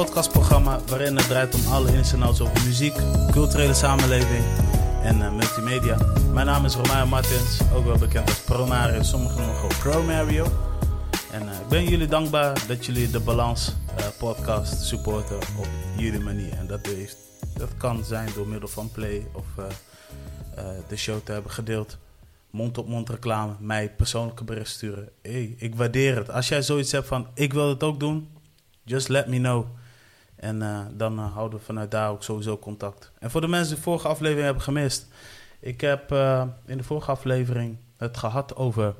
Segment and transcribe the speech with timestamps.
[0.00, 2.94] podcastprogramma waarin het draait om alle ins en outs over muziek,
[3.30, 4.44] culturele samenleving
[5.02, 5.96] en eh, multimedia.
[6.32, 10.46] Mijn naam is Romain Martins, ook wel bekend als Promario, sommigen noemen gewoon Promario.
[11.32, 16.20] En eh, ik ben jullie dankbaar dat jullie de Balans eh, podcast supporten op jullie
[16.20, 16.52] manier.
[16.52, 17.16] En dat, heeft,
[17.54, 19.46] dat kan zijn door middel van Play of
[20.88, 21.98] de show te hebben gedeeld.
[22.50, 25.08] Mond-op-mond reclame, mij persoonlijke bericht sturen.
[25.22, 26.30] Hey, ik waardeer het.
[26.30, 28.28] Als jij zoiets hebt van, ik wil het ook doen,
[28.84, 29.66] just let me know.
[30.40, 33.12] En eh, dan eh, houden we vanuit daar ook sowieso contact.
[33.18, 35.06] En voor de mensen die de vorige aflevering hebben gemist.
[35.60, 38.94] Ik heb eh, in de vorige aflevering het gehad over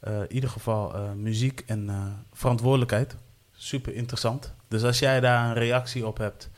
[0.00, 1.90] in ieder geval muziek en
[2.32, 3.16] verantwoordelijkheid.
[3.52, 4.52] Super interessant.
[4.68, 6.50] Dus als jij daar een reactie op hebt,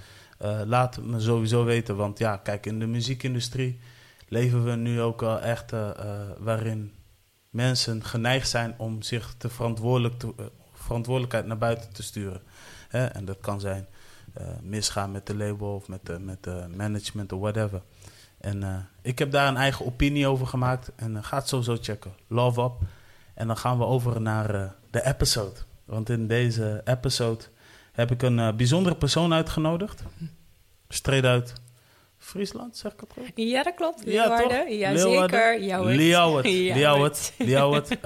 [0.65, 1.97] laat me sowieso weten.
[1.97, 3.81] Want ja, kijk, in de muziekindustrie
[4.28, 5.73] leven we nu ook wel echt
[6.39, 6.92] waarin
[7.51, 10.34] mensen geneigd zijn om zich te verantwoordelijk te,
[10.72, 12.42] verantwoordelijkheid naar buiten te sturen.
[12.91, 13.06] Hè?
[13.06, 13.86] En dat kan zijn
[14.34, 17.82] eh, misgaan met de label of met de, met de management of whatever.
[18.41, 21.77] En eh, ik heb daar een eigen opinie over gemaakt en uh, ga het sowieso
[21.80, 22.12] checken.
[22.27, 22.72] Love up.
[23.34, 25.56] En dan gaan we over naar eh, de episode.
[25.84, 27.44] Want in deze episode
[27.92, 30.02] heb ik een eh, bijzondere persoon uitgenodigd.
[30.88, 31.52] Straight uit
[32.19, 33.32] Friesland, zeg ik het goed?
[33.34, 34.02] Ja, dat klopt.
[34.04, 34.28] Ja?
[34.28, 34.72] Leeuwarden.
[34.78, 35.30] Ja, Leeuwarden.
[35.30, 35.62] zeker.
[35.64, 36.77] Jouwert.
[36.78, 37.32] Jouwert.
[37.38, 37.97] Liauwert.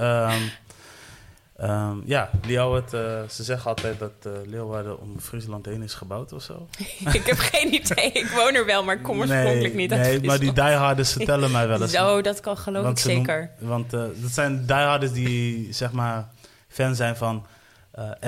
[1.55, 2.93] Ehm, ja, Liauwert.
[2.93, 6.67] eh, ze zeggen altijd dat eh, Leeuwarden om Friesland heen is gebouwd of zo.
[7.13, 8.11] ik heb geen idee.
[8.11, 11.51] Ik woon er wel, maar ik kom oorspronkelijk niet uit Nee, maar die dieharders vertellen
[11.51, 11.91] mij wel eens.
[11.91, 13.51] Zo, dat kan geloof Want ik noem- zeker.
[13.59, 16.27] want eh, dat zijn dieharders die, zeg maar,
[16.67, 17.45] fan zijn van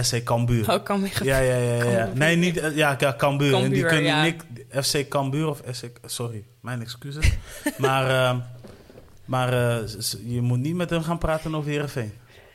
[0.02, 0.73] SC Cambuur.
[0.89, 1.73] Oh, me Ja, ja, ja.
[1.73, 1.80] ja.
[1.83, 2.17] Cambuur.
[2.17, 2.61] Nee, niet...
[2.75, 3.53] ja, Cambuur.
[3.53, 4.36] en die Cambuur, kunnen
[4.70, 4.81] ja.
[4.83, 5.86] FC Cambuur of SC...
[6.05, 7.31] Sorry, mijn excuses.
[7.78, 8.38] maar ehm,
[9.25, 9.53] maar
[10.25, 12.14] je moet niet met hem gaan praten over Heerenveen.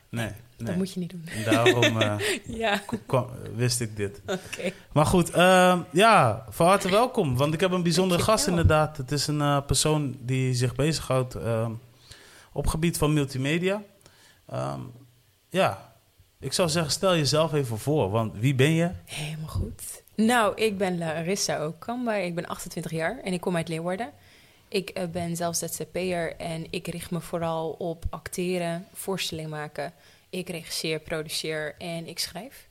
[0.08, 0.30] Nee,
[0.66, 1.24] Dat moet je niet doen.
[1.36, 2.14] En daarom eh,
[2.62, 4.20] Ja, kwam- wist ik dit.
[4.26, 4.72] oké.
[4.92, 7.36] Maar goed, ehm, ja, van harte welkom.
[7.36, 8.96] Want ik heb een bijzondere gast inderdaad.
[8.96, 11.70] Het is een eh, persoon die zich bezighoudt ehm
[12.54, 13.82] op gebied van multimedia.
[14.48, 14.80] Ehm,
[15.48, 15.94] ja,
[16.40, 18.10] ik zou zeggen, stel jezelf even voor.
[18.10, 18.90] Want wie ben je?
[19.04, 20.02] Helemaal goed.
[20.16, 22.14] Nou, ik ben Larissa Okamba.
[22.14, 24.10] Ik ben 28 jaar en ik kom uit Leeuwarden.
[24.68, 29.92] Ik eh, ben zelf ZZP'er en ik richt me vooral op acteren, voorstelling maken.
[30.32, 32.68] Ik regisseer, produceer en ik schrijf.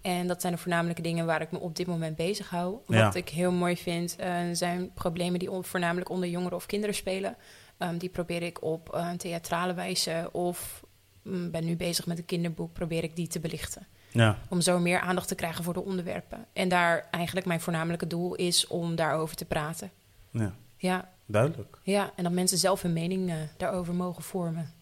[0.00, 2.76] En dat zijn de voornamelijke dingen waar ik me op dit moment bezig hou.
[2.86, 3.14] Wat Ja.
[3.14, 7.36] ik heel mooi vind, eh, zijn problemen die on- voornamelijk onder jongeren of kinderen spelen.
[7.78, 10.82] Ehm, die probeer ik op eh, theatrale wijze of
[11.22, 14.78] mm, ben nu bezig met een kinderboek, probeer ik die te belichten Ja, om zo
[14.78, 16.46] meer aandacht te krijgen voor de onderwerpen.
[16.52, 19.90] En daar eigenlijk mijn voornamelijke doel is om daarover te praten.
[20.30, 21.78] ja Ja, duidelijk.
[21.82, 24.72] ja en dat mensen zelf hun mening eh, daarover mogen vormen.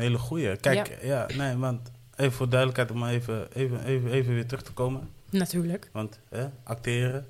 [0.00, 0.56] Een hele goeie.
[0.56, 1.26] Kijk, ja.
[1.36, 5.08] nee, want even voor duidelijkheid om even, even, even, even weer terug te komen.
[5.30, 5.88] Natuurlijk.
[5.92, 7.26] Want hè, acteren,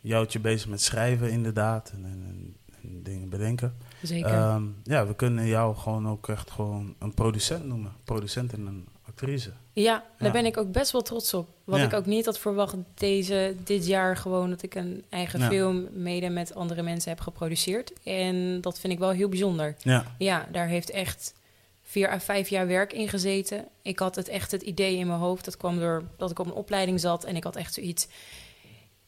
[0.00, 3.74] Ja, houdt je bezig met schrijven inderdaad en, en, en- en dingen bedenken.
[4.02, 4.30] zeker.
[4.30, 7.92] Ehm, ja, we kunnen jou gewoon ook echt gewoon een producent noemen.
[8.04, 8.86] Producent en een
[9.20, 9.50] actrice.
[9.72, 11.48] ja, daar ben ik ook best wel trots op.
[11.64, 14.50] Wat ik ook niet had verwacht deze, dit jaar gewoon...
[14.50, 17.92] dat ik een eigen film mede met andere mensen heb geproduceerd.
[18.04, 19.76] En dat vind ik wel heel bijzonder.
[19.82, 21.34] Ja, Ja, daar heeft echt
[21.82, 23.64] vier à vijf jaar werk in gezeten.
[23.82, 25.44] Ik had het echt het idee in mijn hoofd.
[25.44, 27.24] Dat kwam door dat ik op een opleiding zat.
[27.24, 28.08] En ik had echt zoiets.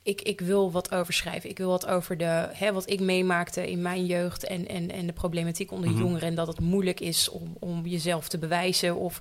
[0.02, 1.50] Ik, ik wil wat over schrijven.
[1.50, 4.44] Ik wil wat over de, hè, wat ik meemaakte in mijn jeugd.
[4.44, 5.98] En, en, en de problematiek onder Mhm.
[5.98, 6.28] jongeren.
[6.28, 8.96] En dat het moeilijk is om, om jezelf te bewijzen.
[8.96, 9.20] Of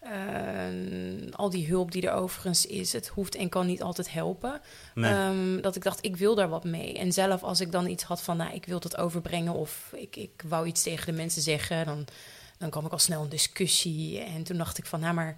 [0.00, 2.92] eh, al die hulp die er overigens is.
[2.92, 4.60] Het hoeft en kan niet altijd helpen.
[4.94, 5.12] nee.
[5.12, 6.98] Ehm, dat ik dacht, ik wil daar wat mee.
[6.98, 9.54] En zelf als ik dan iets had van, nou, ik wil dat overbrengen...
[9.54, 11.86] of ik, ik wou iets tegen de mensen zeggen...
[11.86, 12.06] dan,
[12.58, 14.20] dan kwam ik al snel in discussie.
[14.20, 15.36] En toen dacht ik van, nou, maar...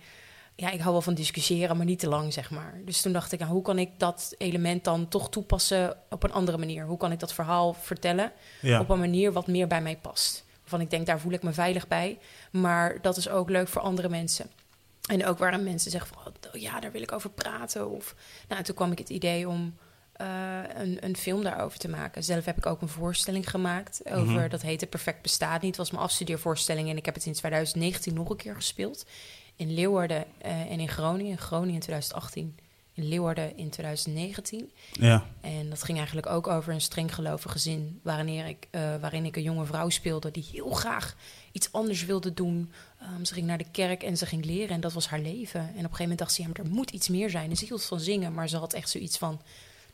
[0.57, 2.81] ja, ik hou wel van discussiëren, maar niet te lang, zeg maar.
[2.85, 6.33] Dus toen dacht ik, nou, hoe kan ik dat element dan toch toepassen op een
[6.33, 6.85] andere manier?
[6.85, 8.81] Hoe kan ik dat verhaal vertellen ja.
[8.81, 10.45] op een manier wat meer bij mij past?
[10.73, 12.19] Waarvan ik denk, daar voel ik me veilig bij.
[12.51, 14.51] Maar dat is ook leuk voor andere mensen.
[15.09, 17.91] En ook waarin mensen zeggen van, oh, ja, daar wil ik over praten.
[17.91, 18.15] Of,
[18.49, 19.75] nou, toen kwam ik het idee om
[20.13, 20.27] eh,
[20.75, 22.25] een, een film daarover te maken.
[22.25, 24.49] Zelf heb ik ook een voorstelling gemaakt over, Mhm.
[24.49, 25.71] dat heette Perfect Bestaat Niet.
[25.71, 29.07] Het was mijn afstudeervoorstelling en ik heb het in 2019 nog een keer gespeeld.
[29.57, 31.31] In Leeuwarden eh, en in Groningen.
[31.31, 32.57] In Groningen in 2018,
[32.95, 34.71] in Leeuwarden in 2019.
[34.93, 35.27] ja.
[35.41, 38.01] En dat ging eigenlijk ook over een streng gelovig gezin...
[38.03, 41.17] Waarin ik, eh, waarin ik een jonge vrouw speelde die heel graag
[41.53, 42.73] iets anders wilde doen.
[43.01, 45.61] Ehm, ze ging naar de kerk en ze ging leren en dat was haar leven.
[45.61, 47.51] En op een gegeven moment dacht ze, ja, maar er moet iets meer zijn.
[47.51, 49.41] En ze hield van zingen, maar ze had echt zoiets van...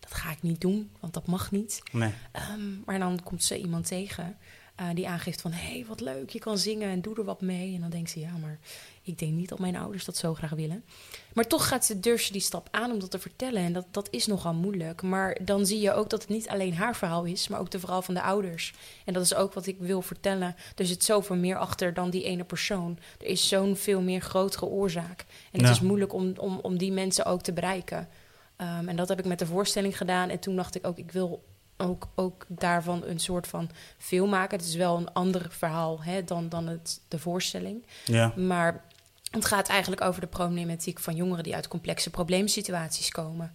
[0.00, 1.82] dat ga ik niet doen, want dat mag niet.
[1.92, 2.12] Nee.
[2.32, 4.36] Ehm, maar dan komt ze iemand tegen
[4.74, 5.52] eh, die aangeeft van...
[5.52, 7.74] hé, hey, wat leuk, je kan zingen en doe er wat mee.
[7.74, 8.58] En dan denkt ze, ja, maar
[9.08, 10.84] ik denk niet dat mijn ouders dat zo graag willen.
[11.32, 13.62] Maar toch gaat ze, durft ze die stap aan om dat te vertellen.
[13.62, 15.02] En dat, dat is nogal moeilijk.
[15.02, 17.48] Maar dan zie je ook dat het niet alleen haar verhaal is...
[17.48, 18.74] maar ook de verhaal van de ouders.
[19.04, 20.56] En dat is ook wat ik wil vertellen.
[20.76, 22.98] Er zit zoveel meer achter dan die ene persoon.
[23.20, 25.20] Er is zo'n veel meer grotere oorzaak.
[25.52, 25.70] En het Ja.
[25.70, 28.08] is moeilijk om, om, om die mensen ook te bereiken.
[28.56, 30.28] Ehm, en dat heb ik met de voorstelling gedaan.
[30.28, 31.44] En toen dacht ik ook, ik wil
[31.80, 34.58] ook, ook daarvan een soort van film maken.
[34.58, 37.86] Het is wel een ander verhaal hè, dan, dan het, de voorstelling.
[38.04, 38.84] Ja, Maar
[39.30, 43.52] het gaat eigenlijk over de problematiek van jongeren die uit complexe probleemsituaties komen.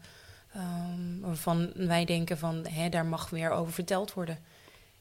[0.53, 4.39] Ehm, waarvan wij denken van, hè, daar mag meer over verteld worden.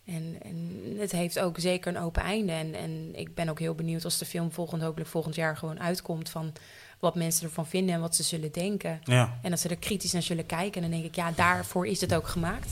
[0.04, 2.52] En, en het heeft ook zeker een open einde.
[2.52, 5.80] En, en ik ben ook heel benieuwd als de film volgend, hopelijk volgend jaar gewoon
[5.80, 6.30] uitkomt...
[6.30, 6.52] van
[6.98, 9.00] wat mensen ervan vinden en wat ze zullen denken.
[9.04, 10.82] ja, En dat ze er kritisch naar zullen kijken.
[10.82, 12.70] En dan denk ik, ja, daarvoor is het ook gemaakt.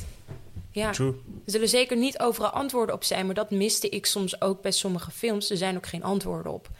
[0.70, 1.14] Ja, true.
[1.44, 4.70] er zullen zeker niet overal antwoorden op zijn, maar dat miste ik soms ook bij
[4.70, 5.50] sommige films.
[5.50, 6.70] Er zijn ook geen antwoorden op.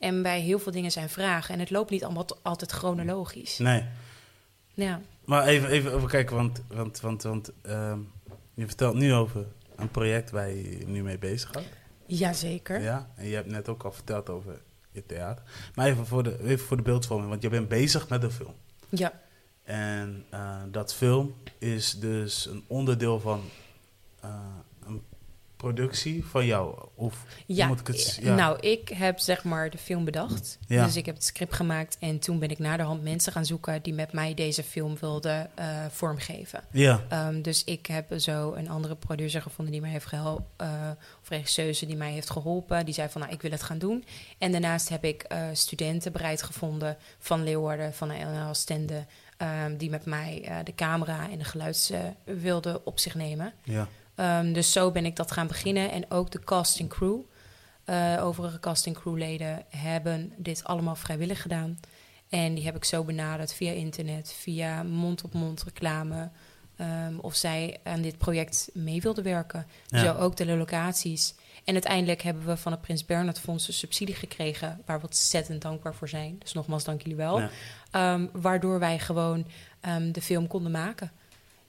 [0.00, 1.54] En bij heel veel dingen zijn vragen.
[1.54, 3.58] En het loopt niet allemaal altijd chronologisch.
[3.58, 3.84] Nee.
[4.74, 7.98] Ja, Maar even, even over kijken, want, want, want, want ehm,
[8.54, 11.62] je vertelt nu over een project waar je nu mee bezig gaat.
[12.06, 12.80] jazeker.
[12.80, 14.60] Ja, en je hebt net ook al verteld over
[14.90, 15.44] je theater.
[15.74, 18.54] Maar even voor de, even voor de beeldvorming, want je bent bezig met een film.
[18.88, 19.12] Ja,
[19.64, 23.42] En eh, dat film is dus een onderdeel van
[24.20, 24.30] eh,
[25.60, 26.78] productie van jou.
[26.94, 27.66] Of ja.
[27.66, 28.18] moet ik het...
[28.22, 30.58] Ja, nou, ik heb zeg maar de film bedacht.
[30.66, 30.84] Ja.
[30.84, 31.96] Dus ik heb het script gemaakt.
[32.00, 34.96] En toen ben ik naar de hand mensen gaan zoeken die met mij deze film
[35.00, 36.60] wilden eh, vormgeven.
[36.70, 41.28] ja, Ehm, dus ik heb zo een andere producer gevonden die mij heeft geholpen, of
[41.28, 42.84] regisseuse die mij heeft geholpen.
[42.84, 44.04] Die zei van, nou, ik wil het gaan doen.
[44.38, 49.04] En daarnaast heb ik eh, studenten bereid gevonden van Leeuwarden, van de LNL Stende,
[49.36, 51.92] ehm, die met mij eh, de camera en de geluids
[52.24, 53.52] wilden op zich nemen.
[53.64, 53.88] ja,
[54.20, 55.90] Ehm, dus zo ben ik dat gaan beginnen.
[55.90, 57.20] En ook de casting crew,
[57.84, 61.80] eh, overige casting crewleden, hebben dit allemaal vrijwillig gedaan.
[62.28, 66.30] En die heb ik zo benaderd via internet, via mond-op-mond reclame.
[66.76, 69.66] ehm, of zij aan dit project mee wilden werken.
[69.86, 69.98] Ja.
[69.98, 71.34] Zo ook de locaties.
[71.64, 74.82] En uiteindelijk hebben we van het Prins Bernhard Fonds een subsidie gekregen...
[74.86, 76.36] waar we ontzettend dankbaar voor zijn.
[76.38, 77.40] Dus nogmaals, dank jullie wel.
[77.40, 77.50] Ja.
[77.90, 79.46] Ehm, waardoor wij gewoon
[80.12, 81.10] de film konden maken.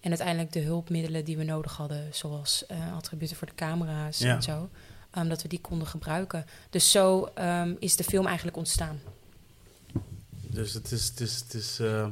[0.01, 2.07] En uiteindelijk de hulpmiddelen die we nodig hadden...
[2.12, 4.36] zoals eh, attributen voor de camera's Ja.
[4.36, 4.69] en zo...
[5.12, 6.45] ehm, dat we die konden gebruiken.
[6.69, 9.00] Dus zo ehm, is de film eigenlijk ontstaan.
[10.31, 12.07] Dus het is, het is, het is eh,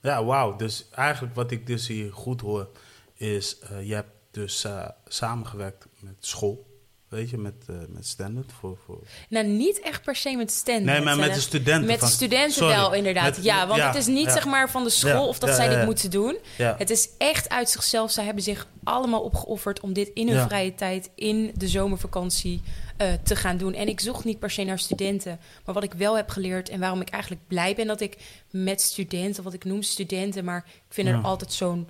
[0.00, 0.56] ja, wauw.
[0.56, 2.68] Dus eigenlijk wat ik dus hier goed hoor,
[3.14, 4.66] is eh, je hebt dus
[5.08, 6.69] samengewerkt met school,
[7.10, 8.98] weet je, met, eh met Standard voor, voor...
[9.28, 10.84] Nou, niet echt per se met stand.
[10.84, 12.74] Nee, maar met de studenten Met de studenten Sorry.
[12.74, 13.36] wel, inderdaad.
[13.36, 14.32] Met- ja, want ja, het is niet ja.
[14.32, 16.38] zeg maar van de school Ja, of dat zij dit moeten doen.
[16.56, 18.10] Het is echt uit zichzelf.
[18.10, 22.60] Zij hebben zich allemaal opgeofferd om dit in hun vrije tijd, in de zomervakantie,
[22.96, 23.74] eh, te gaan doen.
[23.74, 25.40] En ik zocht niet per se naar studenten.
[25.64, 28.16] Maar wat ik wel heb geleerd en waarom ik eigenlijk blij ben dat ik
[28.50, 31.88] met studenten, wat ik noem studenten, maar ik vind er altijd zo'n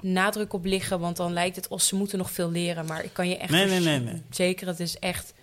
[0.00, 1.00] nadruk op liggen.
[1.00, 2.86] Want dan lijkt het als ze moeten nog veel leren.
[2.86, 4.22] Maar ik kan je echt Nee, nee, nee, nee.
[4.30, 5.34] zeker, het is echt.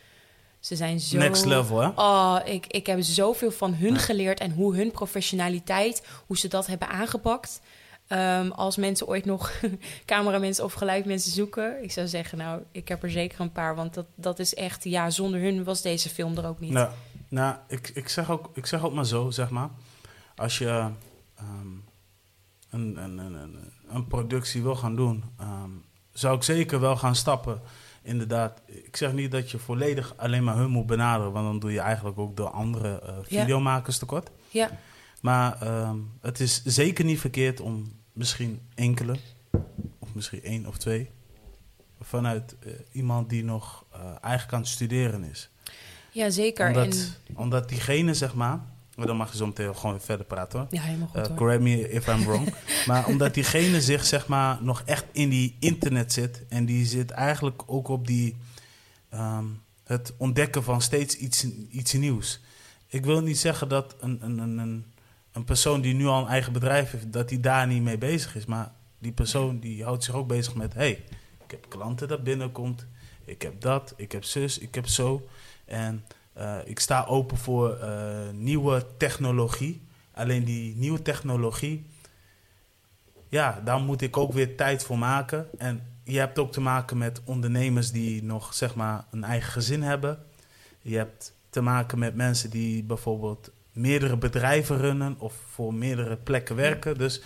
[0.60, 1.18] Ze zijn zo.
[1.18, 1.88] next level, hè?
[1.96, 6.68] Oh, ik, ik heb zoveel van hun geleerd en hoe hun professionaliteit, hoe ze dat
[6.68, 7.62] hebben aangepakt.
[8.08, 9.52] Ehm, als mensen ooit nog
[10.06, 13.94] cameramensen of geluidmensen zoeken, ik zou zeggen, nou, ik heb er zeker een paar, want
[13.94, 16.72] dat, dat is echt, ja, zonder hun was deze film er ook niet.
[16.72, 16.90] Nou,
[17.30, 19.70] nou ik, ik, zeg ook, ik zeg ook maar zo, zeg maar.
[20.36, 20.90] Als je
[21.36, 21.68] ehm,
[22.76, 25.70] een, een, een, een, een productie wil gaan doen, ehm,
[26.12, 27.62] zou ik zeker wel gaan stappen.
[28.02, 31.72] Inderdaad, ik zeg niet dat je volledig alleen maar hun moet benaderen, want dan doe
[31.72, 33.42] je eigenlijk ook de andere Ja.
[33.42, 34.30] videomakers tekort.
[34.50, 34.70] Ja,
[35.22, 39.16] Maar ehm, het is zeker niet verkeerd om misschien enkele,
[40.00, 41.10] of misschien één of twee,
[42.02, 45.50] vanuit eh, iemand die nog eh, eigenlijk aan het studeren is
[46.12, 46.68] ja zeker.
[46.68, 46.86] omdat,
[47.28, 48.60] en, omdat diegene, zeg maar...
[48.96, 50.68] Maar dan mag je zo meteen gewoon weer verder praten hoor.
[50.72, 51.36] ja, helemaal goed Uh, hoor.
[51.36, 52.54] correct me if I'm wrong.
[52.88, 56.44] maar omdat diegene zich zeg maar nog echt in die internet zit.
[56.50, 58.36] En die zit eigenlijk ook op die...
[59.10, 59.46] ehm,
[59.84, 62.40] het ontdekken van steeds iets, iets nieuws.
[62.88, 64.86] Ik wil niet zeggen dat een, een, een, een,
[65.32, 67.14] een persoon die nu al een eigen bedrijf heeft...
[67.14, 68.46] dat die daar niet mee bezig is.
[68.46, 70.74] Maar die persoon die houdt zich ook bezig met...
[70.74, 71.04] hey,
[71.44, 72.86] ik heb klanten dat binnenkomt.
[73.26, 75.28] Ik heb dat, ik heb zus, ik heb zo.
[75.66, 79.82] En eh, ik sta open voor eh, nieuwe technologie.
[80.12, 81.86] Alleen die nieuwe technologie,
[83.28, 85.48] ja, daar moet ik ook weer tijd voor maken.
[85.58, 89.82] En je hebt ook te maken met ondernemers die nog, zeg maar, een eigen gezin
[89.82, 90.20] hebben.
[90.82, 96.56] Je hebt te maken met mensen die bijvoorbeeld meerdere bedrijven runnen of voor meerdere plekken
[96.56, 96.98] werken.
[96.98, 97.22] Dus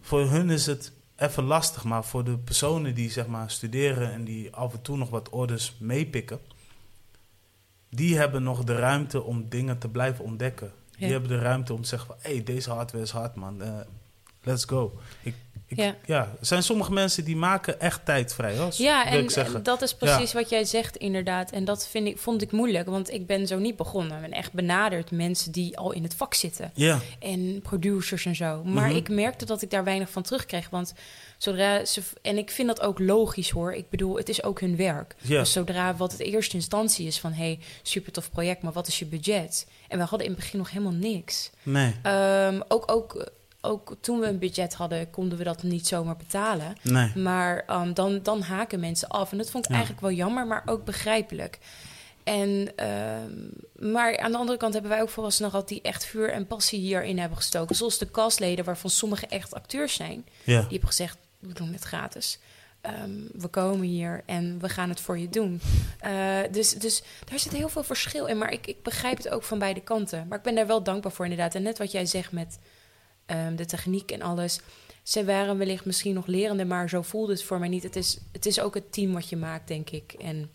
[0.00, 1.84] voor hun is het even lastig.
[1.84, 5.28] Maar voor de personen die zeg maar studeren en die af en toe nog wat
[5.28, 6.40] orders meepikken,
[7.90, 10.72] die hebben nog de ruimte om dingen te blijven ontdekken.
[10.98, 13.62] Die hebben de ruimte om te zeggen van, hé, hey, deze hardware is hard, man.
[13.62, 13.68] Eh,
[14.42, 14.98] let's go.
[15.22, 15.34] Ik,
[15.66, 15.94] ik, ja.
[16.04, 16.20] Ja.
[16.40, 18.54] er zijn sommige mensen die maken echt tijd vrij.
[18.70, 19.28] Ja, en
[19.62, 21.50] dat is precies wat jij zegt, inderdaad.
[21.50, 24.14] En dat vind ik, vond ik moeilijk, want ik ben zo niet begonnen.
[24.16, 26.70] Ik ben echt benaderd mensen die al in het vak zitten.
[26.74, 28.64] Ja, En producers en zo.
[28.64, 28.96] Maar Mhm.
[28.96, 30.70] ik merkte dat ik daar weinig van terugkreeg.
[30.70, 30.94] Want
[31.38, 32.02] zodra ze.
[32.22, 33.72] En ik vind dat ook logisch hoor.
[33.72, 35.14] Ik bedoel, het is ook hun werk.
[35.20, 37.32] ja, Dus zodra wat het eerste instantie is van...
[37.32, 39.66] hey, super tof project, maar wat is je budget?
[39.88, 41.50] En we hadden in het begin nog helemaal niks.
[41.62, 46.16] nee, Ehm, ook, ook, ook toen we een budget hadden, konden we dat niet zomaar
[46.16, 46.76] betalen.
[46.82, 47.12] nee.
[47.16, 49.32] Maar ehm, dan, dan haken mensen af.
[49.32, 49.76] En dat vond ik Ja.
[49.76, 51.58] eigenlijk wel jammer, maar ook begrijpelijk.
[52.24, 53.32] En, ehm,
[53.92, 56.80] maar aan de andere kant hebben wij ook vooralsnog gehad die echt vuur en passie
[56.80, 57.76] hierin hebben gestoken.
[57.76, 60.26] Zoals de castleden, waarvan sommige echt acteurs zijn.
[60.44, 62.38] Ja, Die hebben gezegd, we doen het gratis.
[62.80, 65.60] Ehm, we komen hier en we gaan het voor je doen.
[66.00, 68.38] Eh, dus, dus daar zit heel veel verschil in.
[68.38, 70.26] Maar ik, ik begrijp het ook van beide kanten.
[70.28, 71.54] Maar ik ben daar wel dankbaar voor inderdaad.
[71.54, 72.58] En net wat jij zegt met
[73.26, 74.60] ehm, de techniek en alles.
[75.02, 77.82] Ze waren wellicht misschien nog lerende, maar zo voelde het voor mij niet.
[77.82, 80.12] Het is, het is ook het team wat je maakt, denk ik.
[80.12, 80.50] En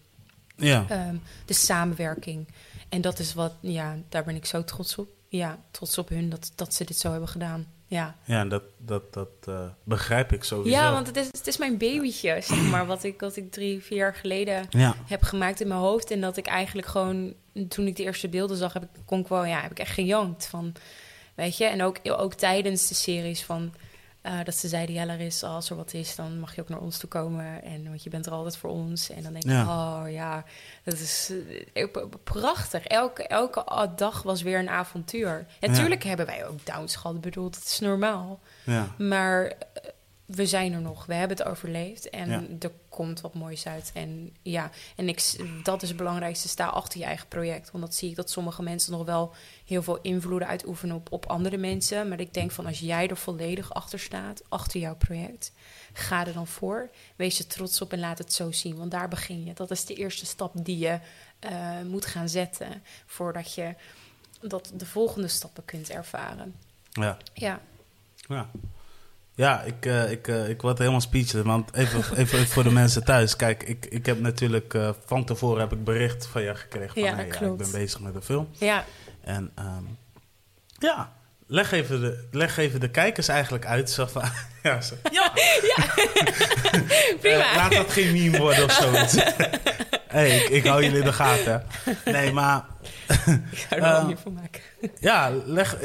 [0.55, 0.85] ja.
[0.89, 2.47] ehm, de samenwerking.
[2.89, 5.09] En dat is wat, ja, daar ben ik zo trots op.
[5.27, 7.67] Ja, trots op hun dat, dat ze dit zo hebben gedaan.
[7.91, 10.77] Ja, Ja, dat, dat, dat eh, begrijp ik sowieso.
[10.79, 12.86] ja want het is, het is mijn babytje, zeg maar.
[12.86, 16.12] Wat ik, wat ik drie, vier jaar geleden Ja, heb gemaakt in mijn hoofd.
[16.12, 17.33] En dat ik eigenlijk gewoon,
[17.67, 19.93] toen ik de eerste beelden zag, heb ik, kon ik wel, ja, heb ik echt
[19.93, 20.74] gejankt van,
[21.36, 21.65] weet je.
[21.65, 23.74] En ook, ook tijdens de series van,
[24.22, 26.80] eh, dat ze zeiden, ja Larissa, als er wat is, dan mag je ook naar
[26.80, 27.63] ons toe komen.
[27.63, 29.10] En, want je bent er altijd voor ons.
[29.10, 30.44] En dan denk ik, oh ja,
[30.84, 31.32] dat is
[31.74, 31.88] eh,
[32.24, 32.86] prachtig.
[32.86, 35.46] Elke, elke dag was weer een avontuur.
[35.60, 35.68] Ja.
[35.68, 38.40] Natuurlijk hebben wij ook downs gehad, bedoel, dat is normaal.
[38.66, 39.54] ja, Maar
[40.35, 41.05] we zijn er nog.
[41.05, 42.09] We hebben het overleefd.
[42.09, 42.43] En Ja.
[42.59, 43.91] er komt wat moois uit.
[43.93, 46.47] En ja, en ik, dat is het belangrijkste.
[46.47, 47.71] Sta achter je eigen project.
[47.71, 49.33] Want dat zie ik dat sommige mensen nog wel
[49.65, 52.07] heel veel invloeden uitoefenen op, op andere mensen.
[52.07, 55.51] Maar ik denk van als jij er volledig achter staat, achter jouw project,
[55.93, 56.89] ga er dan voor.
[57.15, 58.77] Wees er trots op en laat het zo zien.
[58.77, 59.53] Want daar begin je.
[59.53, 61.00] Dat is de eerste stap die je
[61.39, 62.83] eh, moet gaan zetten.
[63.05, 63.75] Voordat je
[64.41, 66.55] dat de volgende stappen kunt ervaren.
[66.91, 67.17] ja.
[67.33, 67.61] Ja.
[68.27, 68.50] Ja,
[69.41, 71.45] ja ik, eh, ik, eh, ik word helemaal speechless.
[71.45, 73.36] Want even, even voor de mensen thuis.
[73.36, 76.93] Kijk, ik, ik heb natuurlijk eh, van tevoren heb ik bericht van je gekregen.
[76.93, 78.50] Van, Ja, hey, ik ben bezig met een film.
[78.57, 78.86] Ja,
[79.24, 79.83] En ehm,
[80.79, 81.12] ja,
[81.48, 83.89] leg even, de, leg even de kijkers eigenlijk uit.
[83.89, 84.24] Zo van,
[84.63, 85.31] ja, zo, ja.
[87.21, 87.50] prima.
[87.50, 89.15] Eh, laat dat geen meme worden of zoiets.
[90.07, 91.65] hey, ik, ik hou jullie in de gaten.
[92.05, 92.65] Nee, maar
[93.51, 94.62] Ik ga er wel meer van maken.
[95.00, 95.75] Ja, leg.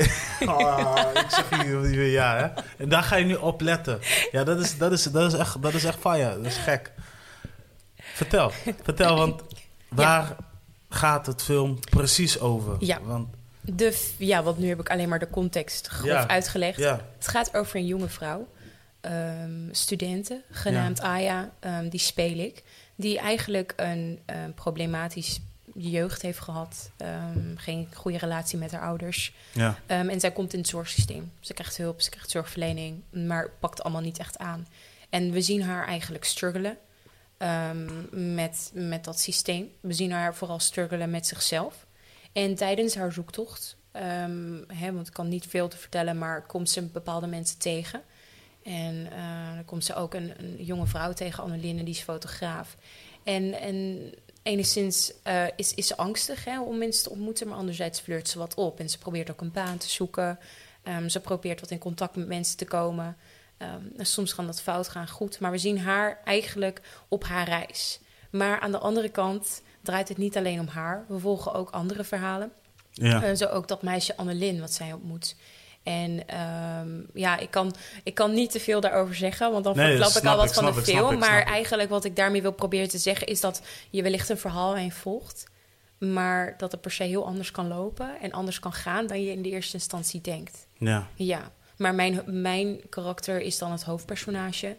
[0.47, 2.63] Oh, ik zeg hier ja, hè?
[2.83, 3.99] En daar ga je nu op letten.
[4.33, 6.37] Ja, dat is, dat is, dat is, echt, dat is echt fire.
[6.37, 6.93] Dat is gek.
[7.97, 8.53] Vertel,
[8.83, 9.43] vertel, want
[9.89, 10.37] waar
[10.89, 12.77] gaat het film precies over?
[12.79, 13.01] Ja.
[13.03, 13.29] Want,
[13.61, 16.29] De, f- ja, want nu heb ik alleen maar de context grof Ja.
[16.29, 16.79] uitgelegd.
[16.79, 18.49] ja, Het gaat over een jonge vrouw,
[19.01, 22.63] ehm, studenten, genaamd Aya, ehm, die speel ik.
[22.95, 25.41] Die eigenlijk een ehm, problematisch
[25.77, 26.91] jeugd heeft gehad.
[26.97, 29.35] ehm, geen goede relatie met haar ouders.
[29.53, 31.33] ja, Ehm, en zij komt in het zorgsysteem.
[31.41, 34.67] Ze krijgt hulp, ze krijgt zorgverlening, maar pakt allemaal niet echt aan.
[35.11, 36.79] En we zien haar eigenlijk struggelen
[37.39, 39.71] ehm, met, met dat systeem.
[39.81, 41.87] We zien haar vooral struggelen met zichzelf.
[42.33, 43.77] En tijdens haar zoektocht,
[44.67, 48.03] hè, want ik kan niet veel te vertellen, maar komt ze bepaalde mensen tegen.
[48.63, 52.77] En eh, dan komt ze ook een, een jonge vrouw tegen, Anneline, die is fotograaf.
[53.25, 54.11] En, en
[54.47, 58.39] enigszins eh, is, is ze angstig hè, om mensen te ontmoeten, maar anderzijds flirt ze
[58.39, 58.81] wat op.
[58.81, 60.39] En ze probeert ook een baan te zoeken.
[60.83, 63.17] Ehm, ze probeert wat in contact met mensen te komen.
[63.57, 67.49] Ehm, en soms kan dat fout gaan goed, maar we zien haar eigenlijk op haar
[67.49, 68.01] reis.
[68.31, 71.05] Maar aan de andere kant draait het niet alleen om haar.
[71.09, 72.53] We volgen ook andere verhalen.
[72.93, 73.23] ja.
[73.23, 75.37] En zo ook dat meisje Annelien, wat zij ontmoet.
[75.87, 79.87] En ehm, ja, ik kan, ik kan niet te veel daarover zeggen, want dan Nee,
[79.87, 81.13] verklap ik al wat ik, van de ik, film.
[81.13, 84.39] ik, maar eigenlijk wat ik daarmee wil proberen te zeggen, is dat je wellicht een
[84.39, 85.45] verhaal heen volgt,
[85.99, 89.31] maar dat het per se heel anders kan lopen en anders kan gaan dan je
[89.31, 90.67] in de eerste instantie denkt.
[90.79, 91.09] ja.
[91.15, 94.77] Ja, maar mijn, mijn karakter is dan het hoofdpersonage.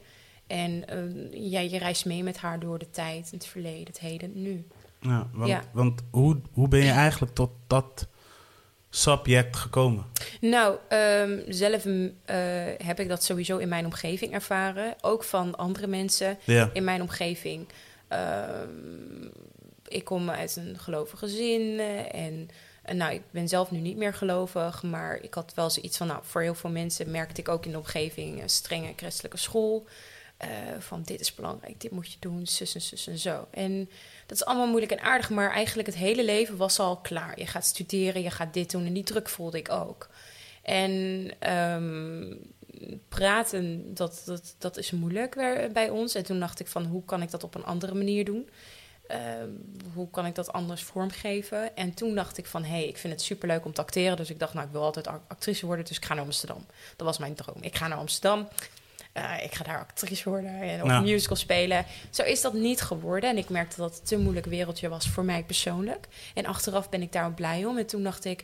[0.48, 4.42] En eh, ja, je reist mee met haar door de tijd, het verleden, het heden,
[4.42, 4.68] nu.
[5.00, 5.62] ja want Ja.
[5.74, 8.08] want hoe, hoe ben je eigenlijk tot dat
[8.89, 10.06] subject gekomen?
[10.41, 12.38] Nou, ehm, zelf mm, eh,
[12.77, 14.96] heb ik dat sowieso in mijn omgeving ervaren.
[15.01, 17.67] Ook van andere mensen Ja, in mijn omgeving.
[18.08, 19.25] Ehm,
[19.88, 22.50] ik kom uit een gelovig gezin eh, en
[22.88, 26.08] En nou, ik ben zelf nu niet meer gelovig, maar ik had wel zoiets van,
[26.08, 29.86] nou, voor heel veel mensen merkte ik ook in de omgeving een strenge christelijke school.
[30.38, 30.48] Eh,
[30.79, 33.48] van dit is belangrijk, dit moet je doen, zus en zus en zo.
[33.51, 33.89] En
[34.25, 37.39] dat is allemaal moeilijk en aardig, maar eigenlijk het hele leven was al klaar.
[37.39, 40.10] Je gaat studeren, je gaat dit doen en die druk voelde ik ook.
[40.63, 42.34] En ehm,
[43.10, 45.36] praten, dat, dat, dat is moeilijk
[45.74, 46.15] bij- ons.
[46.15, 48.50] En toen dacht ik van, hoe kan ik dat op een andere manier doen?
[49.08, 49.50] Ehm,
[49.94, 51.75] hoe kan ik dat anders vormgeven?
[51.75, 54.17] En toen dacht ik van, hé, hey, ik vind het superleuk om te acteren.
[54.17, 56.65] Dus ik dacht, nou, ik wil altijd ac- actrice worden, dus ik ga naar Amsterdam.
[56.96, 57.62] Dat was mijn droom.
[57.62, 58.48] Ik ga naar Amsterdam.
[59.17, 61.00] Eh, ik ga daar actrice worden en of Ja.
[61.00, 61.86] musical spelen.
[62.09, 63.29] Zo is dat niet geworden.
[63.29, 66.07] En ik merkte dat het een te moeilijk wereldje was voor mij persoonlijk.
[66.33, 67.77] En achteraf ben ik daar ook blij om.
[67.77, 68.43] En toen dacht ik,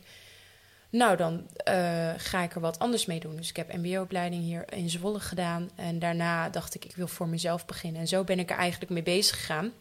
[0.90, 3.36] nou dan eh, ga ik er wat anders mee doen.
[3.36, 5.70] Dus ik heb mbo-opleiding hier in Zwolle gedaan.
[5.74, 8.00] En daarna dacht ik, ik wil voor mezelf beginnen.
[8.00, 9.72] En zo ben ik er eigenlijk mee bezig gegaan.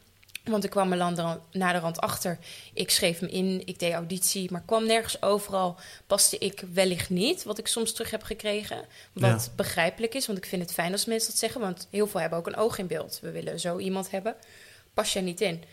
[0.43, 2.37] Want ik kwam er lander- na de rand achter.
[2.73, 5.79] Ik schreef me in, ik deed auditie, maar kwam nergens overal.
[6.07, 8.85] Paste ik wellicht niet, wat ik soms terug heb gekregen.
[9.13, 9.51] Wat Ja.
[9.55, 11.61] begrijpelijk is, want ik vind het fijn als mensen dat zeggen.
[11.61, 13.19] Want heel veel hebben ook een oog in beeld.
[13.21, 14.35] We willen zo iemand hebben.
[14.93, 15.63] Pas je er niet in.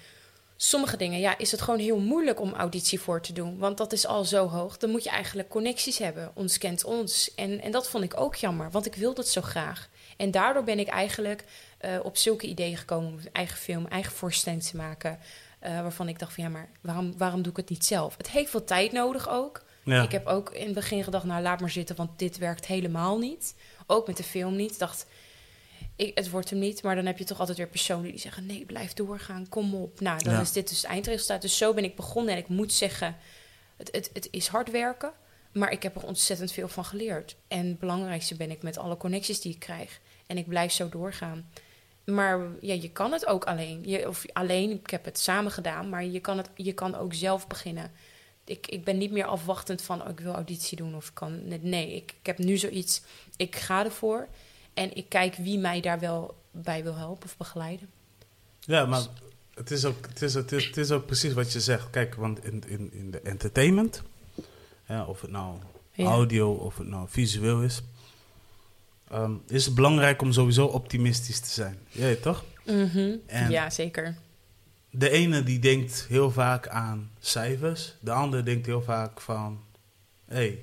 [0.56, 3.58] Sommige dingen, ja, is het gewoon heel moeilijk om auditie voor te doen.
[3.58, 4.76] Want dat is al zo hoog.
[4.78, 6.30] Dan moet je eigenlijk connecties hebben.
[6.34, 7.34] Ons kent ons.
[7.34, 9.88] En, en dat vond ik ook jammer, want ik wilde het zo graag.
[10.16, 11.44] En daardoor ben ik eigenlijk
[11.80, 15.18] eh, op zulke ideeën gekomen om een eigen film, eigen voorstelling te maken.
[15.60, 18.16] eh, waarvan ik dacht van ja, maar waarom, waarom doe ik het niet zelf?
[18.16, 19.64] Het heeft veel tijd nodig ook.
[19.84, 20.02] Ja.
[20.02, 23.18] Ik heb ook in het begin gedacht, nou laat maar zitten, want dit werkt helemaal
[23.18, 23.54] niet.
[23.86, 24.72] Ook met de film niet.
[24.72, 25.06] Ik dacht,
[25.96, 26.82] ik, het wordt hem niet.
[26.82, 30.00] Maar dan heb je toch altijd weer personen die zeggen, nee, blijf doorgaan, kom op.
[30.00, 30.40] Nou, dan Ja.
[30.40, 31.42] is dit dus het eindresultaat.
[31.42, 33.16] Dus zo ben ik begonnen en ik moet zeggen,
[33.76, 35.12] het, het, het is hard werken.
[35.52, 37.36] Maar ik heb er ontzettend veel van geleerd.
[37.48, 40.00] En het belangrijkste ben ik met alle connecties die ik krijg.
[40.26, 41.50] En ik blijf zo doorgaan.
[42.04, 43.80] Maar ja, je kan het ook alleen.
[43.84, 47.14] Je, of alleen, ik heb het samen gedaan, maar je kan, het, je kan ook
[47.14, 47.90] zelf beginnen.
[48.44, 51.48] Ik, ik ben niet meer afwachtend van, oh, ik wil auditie doen of ik kan...
[51.60, 53.02] Nee, ik, ik heb nu zoiets,
[53.36, 54.28] ik ga ervoor.
[54.74, 57.90] En ik kijk wie mij daar wel bij wil helpen of begeleiden.
[58.60, 59.02] Ja, maar
[59.54, 61.90] het is, ook, het, is, het, is, het is ook precies wat je zegt.
[61.90, 64.02] Kijk, want in, in, in de entertainment,
[64.88, 65.56] ja, of het nou
[65.92, 66.04] Ja.
[66.04, 67.82] audio of het nou visueel is,
[69.10, 71.78] ehm, is het belangrijk om sowieso optimistisch te zijn.
[71.88, 72.44] Ja, toch?
[72.66, 73.16] Mhm.
[73.48, 74.14] Ja, zeker.
[74.90, 79.60] De ene die denkt heel vaak aan cijfers, de andere denkt heel vaak van,
[80.26, 80.58] hé, hey,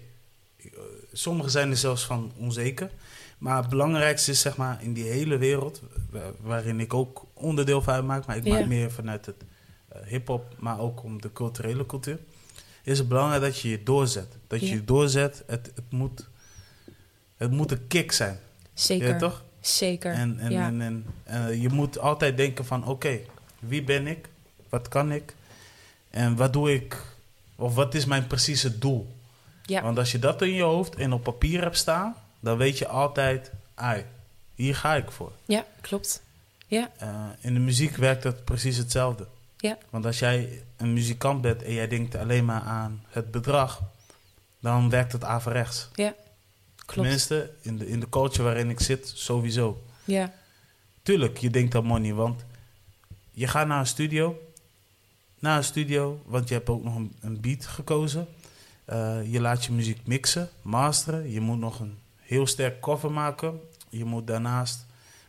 [1.13, 2.89] sommigen zijn er zelfs van onzeker.
[3.37, 7.81] Maar het belangrijkste is zeg maar in die hele wereld, wa- waarin ik ook onderdeel
[7.81, 8.53] van uitmaak, maar ik Ja.
[8.59, 9.35] maak meer vanuit het
[9.87, 12.19] eh, hip-hop, maar ook om de culturele cultuur,
[12.83, 14.27] is het belangrijk dat je je doorzet.
[14.47, 16.27] Dat je je doorzet, het, het, moet,
[17.37, 18.39] het moet een kick zijn.
[18.73, 19.07] Zeker.
[19.07, 19.43] Ja, toch?
[19.61, 20.13] Zeker.
[20.13, 20.65] En, en, ja.
[20.65, 23.19] en, en eh, je moet altijd denken van, oké,
[23.59, 24.29] wie ben ik?
[24.69, 25.35] Wat kan ik?
[26.09, 27.01] En wat doe ik?
[27.55, 29.15] Of wat is mijn precieze doel?
[29.65, 29.81] ja.
[29.81, 32.87] Want als je dat in je hoofd en op papier hebt staan, dan weet je
[32.87, 34.05] altijd, ai,
[34.55, 35.31] hier ga ik voor.
[35.45, 36.23] ja, klopt.
[36.67, 39.27] Ja, Eh, in de muziek werkt dat precies hetzelfde.
[39.57, 39.77] Ja.
[39.89, 43.81] Want als jij een muzikant bent en jij denkt alleen maar aan het bedrag,
[44.59, 45.89] dan werkt het averechts.
[46.87, 47.01] Klopt.
[47.01, 49.83] Tenminste, in de, in de culture waarin ik zit, sowieso.
[50.05, 50.33] Ja,
[51.07, 52.45] Tuurlijk, je denkt aan money, want
[53.31, 54.41] je gaat naar een studio.
[55.39, 58.27] Naar een studio, want je hebt ook nog een, een beat gekozen.
[58.85, 61.31] Eh, je laat je muziek mixen, masteren.
[61.31, 63.59] Je moet nog een heel sterk cover maken.
[63.89, 64.85] Je moet daarnaast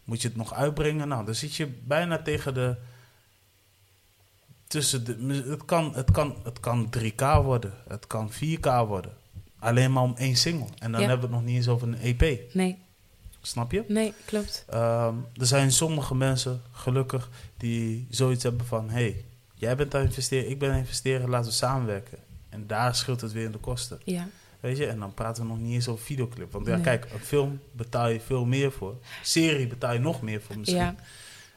[0.09, 1.09] moet je het nog uitbrengen.
[1.09, 2.77] Nou, dan zit je bijna tegen de.
[4.67, 9.13] Tussen de het, kan, het, kan, het kan 3K worden, het kan 4K worden.
[9.59, 10.67] Alleen maar om één single.
[10.79, 11.09] En dan Ja.
[11.09, 12.55] hebben we het nog niet eens over een EP.
[12.55, 12.79] nee,
[13.41, 13.85] Snap je?
[13.89, 14.65] nee, klopt.
[14.69, 18.91] Ehm, er zijn sommige mensen, gelukkig, die zoiets hebben van...
[18.91, 22.19] hey, jij bent aan het investeren, ik ben aan het investeren, laten we samenwerken.
[22.49, 24.01] En daar scheelt het weer in de kosten.
[24.05, 24.29] Ja,
[24.61, 26.53] Weet je, en dan praten we nog niet eens over videoclip.
[26.53, 26.83] Want ja, Nee.
[26.83, 28.97] kijk, een film betaal je veel meer voor.
[29.23, 30.79] Serie betaal je nog meer voor misschien.
[30.79, 30.95] ja,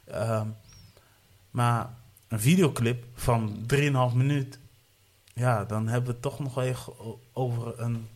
[0.04, 0.46] Ehm,
[1.50, 1.90] maar
[2.28, 4.58] een videoclip van 3,5 minuut...
[5.32, 6.58] ja, dan hebben we het toch nog
[6.98, 8.08] o- over een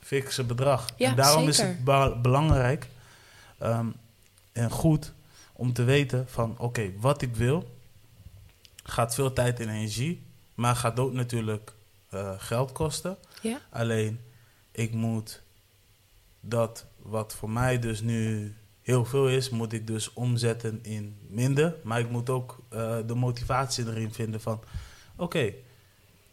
[0.00, 0.88] fikse bedrag.
[0.96, 1.84] Ja, en daarom is het
[2.22, 2.88] belangrijk
[3.58, 3.86] ehm,
[4.52, 5.12] en goed
[5.52, 6.54] om te weten van...
[6.58, 7.76] oké, wat ik wil
[8.82, 10.22] gaat veel tijd en energie...
[10.54, 11.72] maar gaat ook natuurlijk
[12.08, 13.16] eh, geld kosten.
[13.42, 14.20] ja, Alleen,
[14.70, 15.42] ik moet
[16.40, 21.74] dat wat voor mij dus nu heel veel is, moet ik dus omzetten in minder.
[21.82, 24.60] Maar ik moet ook eh, de motivatie erin vinden van...
[25.16, 25.52] Oké,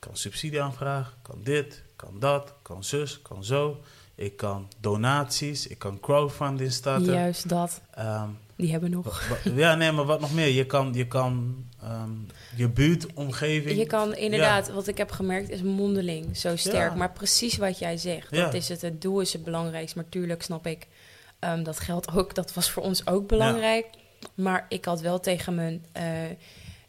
[0.05, 3.81] kan subsidie aanvragen, kan dit, kan dat, kan zus, kan zo.
[4.15, 7.13] Ik kan donaties, ik kan crowdfunding starten.
[7.13, 7.81] juist dat.
[7.93, 9.23] Ehm, Die hebben nog.
[9.55, 10.47] ja, nee, maar wat nog meer?
[10.47, 12.11] Je kan, je kan ehm,
[12.55, 13.77] je buurtomgeving.
[13.79, 16.91] Je kan inderdaad, wat ik heb gemerkt, is mondeling zo sterk.
[16.91, 16.95] Ja.
[16.97, 18.43] Maar precies wat jij zegt, Ja.
[18.43, 18.81] dat is het.
[18.81, 19.95] Het doel is het belangrijkst.
[19.95, 20.87] Maar tuurlijk snap ik,
[21.39, 22.35] ehm, dat geldt ook.
[22.35, 23.85] Dat was voor ons ook belangrijk.
[24.35, 26.03] Maar ik had wel tegen mijn, eh,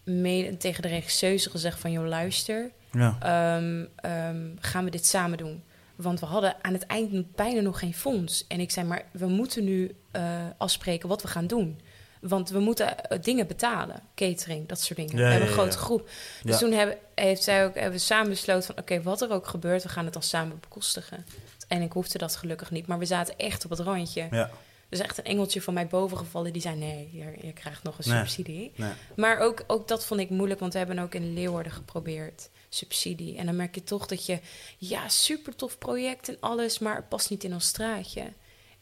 [0.04, 5.38] mede, tegen de regisseuse gezegd van, joh, luister, Ja, ehm, ehm, gaan we dit samen
[5.38, 5.62] doen?
[5.96, 8.46] Want we hadden aan het eind bijna nog geen fonds.
[8.46, 10.22] En ik zei, maar we moeten nu eh,
[10.56, 11.80] afspreken wat we gaan doen.
[12.20, 15.16] Want we moeten eh, dingen betalen, catering, dat soort dingen.
[15.16, 16.08] Ja, we hebben ja, een grote groep.
[16.42, 18.78] Dus toen hebben, heeft zij ook, hebben we samen besloten van...
[18.78, 21.26] oké, wat er ook gebeurt, we gaan het dan samen bekostigen.
[21.68, 24.28] En ik hoefde dat gelukkig niet, maar we zaten echt op het randje.
[24.30, 24.50] ja,
[24.88, 26.76] Dus echt een engeltje van mij boven gevallen die zei...
[26.76, 28.18] nee, je, je krijgt nog een Nee.
[28.18, 28.72] subsidie.
[28.76, 28.90] nee.
[29.16, 33.36] Maar ook, ook dat vond ik moeilijk, want we hebben ook in Leeuwarden geprobeerd subsidie.
[33.36, 34.38] En dan merk je toch dat je,
[34.78, 38.32] ja, super tof project en alles, maar het past niet in ons straatje.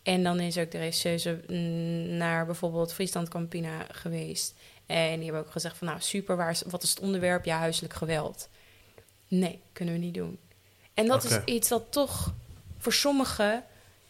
[0.03, 1.53] En dan is ook de regisseuse
[2.09, 4.55] naar bijvoorbeeld Friesland Campina geweest.
[4.87, 7.45] En die hebben ook gezegd van, nou super, waar is, wat is het onderwerp?
[7.45, 8.49] Ja, huiselijk geweld.
[9.29, 10.39] Nee, kunnen we niet doen.
[10.95, 12.35] En dat is iets dat toch
[12.79, 13.65] voor sommigen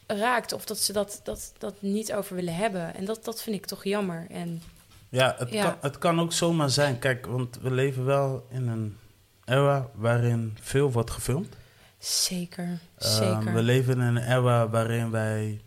[0.07, 0.53] raakt.
[0.53, 2.95] Of dat ze dat, dat, dat niet over willen hebben.
[2.95, 4.27] En dat, dat vind ik toch jammer.
[4.31, 4.63] En
[5.09, 5.63] Ja, het, Ja.
[5.63, 6.99] Kan, het kan ook zomaar zijn.
[6.99, 8.99] Kijk, want we leven wel in een
[9.45, 11.57] era waarin veel wordt gefilmd.
[11.99, 13.53] zeker, Ehm, zeker.
[13.55, 15.61] we leven in een era waarin wij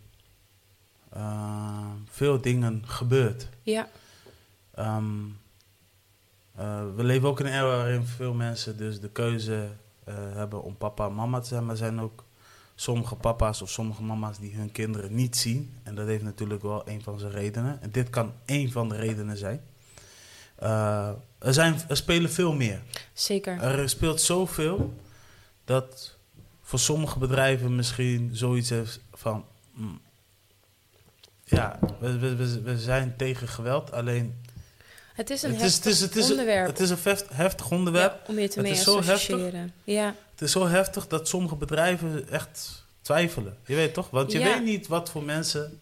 [1.10, 3.48] eh, veel dingen gebeurt.
[3.62, 3.88] Ja,
[4.74, 5.04] Ehm,
[6.54, 9.68] eh, we leven ook in een era waarin veel mensen dus de keuze
[10.04, 11.62] eh, hebben om papa en mama te zijn.
[11.62, 12.24] Maar er zijn ook
[12.74, 15.74] sommige papa's of sommige mama's die hun kinderen niet zien.
[15.82, 17.82] En dat heeft natuurlijk wel een van zijn redenen.
[17.82, 19.60] En dit kan één van de redenen zijn.
[20.58, 22.80] Eh, er, zijn er spelen veel meer.
[23.12, 23.62] zeker.
[23.62, 24.94] Er speelt zoveel
[25.64, 26.16] dat
[26.62, 29.44] voor sommige bedrijven misschien zoiets heeft van...
[29.72, 30.00] mm,
[31.44, 34.46] ja, we, we, we, zijn tegen geweld, alleen...
[35.14, 36.66] Het is een Het is, het, is, het, is, onderwerp.
[36.66, 38.12] het is een heft- heftig onderwerp.
[38.26, 39.72] Ja, om je te Het mee is zo associëren.
[39.84, 43.56] Ja, Het is zo heftig dat sommige bedrijven echt twijfelen.
[43.66, 44.10] Je weet toch?
[44.10, 44.44] Want je Ja.
[44.44, 45.80] weet niet wat voor mensen...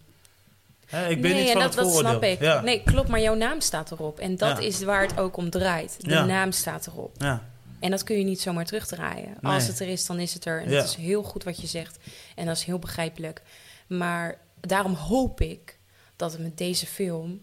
[1.09, 2.41] Ik ben nee, niet van dat, het dat snap ik.
[2.41, 2.61] Ja.
[2.61, 4.19] Nee, klopt, maar jouw naam staat erop.
[4.19, 4.65] En dat Ja.
[4.67, 5.97] is waar het ook om draait.
[6.01, 6.25] De Ja.
[6.25, 7.15] naam staat erop.
[7.19, 7.43] Ja.
[7.81, 9.37] En dat kun je niet zomaar terugdraaien.
[9.41, 9.53] Nee.
[9.55, 10.63] Als het er is, dan is het er.
[10.63, 11.99] En dat is heel goed wat je zegt.
[12.35, 13.43] En dat is heel begrijpelijk.
[13.87, 15.79] Maar daarom hoop ik
[16.17, 17.41] dat het met deze film...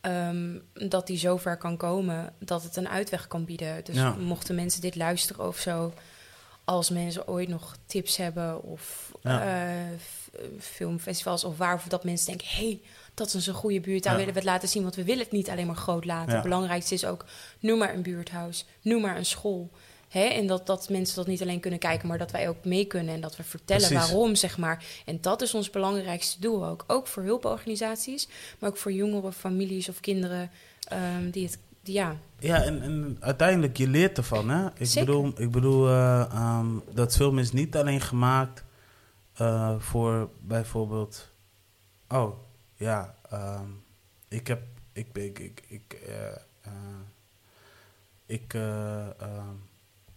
[0.00, 3.84] ehm, dat die zover kan komen dat het een uitweg kan bieden.
[3.84, 5.92] Dus mochten mensen dit luisteren of zo...
[6.64, 9.42] als mensen ooit nog tips hebben of Ja.
[10.58, 11.44] Filmfestivals...
[11.44, 12.46] of waar of dat mensen denken...
[12.48, 12.80] hey,
[13.14, 14.18] dat is een goede buurt, daar Ja.
[14.18, 14.82] willen we het laten zien.
[14.82, 16.28] Want we willen het niet alleen maar groot laten.
[16.28, 16.34] Ja.
[16.34, 17.24] Het belangrijkste is ook,
[17.60, 19.70] noem maar een buurthuis, noem maar een school.
[20.08, 20.24] Hè?
[20.24, 23.14] En dat, dat mensen dat niet alleen kunnen kijken, maar dat wij ook mee kunnen
[23.14, 24.08] en dat we vertellen Precies.
[24.10, 24.84] waarom, zeg maar.
[25.04, 26.84] En dat is ons belangrijkste doel ook.
[26.86, 30.50] Ook voor hulporganisaties, maar ook voor jongeren, families of kinderen
[30.88, 34.66] ehm, die het, die, ja, Ja, en, en uiteindelijk, je leert ervan, hè?
[34.66, 35.06] Ik Zeker.
[35.06, 38.62] bedoel, ik bedoel eh, ehm, dat film is niet alleen gemaakt
[39.40, 41.30] eh, voor bijvoorbeeld...
[42.08, 42.38] Oh,
[42.74, 43.68] ja, ehm,
[44.28, 44.62] ik heb...
[44.92, 46.28] Ik, ik, ik, ik, eh,
[46.60, 46.72] eh,
[48.26, 49.54] ik eh, ehm,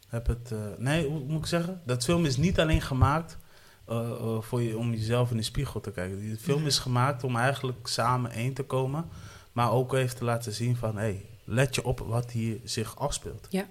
[0.07, 0.53] heb het...
[0.77, 1.81] nee, hoe moet ik zeggen?
[1.85, 3.37] Dat film is niet alleen gemaakt
[4.39, 6.19] voor je, om jezelf in de spiegel te kijken.
[6.19, 9.09] Die film is gemaakt om eigenlijk samen één te komen...
[9.53, 10.97] Maar ook even te laten zien van...
[10.97, 13.47] Hey, let je op wat hier zich afspeelt.
[13.49, 13.65] ja?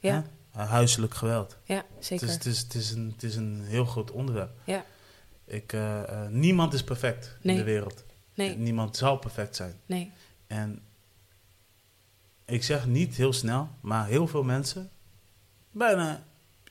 [0.00, 0.18] Uh,
[0.54, 1.56] huiselijk geweld.
[1.64, 2.26] ja, Het zeker.
[2.28, 4.50] is, het, is, het, is een, het is een heel groot onderwerp.
[4.64, 4.84] Ja.
[5.44, 7.54] Ik, eh, eh, niemand is perfect Nee.
[7.56, 8.04] in de wereld.
[8.34, 9.74] Nee, Niemand zal perfect zijn.
[9.86, 10.12] nee,
[10.46, 10.82] En
[12.44, 14.90] ik zeg niet heel snel, maar heel veel mensen,
[15.70, 16.22] bijna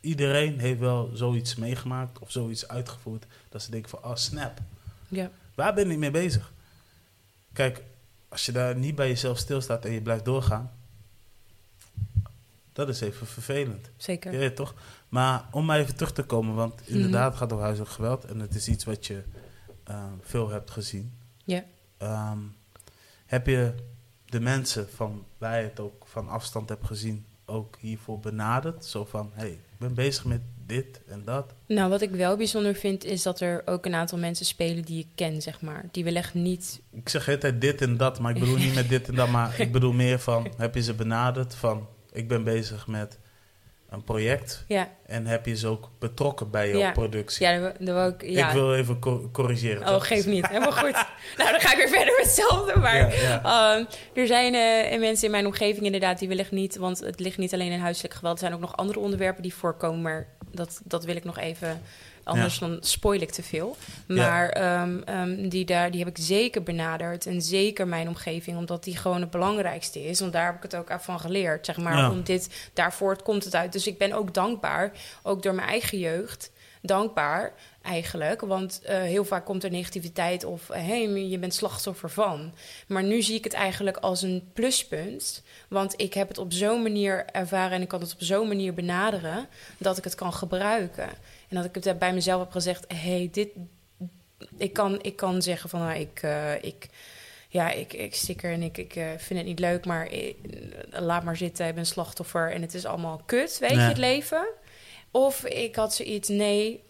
[0.02, 3.26] iedereen heeft wel zoiets meegemaakt of zoiets uitgevoerd.
[3.50, 4.60] Dat ze denken van, oh snap,
[5.08, 6.52] ja, waar ben ik mee bezig?
[7.54, 7.84] Kijk,
[8.30, 10.72] als je daar niet bij jezelf stilstaat en je blijft doorgaan,
[12.74, 13.90] dat is even vervelend.
[13.98, 14.32] zeker.
[14.32, 14.74] Weet toch?
[15.10, 16.94] Maar om maar even terug te komen, want Mhm.
[16.96, 19.24] inderdaad het gaat over huiselijk geweld en het is iets wat je
[19.84, 21.14] eh, veel hebt gezien.
[21.44, 21.64] Ja.
[21.98, 22.38] Ehm,
[23.26, 23.74] heb je
[24.26, 28.86] de mensen van waar je het ook van afstand hebt gezien ook hiervoor benaderd?
[28.86, 31.54] Zo van, hé, hey, ik ben bezig met dit en dat.
[31.68, 35.00] Nou, wat ik wel bijzonder vind, is dat er ook een aantal mensen spelen die
[35.00, 35.86] ik ken, zeg maar.
[35.92, 39.08] Die wellicht niet Ik zeg altijd dit en dat, maar ik bedoel niet met dit
[39.08, 42.88] en dat, maar ik bedoel meer van, heb je ze benaderd van, ik ben bezig
[42.88, 43.18] met
[43.90, 46.92] een project Ja, en heb je ze ook betrokken bij jouw Ja.
[46.92, 47.46] productie?
[47.48, 48.22] ja, dat wil ik.
[48.26, 48.48] Ja.
[48.48, 49.82] Ik wil even co- corrigeren.
[49.82, 50.08] Oh, toch?
[50.08, 50.48] geef niet.
[50.48, 50.92] Helemaal goed.
[51.38, 52.80] nou, dan ga ik weer verder met hetzelfde.
[52.80, 56.76] Maar Ja, ehm, er zijn eh, mensen in mijn omgeving inderdaad die wellicht niet...
[56.76, 58.34] want het ligt niet alleen in huiselijk geweld.
[58.36, 60.02] Er zijn ook nog andere onderwerpen die voorkomen.
[60.02, 61.82] Maar dat, dat wil ik nog even.
[62.24, 63.78] Anders dan spoil ik te veel.
[64.08, 67.26] Maar ehm, ehm, die, daar, die heb ik zeker benaderd.
[67.26, 70.20] En zeker mijn omgeving, omdat die gewoon het belangrijkste is.
[70.20, 71.66] Want daar heb ik het ook van geleerd.
[71.66, 73.72] Zeg maar, om dit, daarvoor komt het uit.
[73.72, 74.92] Dus ik ben ook dankbaar,
[75.24, 78.42] ook door mijn eigen jeugd, dankbaar eigenlijk.
[78.42, 82.54] Want uh, heel vaak komt er negativiteit of hé, hey, je bent slachtoffer van.
[82.88, 85.44] Maar nu zie ik het eigenlijk als een pluspunt.
[85.68, 88.74] Want ik heb het op zo'n manier ervaren en ik kan het op zo'n manier
[88.74, 91.10] benaderen dat ik het kan gebruiken.
[91.54, 93.50] En dat ik het bij mezelf heb gezegd: hé, hey, dit.
[94.58, 96.22] Ik kan, ik kan zeggen van nou, ik.
[96.24, 96.90] Uh, ik
[97.50, 100.36] ja, ik, ik sticker en ik, ik uh, vind het niet leuk, maar ik,
[100.90, 104.48] laat maar zitten, ik ben slachtoffer en het is allemaal kut, weet je, het leven.
[105.12, 106.84] Of ik had zoiets, nee,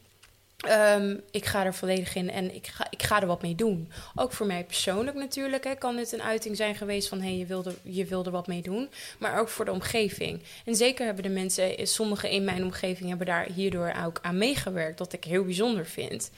[0.70, 3.92] Um, ik ga er volledig in en ik ga, ik ga er wat mee doen.
[4.16, 7.22] Ook voor mij persoonlijk natuurlijk hè, kan dit een uiting zijn geweest van...
[7.22, 8.90] hé, hey, je, wilde, je wilde wat mee doen.
[9.20, 10.42] Maar ook voor de omgeving.
[10.66, 13.10] En zeker hebben de mensen, sommigen in mijn omgeving...
[13.10, 16.32] hebben daar hierdoor ook aan meegewerkt, wat ik heel bijzonder vind.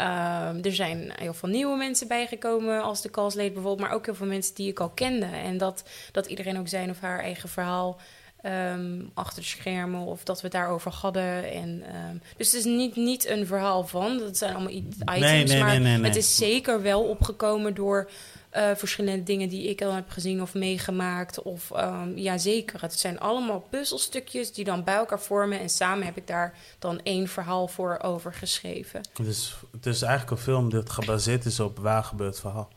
[0.00, 3.88] Um, er zijn heel veel nieuwe mensen bijgekomen als de calslate bijvoorbeeld...
[3.88, 5.26] maar ook heel veel mensen die ik al kende.
[5.26, 5.82] En dat,
[6.12, 8.00] dat iedereen ook zijn of haar eigen verhaal
[8.46, 11.52] Um, achter de schermen of dat we het daarover hadden.
[11.52, 11.68] En,
[12.08, 15.62] um, dus het is niet, niet een verhaal van, dat zijn allemaal items, nee, nee,
[15.62, 18.10] maar nee, het is zeker wel opgekomen door
[18.56, 21.42] uh, verschillende dingen die ik al heb gezien of meegemaakt.
[21.42, 22.80] Of um, ja, zeker.
[22.80, 25.60] Het zijn allemaal puzzelstukjes die dan bij elkaar vormen.
[25.60, 29.00] En samen heb ik daar dan één verhaal voor over geschreven.
[29.12, 32.68] Dus het is eigenlijk een film dat gebaseerd is op waar gebeurd verhaal.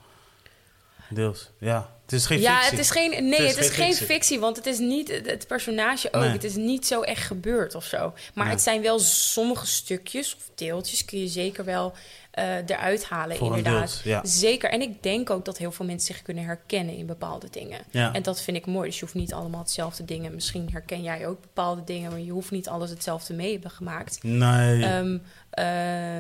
[1.10, 1.96] Deels, ja.
[2.02, 2.72] Het is geen ja, fictie.
[2.72, 4.39] het is geen, nee, het is, geen, fictie.
[4.39, 6.24] want het is niet het personage ook.
[6.24, 8.13] Het is niet zo echt gebeurd of zo.
[8.34, 11.93] Maar het zijn wel sommige stukjes of deeltjes kun je zeker wel
[12.39, 14.02] uh, eruit halen, inderdaad.
[14.04, 14.22] ja.
[14.26, 14.70] Zeker.
[14.70, 17.80] En ik denk ook dat heel veel mensen zich kunnen herkennen in bepaalde dingen.
[17.91, 18.13] Ja.
[18.13, 18.88] En dat vind ik mooi.
[18.88, 20.34] Dus je hoeft niet allemaal hetzelfde dingen.
[20.34, 24.24] Misschien herken jij ook bepaalde dingen, maar je hoeft niet alles hetzelfde mee hebben gemaakt.
[24.24, 24.84] Nee.
[24.84, 25.63] Um, uh,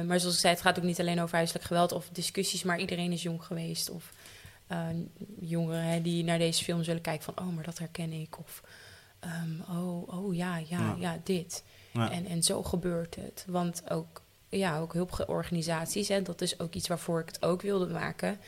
[0.07, 2.79] maar zoals ik zei, het gaat ook niet alleen over huiselijk geweld of discussies, maar
[2.79, 3.89] iedereen is jong geweest.
[3.89, 4.11] Of
[4.71, 4.87] uh,
[5.39, 7.47] jongeren die naar deze film zullen kijken van...
[7.47, 8.39] oh, maar dat herken ik.
[8.39, 8.63] Of
[9.23, 11.63] um, oh, oh ja, ja, ja, dit.
[11.93, 13.45] En, en zo gebeurt het.
[13.47, 17.87] Want ook, ja, ook hulporganisaties, hè, dat is ook iets waarvoor ik het ook wilde
[17.87, 18.39] maken...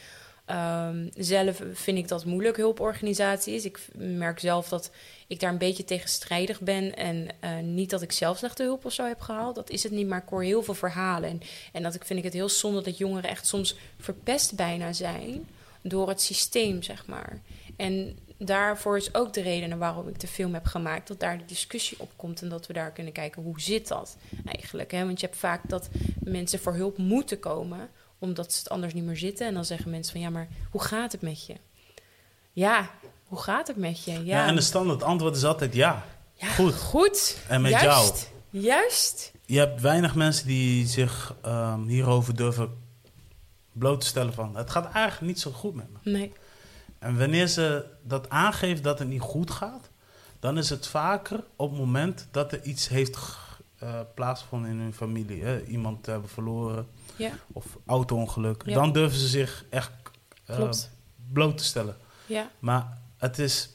[0.51, 3.65] Um, zelf vind ik dat moeilijk, hulporganisaties.
[3.65, 4.91] Ik merk zelf dat
[5.27, 6.95] ik daar een beetje tegenstrijdig ben.
[6.95, 9.55] En uh, niet dat ik zelf slechte hulp of zo heb gehaald.
[9.55, 11.29] Dat is het niet, maar ik hoor heel veel verhalen.
[11.29, 11.41] En,
[11.73, 15.47] en dat ik vind ik het heel zonde dat jongeren echt soms verpest bijna zijn
[15.81, 17.41] door het systeem, zeg maar.
[17.77, 21.45] En daarvoor is ook de reden waarom ik de film heb gemaakt, dat daar de
[21.45, 24.91] discussie op komt en dat we daar kunnen kijken hoe zit dat eigenlijk.
[24.91, 25.05] Hè?
[25.05, 25.89] Want je hebt vaak dat
[26.23, 27.89] mensen voor hulp moeten komen,
[28.19, 29.47] omdat ze het anders niet meer zitten.
[29.47, 31.55] En dan zeggen mensen van ja, maar hoe gaat het met je?
[32.51, 32.89] Ja,
[33.25, 34.11] hoe gaat het met je?
[34.11, 36.05] Ja, ja en de standaard antwoord is altijd ja.
[36.33, 36.75] ja goed.
[36.75, 37.37] Goed.
[37.47, 38.29] En met Juist.
[38.51, 38.63] jou.
[38.63, 39.31] Juist.
[39.45, 42.87] Je hebt weinig mensen die zich um, hierover durven
[43.79, 44.55] bloot te stellen van...
[44.55, 46.11] het gaat eigenlijk niet zo goed met me.
[46.11, 46.33] Nee.
[46.99, 49.89] En wanneer ze dat aangeeft dat het niet goed gaat...
[50.39, 53.17] dan is het vaker op het moment dat er iets heeft
[53.83, 55.43] uh, plaatsgevonden in hun familie.
[55.43, 55.63] Hè?
[55.65, 57.31] Iemand hebben verloren ja.
[57.53, 58.63] of auto-ongeluk.
[58.65, 58.73] Ja.
[58.73, 59.91] Dan durven ze zich echt
[60.49, 60.69] uh,
[61.33, 61.97] bloot te stellen.
[62.25, 62.49] Ja.
[62.59, 63.69] Maar het is,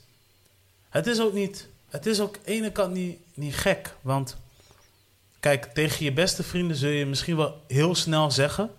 [0.88, 1.68] het is ook niet...
[1.88, 4.36] Het is ook aan de ene kant niet, niet gek, want...
[5.40, 8.70] Kijk, tegen je beste vrienden zul je misschien wel heel snel zeggen...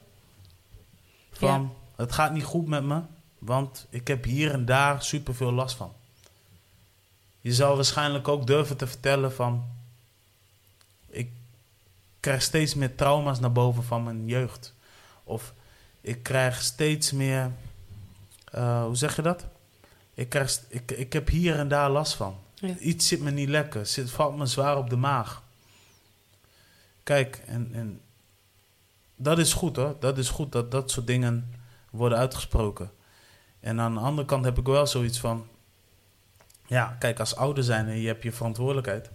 [1.37, 3.01] Van, het gaat niet goed met me,
[3.39, 5.93] want ik heb hier en daar superveel last van.
[7.41, 9.65] Je zou waarschijnlijk ook durven te vertellen van...
[11.07, 11.29] Ik
[12.19, 14.73] krijg steeds meer trauma's naar boven van mijn jeugd.
[15.23, 15.53] Of
[16.01, 17.51] ik krijg steeds meer...
[18.55, 19.45] Uh, hoe zeg je dat?
[20.13, 22.37] Ik, krijg, ik, ik heb hier en daar last van.
[22.79, 23.85] Iets zit me niet lekker.
[23.85, 25.43] Zit, valt me zwaar op de maag.
[27.03, 28.01] Kijk, en, en
[29.15, 29.95] dat is goed hoor.
[29.99, 31.51] Dat is goed dat dat soort dingen
[31.91, 32.91] worden uitgesproken.
[33.59, 35.47] En aan de andere kant heb ik wel zoiets van...
[36.67, 39.09] Ja, kijk, als ouder zijn en je hebt je verantwoordelijkheid.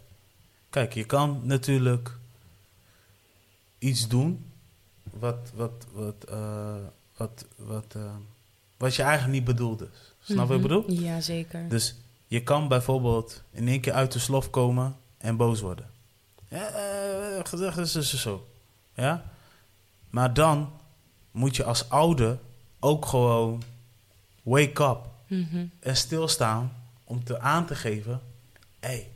[0.70, 2.18] Kijk, je kan natuurlijk
[3.78, 4.52] iets doen
[5.02, 6.74] wat, wat, wat, uh,
[7.16, 8.02] wat, wat, uh,
[8.76, 9.88] wat je eigenlijk niet bedoelde.
[10.20, 10.82] Snap je wat ik mhm.
[10.82, 11.04] bedoel?
[11.04, 11.68] Ja, zeker.
[11.68, 11.94] Dus
[12.26, 15.90] je kan bijvoorbeeld in één keer uit de slof komen en boos worden.
[16.48, 16.70] Ja,
[17.36, 18.46] uh, gezegd is dus zo.
[18.94, 19.30] Ja?
[20.10, 20.72] Maar dan
[21.30, 22.38] moet je als ouder
[22.80, 23.62] ook gewoon
[24.42, 25.64] wake up mhm.
[25.80, 26.72] en stilstaan
[27.04, 28.20] om te aan te geven:
[28.80, 29.08] hé, hey,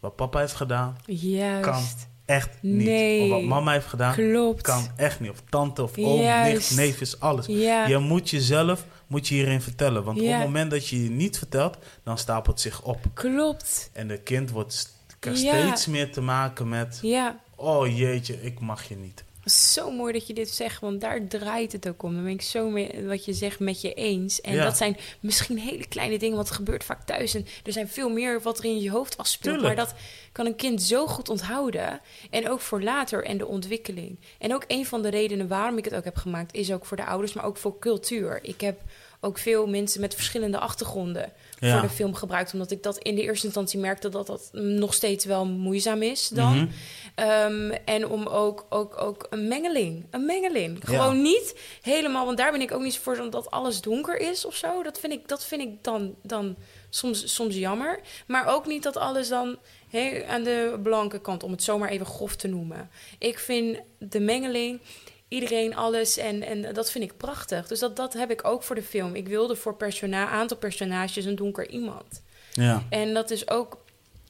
[0.00, 1.64] wat papa heeft gedaan, Juist.
[1.64, 1.82] kan
[2.24, 2.84] echt niet.
[2.86, 3.22] Nee.
[3.22, 4.62] Of wat mama heeft gedaan, Klopt.
[4.62, 5.30] kan echt niet.
[5.30, 7.46] Of tante of oom, nicht, neef is alles.
[7.46, 7.86] Ja.
[7.86, 10.04] Je moet jezelf moet je hierin vertellen.
[10.04, 13.06] Want op het moment dat je je niet vertelt, dan stapelt het zich op.
[13.14, 13.90] Klopt.
[13.92, 15.34] En de kind wordt Ja.
[15.34, 16.98] steeds meer te maken met...
[17.02, 19.24] Ja, Oh jeetje, ik mag je niet.
[19.44, 22.14] zo mooi dat je dit zegt, want daar draait het ook om.
[22.14, 24.40] Dan ben ik zo mee, wat je zegt met je eens.
[24.40, 24.64] En Ja.
[24.64, 27.34] dat zijn misschien hele kleine dingen, want het gebeurt vaak thuis.
[27.34, 29.54] En er zijn veel meer wat er in je hoofd afspeelt.
[29.58, 29.76] Tuurlijk.
[29.76, 29.94] Maar dat
[30.32, 32.00] kan een kind zo goed onthouden.
[32.30, 34.16] En ook voor later en de ontwikkeling.
[34.38, 36.96] En ook een van de redenen waarom ik het ook heb gemaakt, is ook voor
[36.96, 38.38] de ouders, maar ook voor cultuur.
[38.42, 38.80] Ik heb
[39.20, 41.72] ook veel mensen met verschillende achtergronden Ja.
[41.78, 42.52] voor de film gebruikt.
[42.52, 46.28] Omdat ik dat in de eerste instantie merkte dat dat nog steeds wel moeizaam is
[46.28, 46.54] dan.
[46.56, 46.68] Mhm.
[47.14, 50.06] Ehm, en om ook, ook, ook een mengeling.
[50.10, 50.78] Een mengeling.
[50.84, 54.54] Gewoon niet helemaal, want daar ben ik ook niet voor dat alles donker is of
[54.54, 54.82] zo.
[54.82, 56.56] Dat vind ik, dat vind ik dan, dan
[56.90, 58.00] soms, soms jammer.
[58.26, 59.56] Maar ook niet dat alles dan
[59.88, 62.90] hè, aan de blanke kant, om het zomaar even grof te noemen.
[63.18, 64.80] Ik vind de mengeling,
[65.28, 67.66] iedereen alles en, en dat vind ik prachtig.
[67.66, 69.14] Dus dat, dat heb ik ook voor de film.
[69.14, 72.22] Ik wilde voor persona aantal personages een donker iemand.
[72.52, 72.82] Ja.
[72.88, 73.78] En dat is ook.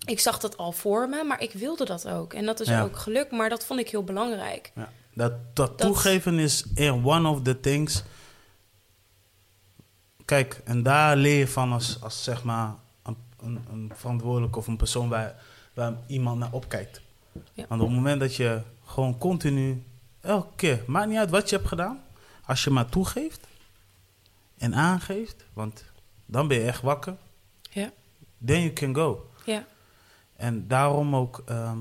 [0.04, 2.32] Ik zag dat al voor me, maar ik wilde dat ook.
[2.32, 2.82] En dat is Ja.
[2.82, 4.72] ook gelukt, maar dat vond ik heel belangrijk.
[4.74, 8.02] Ja, dat, dat, Dat- toegeven is in one of the things.
[10.24, 14.66] Kijk, en daar leer je van als, als zeg maar een, een, een verantwoordelijke of
[14.66, 15.34] een persoon waar,
[15.74, 17.00] waar iemand naar opkijkt.
[17.52, 17.64] Ja.
[17.68, 19.82] Want op het moment dat je gewoon continu,
[20.20, 22.02] elke keer, maakt niet uit wat je hebt gedaan,
[22.44, 23.46] als je maar toegeeft
[24.58, 25.84] en aangeeft, want
[26.26, 27.16] dan ben je echt wakker,
[27.70, 27.92] Ja.
[28.44, 29.30] then you can go.
[29.44, 29.64] Ja,
[30.36, 31.78] En daarom ook ehm,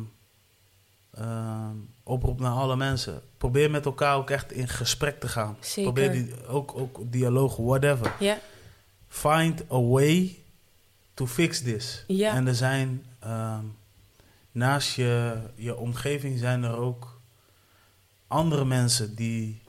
[1.13, 3.21] ehm, oproep naar alle mensen.
[3.37, 5.57] Probeer met elkaar ook echt in gesprek te gaan.
[5.59, 5.83] Zeker.
[5.93, 8.13] Probeer die, ook, ook dialoog, whatever.
[8.19, 8.37] ja,
[9.07, 10.37] Find a way
[11.13, 12.03] to fix this.
[12.07, 12.33] Ja.
[12.33, 13.63] En er zijn ehm,
[14.51, 17.16] naast je, je omgeving zijn er ook
[18.27, 19.61] andere mensen die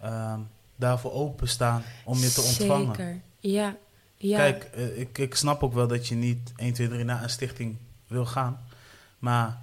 [0.00, 0.40] ehm,
[0.76, 2.94] daarvoor openstaan om je te ontvangen.
[2.96, 3.20] Zeker.
[3.40, 3.76] Ja,
[4.16, 4.36] ja.
[4.36, 7.30] Kijk, eh, ik, ik snap ook wel dat je niet 1, 2, 3 naar een
[7.30, 8.60] stichting wil gaan.
[9.18, 9.58] Maar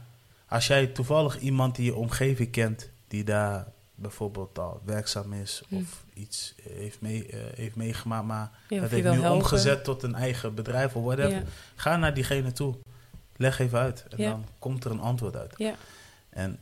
[0.48, 5.76] als jij toevallig iemand in je omgeving kent die daar bijvoorbeeld al werkzaam is Hm.
[5.76, 9.32] of iets heeft, mee, eh, heeft meegemaakt, maar Ja, dat heeft nu helpen.
[9.32, 11.32] omgezet tot een eigen bedrijf of whatever.
[11.32, 11.44] Ja,
[11.76, 12.76] Ga naar diegene toe.
[13.36, 14.06] Leg even uit.
[14.10, 15.54] En dan komt er een antwoord uit.
[15.58, 15.76] ja,
[16.30, 16.60] En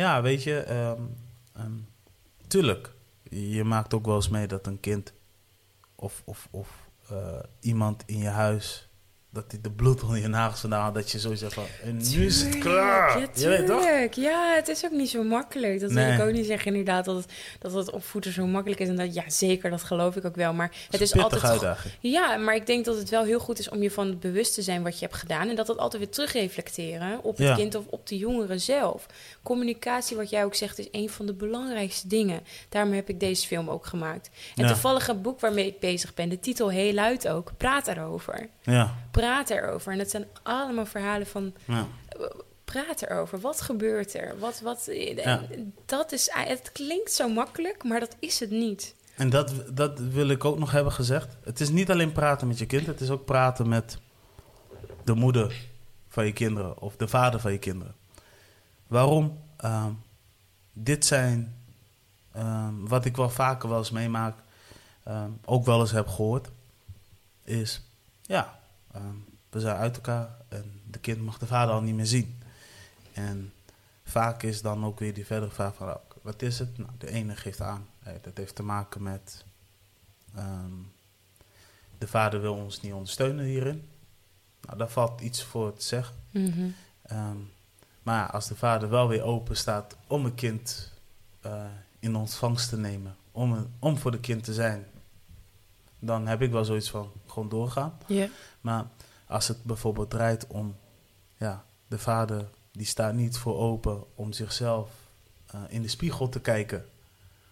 [0.00, 1.02] ja, weet je, ehm,
[1.52, 1.78] ehm,
[2.46, 2.92] tuurlijk,
[3.30, 5.12] je maakt ook wel eens mee dat een kind
[5.94, 8.88] of, of, of eh, iemand in je huis,
[9.32, 12.26] dat hij de bloed onder je nagels vandaan dat je zo zegt van, en nu
[12.26, 13.20] is het klaar.
[13.20, 13.34] Ja, toch?
[13.34, 14.14] tuurlijk.
[14.14, 15.80] Ja, het is ook niet zo makkelijk.
[15.80, 18.88] Dat wil ik ook niet zeggen inderdaad, dat het, dat het opvoeden zo makkelijk is.
[18.88, 20.52] En dat, ja, zeker, dat geloof ik ook wel.
[20.52, 21.44] Maar het is altijd...
[21.44, 21.94] uitdaging.
[22.00, 24.62] Ja, maar ik denk dat het wel heel goed is om je van bewust te
[24.62, 25.48] zijn wat je hebt gedaan.
[25.48, 27.54] En dat het altijd weer terugreflecteren op het Ja.
[27.54, 29.06] kind of op de jongeren zelf.
[29.42, 32.40] Communicatie, wat jij ook zegt, is een van de belangrijkste dingen.
[32.68, 34.30] Daarom heb ik deze film ook gemaakt.
[34.56, 34.68] En Ja.
[34.70, 38.48] toevallig een boek waarmee ik bezig ben, de titel heel luid ook, Praat erover.
[38.62, 39.92] Ja, Praat erover.
[39.92, 41.86] En dat zijn allemaal verhalen van ja.
[42.64, 43.40] praat erover.
[43.40, 44.38] Wat gebeurt er?
[44.38, 45.42] Wat, wat, Ja.
[45.86, 48.94] dat is, het klinkt zo makkelijk, maar dat is het niet.
[49.16, 51.36] En dat, dat wil ik ook nog hebben gezegd.
[51.44, 53.98] Het is niet alleen praten met je kind, het is ook praten met
[55.04, 55.56] de moeder
[56.08, 57.94] van je kinderen of de vader van je kinderen.
[58.86, 59.38] Waarom?
[59.56, 59.92] Ehm,
[60.72, 61.54] dit zijn
[62.32, 64.36] ehm, wat ik wel vaker wel eens meemaak,
[65.04, 66.48] ehm, ook wel eens heb gehoord,
[67.44, 67.82] is
[68.22, 68.59] ja,
[68.92, 69.14] ehm,
[69.50, 72.42] we zijn uit elkaar en de kind mag de vader al niet meer zien.
[73.12, 73.52] En
[74.04, 76.78] vaak is dan ook weer die verdere vraag van, wat is het?
[76.78, 79.44] Nou, de ene geeft aan, hey, dat heeft te maken met
[80.34, 80.72] ehm,
[81.98, 83.88] de vader wil ons niet ondersteunen hierin.
[84.60, 86.14] Nou, daar valt iets voor te zeggen.
[86.30, 86.68] Mhm.
[87.02, 87.36] Ehm,
[88.02, 90.90] maar als de vader wel weer open staat om een kind
[91.40, 91.64] eh,
[91.98, 94.86] in ontvangst te nemen, om, een- om voor de kind te zijn,
[96.00, 97.98] dan heb ik wel zoiets van gewoon doorgaan.
[98.60, 98.86] Maar
[99.26, 100.76] als het bijvoorbeeld draait om,
[101.36, 104.90] ja, de vader die staat niet voor open om zichzelf
[105.46, 106.84] eh, in de spiegel te kijken,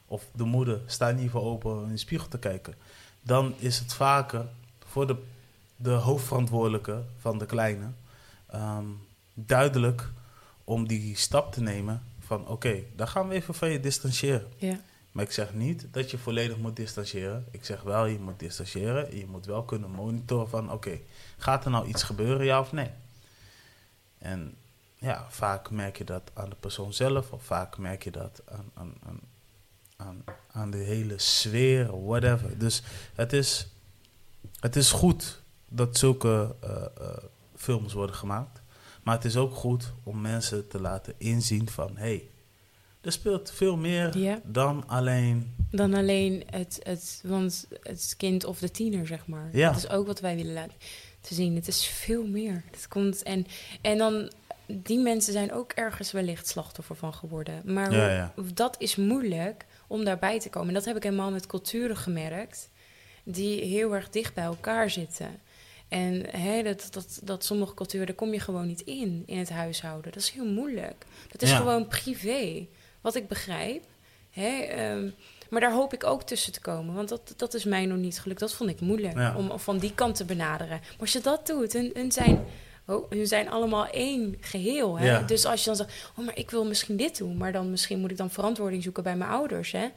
[0.06, 2.74] of de moeder staat niet voor open om in de spiegel te kijken,
[3.22, 4.46] dan is het vaker
[4.78, 5.16] voor de,
[5.76, 7.87] de hoofdverantwoordelijke van de kleine
[8.46, 8.87] ehm,
[9.34, 10.11] duidelijk
[10.64, 14.48] om die stap te nemen van oké, dan gaan we even van je distancieren.
[14.56, 14.80] Ja.
[15.12, 17.47] Maar ik zeg niet dat je volledig moet distancieren.
[17.51, 19.11] Ik zeg wel, je moet distancieren.
[19.11, 21.01] En je moet wel kunnen monitoren van, oké,
[21.38, 22.90] gaat er nou iets gebeuren, ja of nee?
[24.18, 24.57] En
[24.94, 27.33] ja, vaak merk je dat aan de persoon zelf.
[27.33, 29.20] Of vaak merk je dat aan, aan,
[29.97, 32.59] aan, aan, de hele sfeer, whatever.
[32.59, 32.82] Dus
[33.14, 33.68] het is,
[34.61, 36.85] het is goed dat zulke eh,
[37.57, 38.61] films worden gemaakt.
[39.03, 41.97] Maar het is ook goed om mensen te laten inzien van...
[41.97, 42.28] Hey,
[43.01, 44.40] er speelt veel meer Ja.
[44.44, 45.55] dan alleen...
[45.70, 49.49] Dan alleen het, het, want het kind of de tiener, zeg maar.
[49.53, 49.68] Ja.
[49.68, 50.76] Dat is ook wat wij willen laten.
[51.20, 51.55] te zien.
[51.55, 52.62] Het is veel meer.
[52.70, 53.46] Het komt en,
[53.80, 54.32] en dan,
[54.66, 57.62] die mensen zijn ook ergens wellicht slachtoffer van geworden.
[57.64, 60.68] Maar Ja, dat is moeilijk om daarbij te komen.
[60.68, 62.70] En dat heb ik helemaal met culturen gemerkt,
[63.24, 65.40] die heel erg dicht bij elkaar zitten.
[65.88, 69.51] En hè, dat, dat, dat sommige culturen, daar kom je gewoon niet in, in het
[69.51, 70.12] huishouden.
[70.12, 71.05] Dat is heel moeilijk.
[71.30, 71.57] Dat is Ja.
[71.57, 72.66] gewoon privé,
[73.01, 73.84] wat ik begrijp.
[74.30, 75.11] Hè, ehm,
[75.51, 76.94] maar daar hoop ik ook tussen te komen.
[76.94, 78.40] Want dat, dat is mij nog niet gelukt.
[78.40, 79.36] Dat vond ik moeilijk, Ja.
[79.36, 80.78] om van die kant te benaderen.
[80.80, 82.44] Maar als je dat doet, hun, hun zijn...
[82.86, 84.99] Oh, hun zijn allemaal één geheel.
[84.99, 85.07] Hè?
[85.07, 85.20] Ja.
[85.22, 87.99] Dus als je dan zegt, oh, maar ik wil misschien dit doen, maar dan misschien
[88.01, 89.72] moet ik dan verantwoording zoeken bij mijn ouders.
[89.72, 89.88] Hè?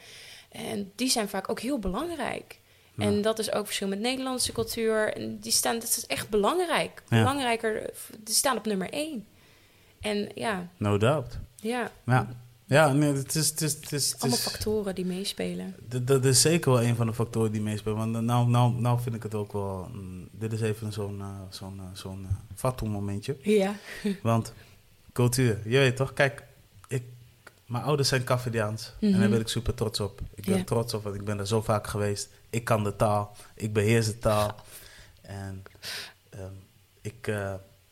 [0.52, 2.60] En die zijn vaak ook heel belangrijk.
[2.96, 3.04] Ja.
[3.06, 5.14] En dat is ook verschil met Nederlandse cultuur.
[5.14, 7.04] En die staan, dat is echt belangrijk.
[7.10, 7.90] Belangrijker,
[8.20, 9.28] die staan op nummer één.
[10.02, 11.38] En ja, No doubt.
[11.56, 12.28] ja, Ja,
[12.72, 13.50] ja nee, het is...
[13.50, 15.76] Het is, het is, het allemaal is factoren die meespelen.
[16.06, 17.98] dat, is zeker wel een van de factoren die meespelen.
[17.98, 19.90] Want nou, nou, nou vind ik het ook wel...
[19.94, 22.28] mm, dit is even zo'n eh, zo'n eh, zo'n
[22.62, 23.38] eh, momentje.
[23.42, 23.76] Ja.
[24.24, 24.54] Want
[25.14, 26.14] cultuur, je weet toch?
[26.14, 26.44] Kijk,
[26.88, 27.04] ik,
[27.66, 28.94] mijn ouders zijn Cafediaans.
[29.00, 29.20] En Mhm.
[29.20, 30.22] daar ben ik super trots op.
[30.36, 30.64] Ik ben Ja.
[30.64, 32.30] trots op, want ik ben er zo vaak geweest.
[32.50, 33.36] Ik kan de taal.
[33.56, 34.56] Ik beheers de taal.
[35.22, 35.64] En
[36.30, 36.52] ehm,
[37.02, 37.32] ik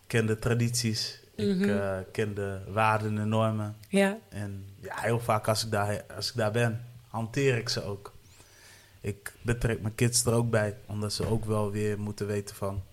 [0.08, 1.20] ken de tradities.
[1.36, 2.02] Ik Mhm.
[2.12, 3.76] ken de waarden en normen.
[3.90, 4.18] Ja.
[4.30, 8.14] En ja, heel vaak als ik, daar, als ik daar ben, hanteer ik ze ook.
[9.02, 12.84] Ik betrek mijn kids er ook bij, omdat ze ook wel weer moeten weten van...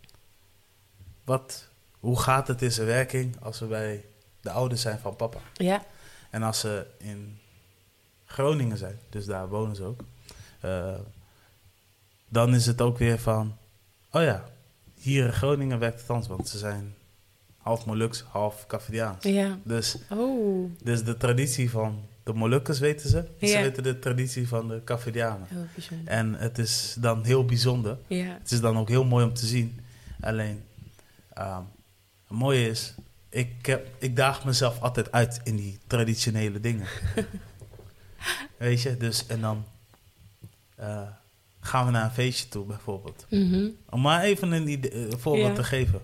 [1.25, 1.69] Wat,
[2.01, 4.05] hoe gaat het in zijn werking als we bij
[4.41, 5.39] de ouders zijn van papa?
[5.55, 5.85] Ja.
[6.31, 7.39] En als ze in
[8.25, 10.01] Groningen zijn, dus daar wonen ze ook...
[10.61, 10.99] eh,
[12.29, 13.57] dan is het ook weer van...
[14.11, 14.45] Oh ja,
[14.95, 16.95] hier in Groningen werkt het anders, want ze zijn
[17.67, 19.25] half Moluks, half Cafediaans.
[19.25, 19.59] Ja.
[19.65, 23.25] Dus Oh, dus de traditie van de Molukkers weten ze.
[23.41, 23.61] Ze Ja.
[23.61, 25.47] weten de traditie van de Cafedianen.
[26.05, 27.99] En het is dan heel bijzonder.
[28.07, 28.39] Ja.
[28.43, 29.81] Het is dan ook heel mooi om te zien.
[30.21, 30.63] Alleen,
[31.33, 31.63] ehm,
[32.29, 32.95] het mooie is,
[33.29, 36.87] ik, heb, ik daag mezelf altijd uit in die traditionele dingen.
[38.59, 39.65] Weet je, dus en dan
[40.77, 41.01] eh,
[41.61, 43.27] gaan we naar een feestje toe bijvoorbeeld.
[43.31, 43.69] Mhm.
[43.91, 45.55] Om maar even een, idee- eh, voorbeeld Ja.
[45.55, 46.01] te geven.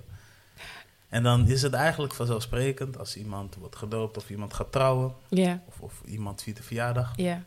[1.13, 5.63] En dan is het eigenlijk vanzelfsprekend als iemand wordt gedoopt of iemand gaat trouwen Ja.
[5.67, 7.45] of, of iemand viert een verjaardag, Ja.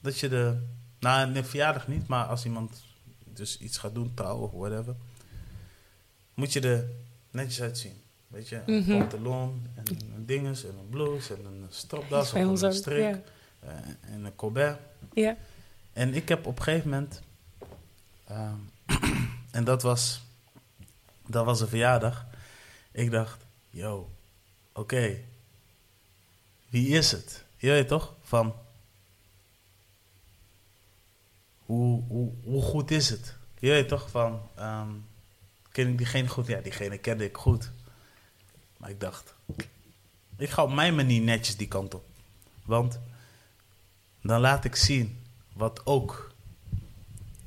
[0.00, 0.62] dat je de,
[1.00, 2.82] nou een verjaardag niet, maar als iemand
[3.24, 4.94] dus iets gaat doen, trouwen of whatever,
[6.34, 6.88] moet je er
[7.30, 7.94] netjes uitzien.
[8.28, 8.98] Weet je, een Mhm.
[8.98, 9.84] pantalon en
[10.14, 13.16] een dinges en een blouse en een stropdas of een strik
[13.60, 14.78] eh, en een colbert.
[15.12, 15.36] Ja.
[15.92, 17.22] En ik heb op een gegeven moment,
[18.24, 18.54] ehm,
[19.50, 20.22] en dat was,
[21.26, 22.26] dat was een verjaardag.
[22.92, 24.10] Ik dacht, yo,
[24.72, 25.18] oké,
[26.68, 27.44] wie is het?
[27.56, 28.14] Je weet toch?
[28.22, 28.54] Van,
[31.58, 33.36] hoe, hoe, hoe goed is het?
[33.58, 34.10] Je weet toch?
[34.10, 34.90] Van, ehm,
[35.72, 36.46] ken ik diegene goed?
[36.46, 37.70] Ja, diegene kende ik goed.
[38.76, 39.34] Maar ik dacht,
[40.36, 42.04] ik ga op mijn manier netjes die kant op.
[42.64, 42.98] Want
[44.20, 45.18] dan laat ik zien
[45.52, 46.32] wat ook,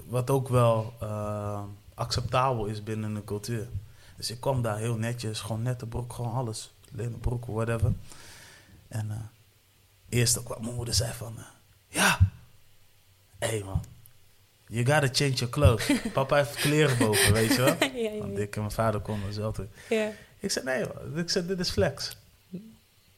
[0.06, 3.68] wat ook wel eh, acceptabel is binnen een cultuur.
[4.16, 6.74] Dus ik kwam daar heel netjes, gewoon nette broek, gewoon alles.
[6.91, 7.93] Lenen broek, whatever.
[8.88, 9.18] En eh
[10.09, 11.43] eerst ook wat mijn moeder zei van, eh,
[11.88, 12.18] ja,
[13.39, 13.84] hé hey man,
[14.68, 16.01] you gotta change your clothes.
[16.13, 17.76] Papa heeft kleren boven, weet je wel.
[17.93, 19.70] ja, ja, Want ik en mijn vader konden zelf doen.
[19.89, 20.11] ja.
[20.39, 21.18] Ik zei, nee man.
[21.18, 22.18] Ik zei, dit is flex.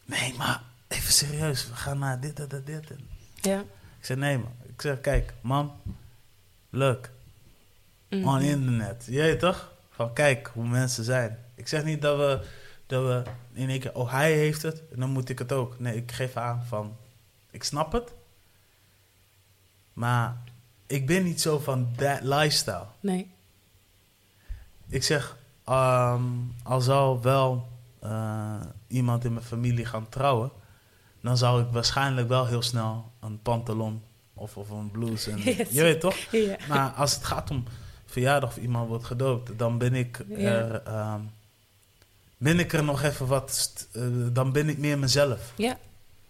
[0.06, 2.94] Nee, maar even serieus, we gaan naar dit, dit, dit, dit.
[3.42, 3.60] Ja.
[4.00, 4.52] ik zei, nee man.
[4.68, 5.72] Ik zeg, kijk, man,
[6.70, 7.10] look,
[8.10, 8.28] Mhm.
[8.28, 9.06] on internet.
[9.06, 9.72] Weet toch?
[9.98, 11.38] Van kijk hoe mensen zijn.
[11.56, 12.48] Ik zeg niet dat we,
[12.86, 13.24] dat we
[13.54, 15.80] in één keer, oh hij heeft het, en dan moet ik het ook.
[15.80, 16.96] Nee, ik geef aan van,
[17.52, 18.14] ik snap het.
[19.94, 20.38] Maar
[20.88, 22.86] ik ben niet zo van that lifestyle.
[23.00, 23.32] Nee.
[24.88, 26.24] Ik zeg, ehm,
[26.64, 27.68] al zou wel
[28.00, 30.52] eh, iemand in mijn familie gaan trouwen,
[31.22, 34.02] dan zou ik waarschijnlijk wel heel snel een pantalon
[34.34, 35.32] of, of een blouse.
[35.32, 35.70] En, Yes.
[35.70, 36.16] Je weet toch?
[36.68, 37.64] Maar als het gaat om
[38.08, 41.20] verjaardag of iemand wordt gedoopt, dan ben ik er, ehm,
[42.38, 44.02] ben ik er nog even wat, eh,
[44.32, 45.54] dan ben ik meer mezelf.
[45.56, 45.78] Ja.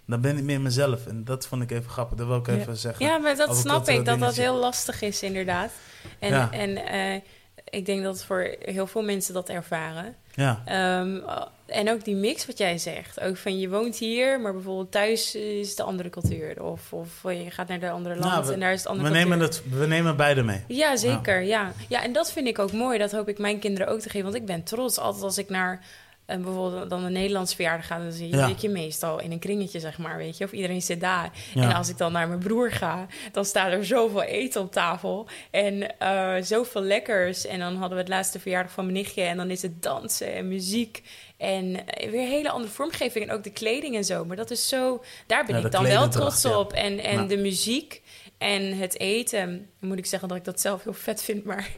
[0.06, 1.08] Dan ben ik meer mezelf.
[1.08, 2.18] En dat vond ik even grappig.
[2.18, 2.54] Dat wil ik Ja.
[2.54, 3.06] even zeggen.
[3.06, 5.72] Ja, maar dat snap ik, dat dat heel lastig is, inderdaad.
[6.20, 6.52] En, Ja.
[6.52, 7.22] en eh,
[7.70, 10.16] ik denk dat voor heel veel mensen dat ervaren.
[10.38, 11.20] Ja, Ehm,
[11.66, 13.20] en ook die mix wat jij zegt.
[13.22, 16.64] Ook van je woont hier, maar bijvoorbeeld thuis is de andere cultuur.
[16.64, 18.98] Of, of je gaat naar de andere land Nou, we- en daar is het we
[18.98, 19.64] andere nemen, cultuur.
[19.70, 20.64] het, we nemen beide mee.
[20.68, 21.42] Ja, zeker.
[21.42, 21.72] Ja.
[21.90, 22.98] ja, en dat vind ik ook mooi.
[22.98, 24.24] Dat hoop ik mijn kinderen ook te geven.
[24.24, 25.82] Want ik ben trots altijd als ik naar
[26.28, 28.52] en bijvoorbeeld dan een Nederlands verjaardag gaat, dan zie je, Ja.
[28.60, 30.44] je meestal in een kringetje, zeg maar, weet je.
[30.44, 31.32] Of iedereen zit daar.
[31.54, 31.62] Ja.
[31.62, 35.28] En als ik dan naar mijn broer ga, dan staat er zoveel eten op tafel.
[35.52, 37.46] En eh, zoveel lekkers.
[37.46, 39.22] En dan hadden we het laatste verjaardag van mijn nichtje.
[39.22, 41.04] En dan is het dansen en muziek.
[41.38, 43.26] En eh, weer een hele andere vormgeving.
[43.28, 44.26] En ook de kleding en zo.
[44.26, 46.74] Maar dat is zo, daar ben Ja, ik dan wel trots op.
[46.74, 48.02] En, en de muziek.
[48.38, 51.70] En het eten, moet ik zeggen dat ik dat zelf heel vet vind, maar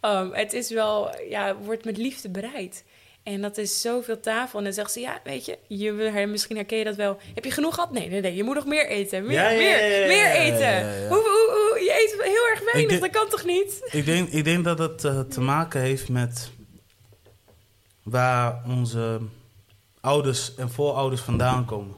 [0.00, 2.84] um, het is wel, ja, wordt met liefde bereid.
[3.34, 4.58] En dat is zoveel tafel.
[4.58, 7.18] En dan zegt ze, ja, weet je, je, misschien herken je dat wel.
[7.34, 7.92] Heb je genoeg gehad?
[7.92, 9.26] Nee, nee, nee, je moet nog meer eten.
[9.26, 11.08] Meer, Ja, ja, meer, meer eten.
[11.08, 13.88] Hoe, hoe, hoe, je eet heel erg weinig, denk- dat kan toch niet?
[13.90, 16.50] Ik denk, ik denk dat het eh, te maken heeft met
[18.02, 19.20] waar onze
[20.00, 21.94] ouders en voorouders vandaan komen.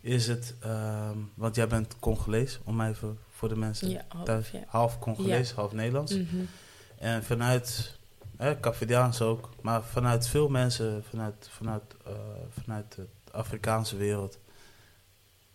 [0.00, 4.50] Is het, ehm, want jij bent Congolees, om even voor de mensen Ja, half, thuis.
[4.66, 6.12] Half Congolees, half Nederlands.
[6.12, 6.36] Mhm.
[6.98, 7.97] En vanuit,
[8.60, 12.12] Cavidiaans ook, maar vanuit veel mensen, vanuit, vanuit, eh,
[12.62, 14.38] vanuit de Afrikaanse wereld.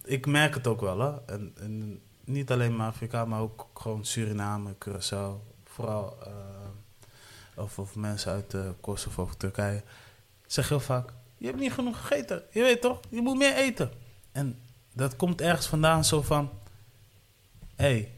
[0.04, 1.26] Ik merk het ook wel, hè.
[1.26, 5.54] En, en niet alleen maar Afrika, maar ook gewoon Suriname, Curaçao.
[5.64, 9.84] Vooral, eh, of, of mensen uit eh, Kosovo of Turkije.
[10.48, 12.44] Zeg heel vaak, je hebt niet genoeg gegeten.
[12.52, 13.92] Je weet toch, je moet meer eten.
[14.32, 14.60] En
[14.94, 16.50] dat komt ergens vandaan zo van...
[17.76, 18.12] Hey,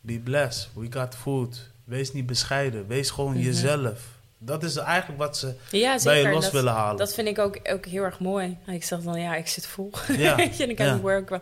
[0.00, 1.72] be blessed, we got food.
[1.84, 3.42] Wees niet bescheiden, wees gewoon Mhm.
[3.42, 4.00] jezelf.
[4.38, 6.96] Dat is eigenlijk wat ze Ja, bij je los dat, willen halen.
[6.96, 8.56] dat vind ik ook, ook heel erg mooi.
[8.66, 9.90] Ik zeg dan, ja, ik zit vol.
[10.16, 10.92] Ja, en ik heb ja.
[10.92, 11.40] een work.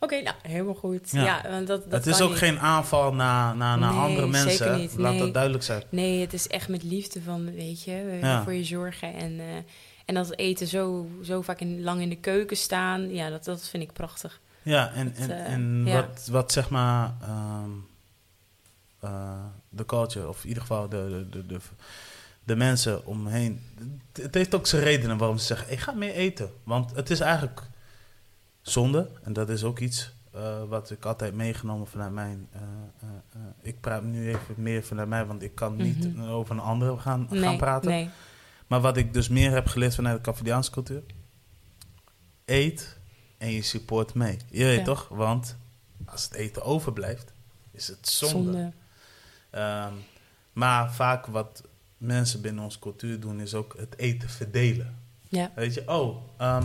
[0.00, 1.10] Oké, nou, helemaal goed.
[1.10, 1.22] Ja.
[1.24, 2.38] Ja, want dat, dat het is ook niet.
[2.38, 4.78] geen aanval naar, naar, naar Nee, andere mensen.
[4.78, 4.94] niet.
[4.96, 5.20] Laat Nee.
[5.20, 5.82] dat duidelijk zijn.
[5.88, 8.42] Nee, het is echt met liefde van, weet je, Ja.
[8.42, 9.14] voor je zorgen.
[9.14, 9.46] En, eh,
[10.04, 13.68] en dat eten zo, zo vaak in, lang in de keuken staan, ja, dat, dat
[13.68, 14.40] vind ik prachtig.
[14.62, 15.94] Ja, en, Dat, en, eh, en ja.
[15.94, 17.66] Wat, wat zeg maar ehm, eh,
[19.68, 21.58] de culture, of in ieder geval de, de, de,
[22.44, 23.60] de, mensen omheen.
[24.12, 26.50] Het, heeft ook zijn redenen waarom ze zeggen: ik ga meer eten.
[26.64, 27.60] Want het is eigenlijk
[28.62, 32.48] zonde, en dat is ook iets eh, wat ik altijd meegenomen vanuit mijn.
[32.52, 32.60] eh,
[33.00, 36.28] eh, eh, ik praat nu even meer vanuit mij, want ik kan niet Mhm.
[36.28, 38.10] over een andere gaan, gaan praten.
[38.66, 41.02] Maar wat ik dus meer heb geleerd vanuit de Cavadiaanse cultuur.
[42.44, 42.96] Eet
[43.38, 44.36] en je support mee.
[44.50, 45.08] Je weet toch?
[45.08, 45.56] Want
[46.04, 47.32] als het eten overblijft,
[47.70, 48.52] is het zonde.
[48.52, 48.72] Zonde.
[49.56, 49.92] Ehm,
[50.52, 51.62] maar vaak wat
[51.98, 54.98] mensen binnen onze cultuur doen, is ook het eten verdelen.
[55.28, 56.62] Ja, Weet je, oh, ehm,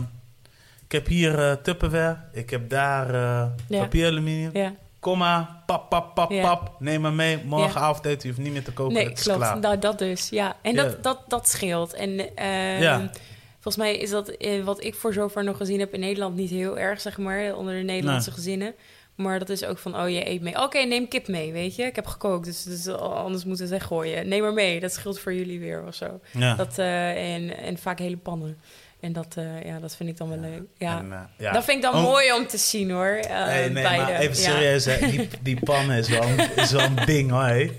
[0.85, 3.79] ik heb hier eh Tupperware, ik heb daar eh Ja.
[3.79, 4.49] papieraluminium.
[4.53, 4.73] ja.
[4.99, 6.41] Kom maar, pap, pap, pap, Ja.
[6.41, 6.75] pap.
[6.79, 7.43] Neem maar mee.
[7.45, 8.93] Morgenavond eten, je hoeft niet meer te koken.
[8.93, 9.39] Nee, het is klopt.
[9.39, 9.59] klaar.
[9.59, 10.55] Nou, dat dus, ja.
[10.61, 10.75] En.
[10.75, 11.93] Dat, dat, dat scheelt.
[11.93, 13.07] En ehm,
[13.53, 16.49] volgens mij is dat eh, wat ik voor zover nog gezien heb in Nederland niet
[16.49, 18.37] heel erg, zeg maar, onder de Nederlandse Nee.
[18.37, 18.73] gezinnen.
[19.21, 20.61] Maar dat is ook van, oh, je eet mee.
[20.61, 21.83] Oké, neem kip mee, weet je.
[21.83, 24.27] Ik heb gekookt, dus, dus anders moeten we het weggooien.
[24.27, 26.19] Neem maar mee, dat scheelt voor jullie weer of zo.
[26.31, 26.55] Ja.
[26.55, 28.57] Dat, eh, en, en vaak hele pannen.
[28.99, 30.61] En dat, eh, ja, dat vind ik dan wel leuk.
[30.77, 30.97] Ja.
[30.99, 31.51] En, eh, ja.
[31.51, 32.03] Dat vind ik dan Oh.
[32.03, 33.19] mooi om te zien, hoor.
[33.29, 33.81] nee, beide.
[33.81, 34.51] maar even Ja.
[34.51, 35.07] serieus, hè.
[35.07, 37.69] Die, die pannen is wel, een- is wel een ding, hoor.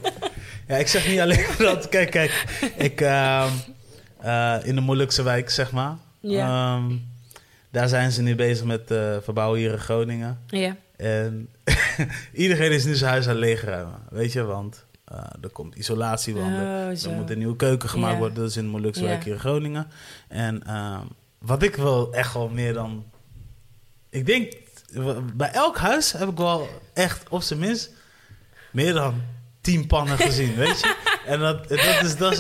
[0.69, 1.89] Ja, ik zeg niet alleen dat...
[1.89, 2.45] Kijk, kijk.
[2.77, 3.49] Ik, ehm,
[4.21, 5.97] eh, in de moeilijkste wijk, zeg maar.
[6.21, 6.75] Ja.
[6.77, 6.97] Ehm,
[7.71, 8.83] daar zijn ze nu bezig met
[9.23, 10.39] verbouwen hier in Groningen.
[10.47, 11.49] Ja, En
[12.33, 13.99] iedereen is nu zijn huis aan het leegruimen.
[14.11, 17.89] Weet je, want eh, er komt isolatie, want er, Oh, er moet een nieuwe keuken
[17.89, 18.19] gemaakt Ja.
[18.19, 18.39] worden.
[18.39, 19.87] Dat is in wijk hier in Groningen.
[20.29, 21.05] En ehm,
[21.39, 23.05] wat ik wel echt wel meer dan...
[24.11, 24.53] Ik denk,
[25.35, 27.91] bij elk huis heb ik wel echt, op zijn minst,
[28.73, 29.23] meer dan
[29.61, 30.97] tien pannen gezien, weet je?
[31.27, 32.39] En dat, dat is, dat is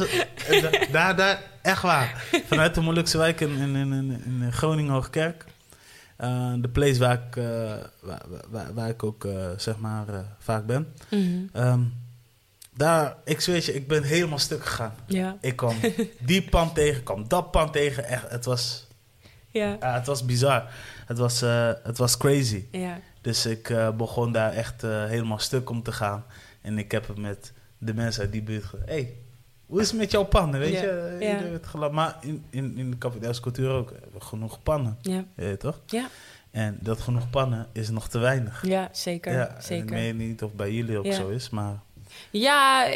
[0.60, 2.24] da- daar, daar, echt waar.
[2.46, 5.44] Vanuit de moeilijkste wijk in, in, in, in, in Groningen Hoogkerk.
[6.22, 7.44] Eh, de place waar ik, eh,
[8.00, 10.04] waar, waar, waar ik ook, eh, zeg maar,
[10.38, 10.94] vaak ben.
[11.10, 11.46] Mhm.
[11.52, 11.80] Ehm,
[12.74, 14.94] daar, ik zweer je, ik ben helemaal stuk gegaan.
[15.06, 15.76] ja, Ik kwam
[16.20, 18.04] die pan tegen, kwam dat pan tegen.
[18.04, 18.86] Echt, het was,
[19.50, 20.70] ja, ja, het was bizar.
[21.06, 21.40] Het was,
[21.82, 22.64] het was crazy.
[22.70, 23.00] ja.
[23.20, 26.24] Dus ik begon daar echt helemaal stuk om te gaan.
[26.60, 29.14] En ik heb het met de mensen uit die buurt hey,
[29.72, 30.60] hoe is het met jouw pannen?
[30.60, 31.94] Weet je, gelachen.
[31.94, 33.92] Maar in, in, in de Capitaalse cultuur ook.
[34.18, 34.98] Genoeg pannen.
[35.00, 35.80] Ja, Je weet toch?
[35.86, 36.08] ja,
[36.50, 38.66] En dat genoeg pannen is nog te weinig.
[38.66, 39.32] ja zeker.
[39.32, 39.94] ja, en ik zeker.
[39.96, 41.12] weet niet of bij jullie ook Ja.
[41.14, 41.50] zo is.
[41.50, 41.80] Maar,
[42.30, 42.86] Ja,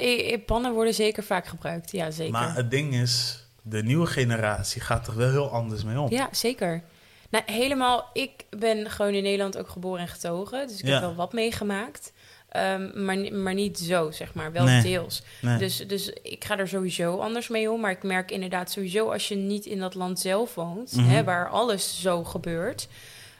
[0.46, 1.92] pannen worden zeker vaak gebruikt.
[1.92, 2.32] Ja, zeker.
[2.32, 6.10] maar het ding is, de nieuwe generatie gaat er wel heel anders mee om.
[6.10, 6.82] Ja, zeker.
[7.30, 8.10] Nou, helemaal.
[8.12, 10.66] Ik ben gewoon in Nederland ook geboren en getogen.
[10.66, 10.92] Dus ik Ja.
[10.92, 12.12] heb wel wat meegemaakt.
[12.48, 14.52] Ehm, maar, maar niet zo, zeg maar.
[14.52, 14.82] Wel Nee.
[14.82, 15.22] deels.
[15.40, 15.58] Nee.
[15.58, 17.80] Dus, dus ik ga er sowieso anders mee om.
[17.80, 21.08] Maar ik merk inderdaad sowieso als je niet in dat land zelf woont, Mhm.
[21.08, 22.88] hè, waar alles zo gebeurt,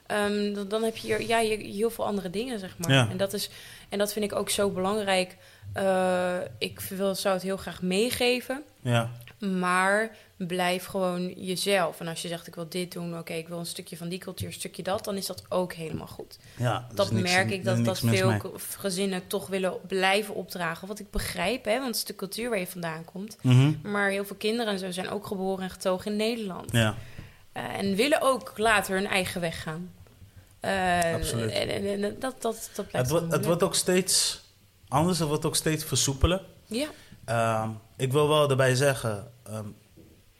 [0.07, 2.93] ehm, dan, dan heb je hier- ja, je, heel veel andere dingen, zeg maar.
[2.93, 3.09] Ja.
[3.11, 3.51] En, dat is,
[3.89, 5.37] en dat vind ik ook zo belangrijk.
[5.73, 8.63] Eh, ik wil, zou het heel graag meegeven.
[8.81, 9.11] ja.
[9.39, 12.01] Maar blijf gewoon jezelf.
[12.01, 14.19] En als je zegt, ik wil dit doen, oké, ik wil een stukje van die
[14.19, 16.39] cultuur, een stukje dat, dan is dat ook helemaal goed.
[16.57, 18.41] Ja, Dat niks- merk ik, dat, dat veel mee.
[18.79, 20.89] gezinnen toch willen blijven opdragen.
[20.89, 23.37] Wat ik begrijp, hè, want het is de cultuur waar je vandaan komt.
[23.43, 23.73] Mhm.
[23.83, 26.73] Maar heel veel kinderen en zo zijn ook geboren en getogen in Nederland.
[26.73, 26.95] Ja,
[27.53, 29.91] Eh, en willen ook later hun eigen weg gaan.
[30.61, 31.51] Eh, Absoluut.
[31.51, 34.41] En, en, en dat, dat, dat blijft het, het wordt ook steeds
[34.89, 36.43] anders, het wordt ook steeds versoepeler.
[36.67, 36.87] Ja,
[37.25, 39.65] Ehm, ik wil wel erbij zeggen, ehm,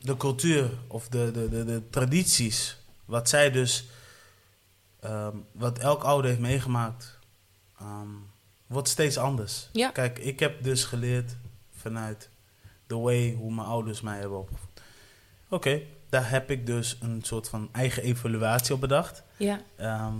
[0.07, 3.85] de cultuur of de, de, de, de tradities, wat zij dus,
[5.01, 7.19] ehm, wat elk ouder heeft meegemaakt,
[7.81, 8.09] ehm,
[8.67, 9.69] wordt steeds anders.
[9.73, 9.91] Ja.
[9.91, 11.37] Kijk, ik heb dus geleerd
[11.77, 12.29] vanuit
[12.87, 14.81] the way hoe mijn ouders mij hebben opgevoed.
[15.49, 19.23] Oké, daar heb ik dus een soort van eigen evaluatie op bedacht.
[19.37, 20.15] ja, Ehm,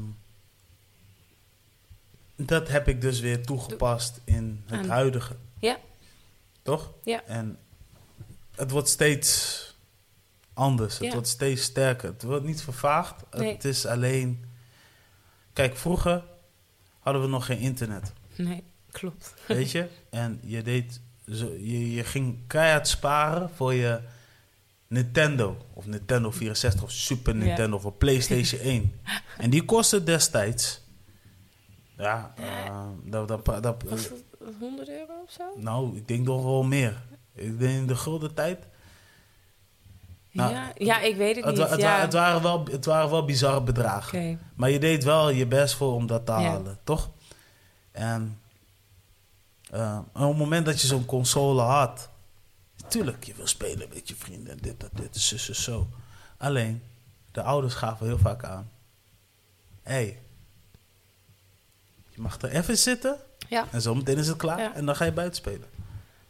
[2.37, 5.37] dat heb ik dus weer toegepast in het Aan- huidige.
[5.59, 5.79] Ja.
[6.63, 6.93] Toch?
[7.05, 7.23] Ja.
[7.25, 7.59] En
[8.55, 9.66] het wordt steeds
[10.57, 10.95] anders.
[10.99, 11.13] Het Ja.
[11.13, 12.09] wordt steeds sterker.
[12.09, 13.25] Het wordt niet vervaagd.
[13.31, 13.53] Nee.
[13.53, 14.45] Het is alleen...
[15.53, 16.23] Kijk, vroeger
[16.99, 18.13] hadden we nog geen internet.
[18.37, 19.35] nee, klopt.
[19.49, 19.89] Weet je?
[20.11, 21.01] En je deed...
[21.33, 24.01] Zo, je, je ging keihard sparen voor je
[24.89, 25.57] Nintendo.
[25.73, 27.45] Of Nintendo 64 of Super Ja.
[27.45, 28.93] Nintendo of PlayStation 1.
[29.39, 30.85] En die kostte destijds...
[31.97, 34.23] Ja, eh, dat, dat, dat, Was het
[34.59, 35.43] 100 euro of zo?
[35.57, 37.03] nou, ik denk nog wel meer.
[37.35, 38.67] Ik denk in de gulden tijd.
[40.37, 41.69] Nou, ja, ja, ik weet het, Het, niet.
[41.71, 42.01] het, ja.
[42.01, 44.41] het, waren wel, het waren wel bizarre bedragen.
[44.55, 46.39] Maar je deed wel je best voor om dat te Ja.
[46.39, 47.11] halen, toch?
[47.93, 48.41] En
[49.71, 52.09] eh, op het moment dat je zo'n console had...
[52.89, 54.59] Tuurlijk, je wil spelen met je vrienden.
[54.59, 55.89] Dit, dat, dit, zus, zus, zo.
[56.37, 56.83] Alleen,
[57.33, 58.71] de ouders gaven heel vaak aan...
[59.83, 60.19] Hé, hey,
[62.09, 63.17] je mag er even zitten...
[63.49, 63.67] Ja.
[63.71, 65.69] En zometeen is het klaar en dan ga je buiten spelen.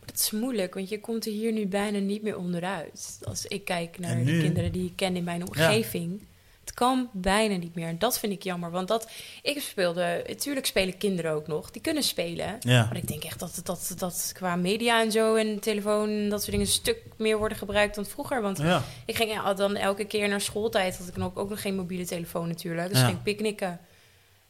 [0.07, 3.19] Het is moeilijk, want je komt er hier nu bijna niet meer onderuit.
[3.23, 6.23] Als ik kijk naar de kinderen die ik ken in mijn omgeving.
[6.61, 7.89] Het kan bijna niet meer.
[7.89, 8.71] En dat vind ik jammer.
[8.71, 9.11] Want dat,
[9.43, 11.71] ik speelde, natuurlijk spelen kinderen ook nog.
[11.71, 12.57] Die kunnen spelen.
[12.61, 12.85] Ja.
[12.85, 16.39] Maar ik denk echt dat, dat, dat qua media en zo en telefoon en dat
[16.41, 18.43] soort dingen een stuk meer worden gebruikt dan vroeger.
[18.43, 18.83] Want Ja.
[19.07, 22.07] ik ging ja, dan elke keer naar schooltijd, had ik nog ook nog geen mobiele
[22.07, 22.89] telefoon natuurlijk.
[22.89, 23.81] Dus ging picknicken.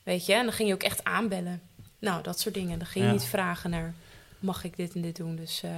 [0.02, 1.60] Weet je, en dan ging je ook echt aanbellen.
[1.98, 2.78] Nou, dat soort dingen.
[2.78, 3.94] Dan ging je niet vragen naar,
[4.38, 5.36] mag ik dit en dit doen?
[5.36, 5.70] Dus eh,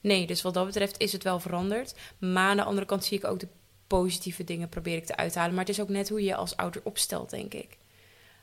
[0.00, 1.94] nee, dus wat dat betreft is het wel veranderd.
[2.18, 3.48] Maar aan de andere kant zie ik ook de
[3.86, 5.50] positieve dingen probeer ik te uithalen.
[5.50, 7.78] Maar het is ook net hoe je als ouder opstelt, denk ik.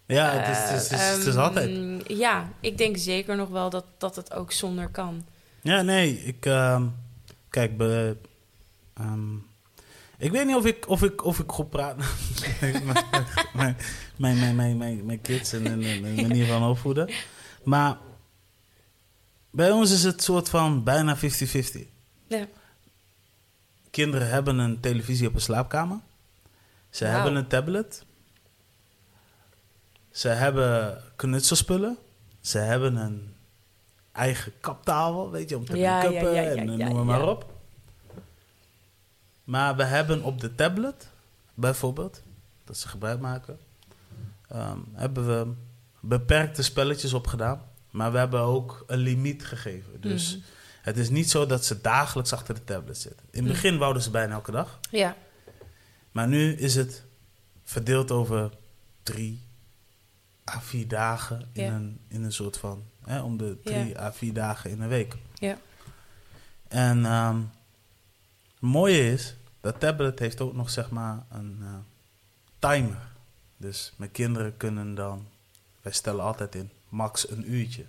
[0.05, 2.01] Ja, het is, het is, het is, het is Ehm, altijd.
[2.08, 5.26] Ja, ik denk zeker nog wel dat, dat het ook zonder kan.
[5.62, 6.45] Ja, nee, ik...
[6.45, 6.84] ehm,
[7.49, 8.18] kijk, be,
[8.93, 9.36] ehm,
[10.18, 11.95] ik weet niet of ik, of ik, of ik goed praat.
[13.53, 13.76] mijn,
[14.18, 17.10] mijn, mijn, mijn, mijn, kids en en- manier van opvoeden.
[17.64, 17.97] Maar
[19.58, 21.20] bij ons is het soort van bijna 50-50.
[22.28, 22.47] Ja,
[23.89, 25.99] Kinderen hebben een televisie op een slaapkamer.
[26.89, 28.05] Ze hebben een tablet.
[30.12, 31.97] Ze hebben knutselspullen.
[32.41, 33.36] Ze hebben een
[34.12, 37.53] eigen kaptafel, weet je, om te Ja, make-uppen ja, ja, en eh, noem maar, op.
[39.43, 41.10] Maar we hebben op de tablet,
[41.53, 42.22] bijvoorbeeld,
[42.64, 43.60] dat ze gebruik maken,
[44.47, 45.53] ehm, hebben we
[45.99, 47.66] beperkte spelletjes opgedaan.
[47.90, 50.02] Maar we hebben ook een limiet gegeven.
[50.02, 50.46] Dus Mhm.
[50.82, 53.26] het is niet zo dat ze dagelijks achter de tablet zitten.
[53.32, 54.80] In het begin wouden ze bijna elke dag.
[54.92, 55.16] ja,
[56.12, 57.04] Maar nu is het
[57.64, 58.52] verdeeld over
[59.04, 59.42] drie
[60.50, 61.74] à vier dagen in, Ja.
[61.76, 64.00] een, in een soort van, hè, om de drie Ja.
[64.00, 65.16] à vier dagen in een week.
[65.34, 65.58] ja.
[66.68, 67.38] En ehm,
[68.52, 71.76] het mooie is, dat tablet heeft ook nog zeg maar een eh,
[72.60, 73.02] timer.
[73.58, 75.28] Dus mijn kinderen kunnen dan,
[75.82, 77.86] wij stellen altijd in, max een uurtje.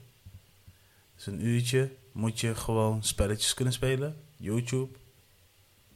[1.17, 4.99] Dus een uurtje moet je gewoon spelletjes kunnen spelen, YouTube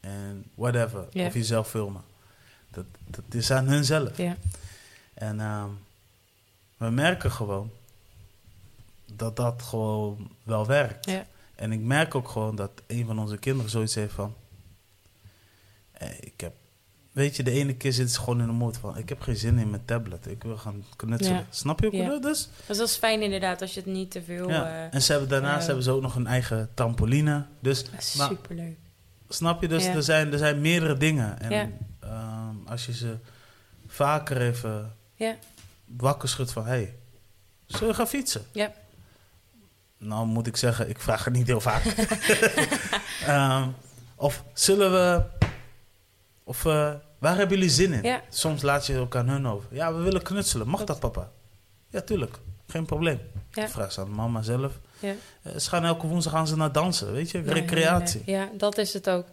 [0.01, 1.07] en whatever.
[1.15, 2.03] Of jezelf filmen.
[2.71, 4.17] Dat, dat is aan hun zelf.
[4.17, 4.37] ja.
[5.15, 5.69] En ehm,
[6.77, 7.71] we merken gewoon
[9.15, 11.11] dat dat gewoon wel werkt.
[11.55, 14.35] En ik merk ook gewoon dat een van onze kinderen zoiets heeft van...
[16.21, 16.55] ik heb...
[17.13, 18.97] Weet je, de ene keer zit ze gewoon in de moed van...
[18.99, 20.27] Ik heb geen zin in mijn tablet.
[20.27, 21.39] Ik wil gaan knutselen.
[21.39, 21.45] Ja.
[21.51, 22.19] Snap je wat ik Ja.
[22.19, 24.49] Dus, Dus dat is fijn inderdaad als je het niet te veel...
[24.49, 24.67] ja.
[24.87, 27.47] eh, en ze hebben, daarnaast eh, hebben ze ook nog een eigen trampoline.
[27.61, 27.85] Dus
[28.17, 28.77] maar- superleuk.
[29.29, 29.69] Snap je?
[29.69, 29.95] Dus Ja.
[29.95, 31.41] er, zijn, er zijn meerdere dingen.
[31.41, 31.69] En Ja.
[32.01, 33.17] ehm, als je ze
[33.87, 35.37] vaker even Ja,
[35.85, 36.67] wakker schudt van...
[36.67, 36.95] Hey,
[37.67, 38.43] zullen we gaan fietsen?
[38.53, 38.73] ja,
[39.99, 41.83] Nou moet ik zeggen, ik vraag het niet heel vaak.
[43.27, 43.69] Ehm,
[44.15, 45.23] of zullen we...
[46.45, 48.03] Of eh, waar hebben jullie zin in?
[48.03, 48.20] Ja.
[48.28, 49.68] Soms laat je het ook aan hun over.
[49.74, 50.68] Ja, we willen knutselen.
[50.68, 51.30] Mag dat, papa?
[51.90, 52.38] Ja, tuurlijk.
[52.66, 53.18] Geen probleem.
[53.51, 53.68] Ja.
[53.68, 54.78] Vraag ze aan mama zelf.
[54.99, 55.14] Ja.
[55.43, 57.40] Eh, Ze gaan elke woensdag gaan ze naar dansen, weet je?
[57.40, 58.22] Recreatie.
[58.26, 59.26] Ja, dat is het ook.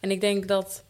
[0.00, 0.84] En ik denk dat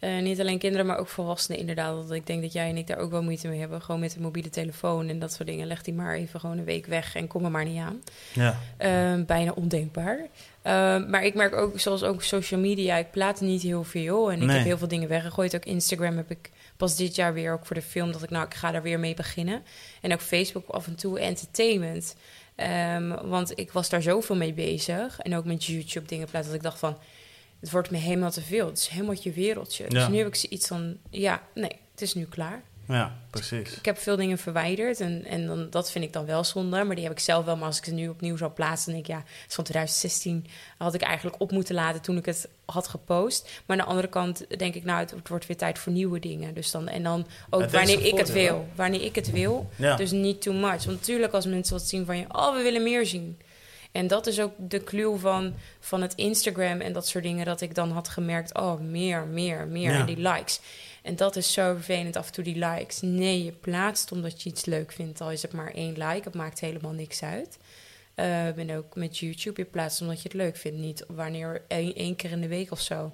[0.00, 1.94] eh, niet alleen kinderen, maar ook volwassenen inderdaad.
[1.94, 3.82] Dat ik denk dat jij en ik daar ook wel moeite mee hebben.
[3.82, 5.66] Gewoon met de mobiele telefoon en dat soort dingen.
[5.66, 8.02] Leg die maar even gewoon een week weg en kom er maar niet aan.
[8.32, 8.58] Ja.
[8.76, 10.18] Eh, bijna ondenkbaar.
[10.62, 10.72] Eh,
[11.06, 14.32] maar ik merk ook, zoals ook social media, ik plaat niet heel veel.
[14.32, 15.54] En ik heb heel veel dingen weggegooid.
[15.54, 18.46] Ook Instagram heb ik pas dit jaar weer, ook voor de film, dat ik nou,
[18.46, 19.62] ik ga daar weer mee beginnen.
[20.00, 22.16] En ook Facebook af en toe, entertainment.
[22.54, 25.18] Ehm, want ik was daar zoveel mee bezig.
[25.18, 26.96] En ook met YouTube dingen plaatsen, dat ik dacht van...
[27.60, 28.66] Het wordt me helemaal te veel.
[28.66, 29.88] Het is helemaal je wereldje.
[29.88, 30.96] Dus nu heb ik iets van...
[31.10, 32.62] Ja, nee, het is nu klaar.
[32.88, 33.76] ja, precies.
[33.76, 36.84] Ik heb veel dingen verwijderd en, en dan, dat vind ik dan wel zonde.
[36.84, 37.56] Maar die heb ik zelf wel.
[37.56, 39.12] Maar als ik ze nu opnieuw zou plaatsen, dan denk ik...
[39.14, 40.46] Ja, het is van 2016
[40.78, 43.62] had ik eigenlijk op moeten laten toen ik het had gepost.
[43.66, 44.84] Maar aan de andere kant denk ik...
[44.84, 46.54] Nou, het, het wordt weer tijd voor nieuwe dingen.
[46.54, 48.68] Dus dan, en dan ook Het wanneer ik het wil.
[48.74, 49.70] Wanneer ik het wil.
[49.76, 49.96] Ja.
[49.96, 50.84] Dus niet too much.
[50.84, 52.24] Want natuurlijk als mensen wat zien van je...
[52.28, 53.38] Oh, we willen meer zien.
[53.92, 57.46] En dat is ook de clue van, van het Instagram en dat soort dingen.
[57.46, 59.92] Dat ik dan had gemerkt, oh, meer, meer, meer.
[59.92, 59.98] Ja.
[59.98, 60.60] En die likes.
[61.02, 63.00] En dat is zo vervelend af en toe, die likes.
[63.00, 65.20] Nee, je plaatst omdat je iets leuk vindt.
[65.20, 67.58] Al is het maar één like, het maakt helemaal niks uit.
[68.48, 70.78] Ik ben ook met YouTube, je plaatst omdat je het leuk vindt.
[70.78, 73.12] Niet wanneer één, één keer in de week of zo.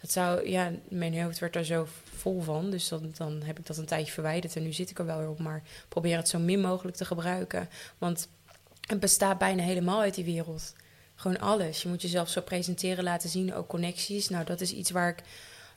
[0.00, 1.86] Dat zou, ja, mijn hoofd werd daar zo
[2.16, 2.70] vol van.
[2.70, 4.56] Dus dan, dan heb ik dat een tijdje verwijderd.
[4.56, 5.38] En nu zit ik er wel weer op.
[5.38, 7.68] Maar probeer het zo min mogelijk te gebruiken.
[7.98, 8.28] Want
[8.86, 10.72] het bestaat bijna helemaal uit die wereld.
[11.14, 11.82] Gewoon alles.
[11.82, 14.28] Je moet jezelf zo presenteren, laten zien, ook connecties.
[14.28, 15.22] Nou, dat is iets waar ik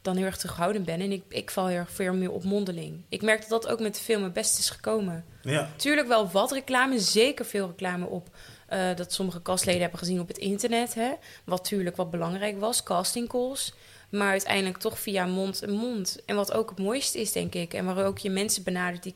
[0.02, 1.02] dan heel erg terughoudend ben.
[1.02, 3.04] En ik, ik val heel erg veel meer op mondeling.
[3.10, 5.26] Ik merk dat dat ook met de film het best is gekomen.
[5.42, 5.70] Ja.
[5.76, 8.36] Tuurlijk wel wat reclame, zeker veel reclame op...
[8.68, 10.94] eh, dat sommige castleden hebben gezien op het internet.
[10.94, 11.12] Hè?
[11.44, 13.74] Wat natuurlijk wat belangrijk was, casting calls.
[14.10, 16.18] Maar uiteindelijk toch via mond en mond.
[16.26, 17.74] En wat ook het mooiste is, denk ik.
[17.74, 19.16] En waar ook je mensen benadert die,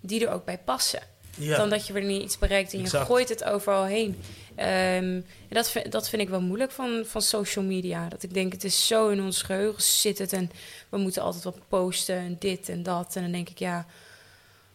[0.00, 1.56] die er ook bij passen Ja.
[1.56, 3.06] dan dat je weer niet iets bereikt en je Exact.
[3.06, 4.16] gooit het overal heen.
[4.54, 8.08] Ehm, en dat, vind- dat vind ik wel moeilijk van, van social media.
[8.08, 10.50] Dat ik denk, het is zo in ons geheugen zit het en
[10.88, 13.16] we moeten altijd wat posten en dit en dat.
[13.16, 13.86] En dan denk ik, ja,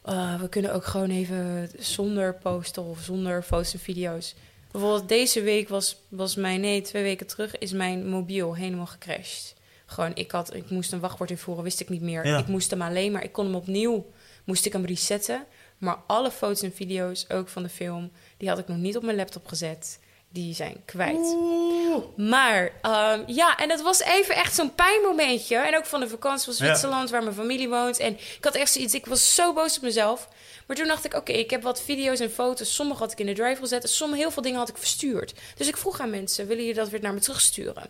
[0.04, 4.36] eh, we kunnen ook gewoon even zonder posten of zonder foto's en video's.
[4.72, 9.56] Bijvoorbeeld deze week was, was mijn, nee, twee weken terug is mijn mobiel helemaal gecrashed.
[9.86, 12.26] Gewoon, ik, had, ik moest een wachtwoord invoeren, wist ik niet meer.
[12.28, 12.38] Ja.
[12.38, 14.06] Ik moest hem alleen maar, ik kon hem opnieuw,
[14.44, 15.46] moest ik hem resetten.
[15.78, 19.04] Maar alle foto's en video's, ook van de film, die had ik nog niet op
[19.04, 20.00] mijn laptop gezet.
[20.30, 21.38] Die zijn kwijt.
[22.16, 25.58] Maar ehm, ja, en het was even echt zo'n pijnmomentje.
[25.58, 28.00] En ook van de vakantie van Zwitserland, waar mijn familie woont.
[28.00, 30.28] En ik had echt zoiets, ik was zo boos op mezelf.
[30.68, 32.76] Maar toen dacht ik, oké, ik heb wat video's en foto's.
[32.76, 33.84] Sommige had ik in de drive gezet.
[33.84, 35.34] En sommige, heel veel dingen had ik verstuurd.
[35.56, 37.90] Dus ik vroeg aan mensen, willen jullie dat weer naar me terugsturen?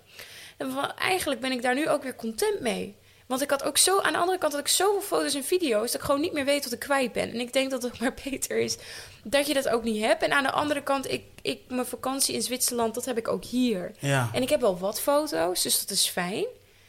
[0.58, 2.96] En eigenlijk ben ik daar nu ook weer content mee.
[3.28, 5.92] Want ik had ook zo, aan de andere kant had ik zoveel foto's en video's...
[5.92, 7.30] dat ik gewoon niet meer weet wat ik kwijt ben.
[7.34, 8.78] En ik denk dat het maar beter is
[9.24, 10.24] dat je dat ook niet hebt.
[10.24, 13.44] En aan de andere kant, ik, ik, mijn vakantie in Zwitserland, dat heb ik ook
[13.44, 13.92] hier.
[14.00, 14.30] Ja.
[14.34, 16.46] En ik heb wel wat foto's, dus dat is fijn.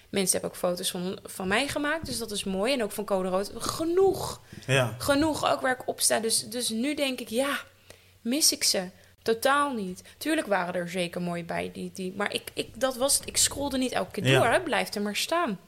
[0.09, 2.73] Mensen hebben ook foto's van, van mij gemaakt, dus dat is mooi.
[2.73, 3.51] En ook van Code Rood.
[3.57, 4.41] Genoeg.
[4.67, 4.95] Ja.
[4.99, 6.19] Genoeg ook waar ik op sta.
[6.21, 7.59] Dus, dus nu denk ik, ja,
[8.21, 8.89] mis ik ze?
[9.23, 10.03] Totaal niet.
[10.19, 11.71] Tuurlijk waren er zeker mooi bij.
[11.73, 13.29] Die, die, maar ik, ik, dat was het.
[13.29, 14.39] Ik scrolde niet elke keer Ja.
[14.39, 14.53] door.
[14.53, 15.59] Het blijft er maar staan.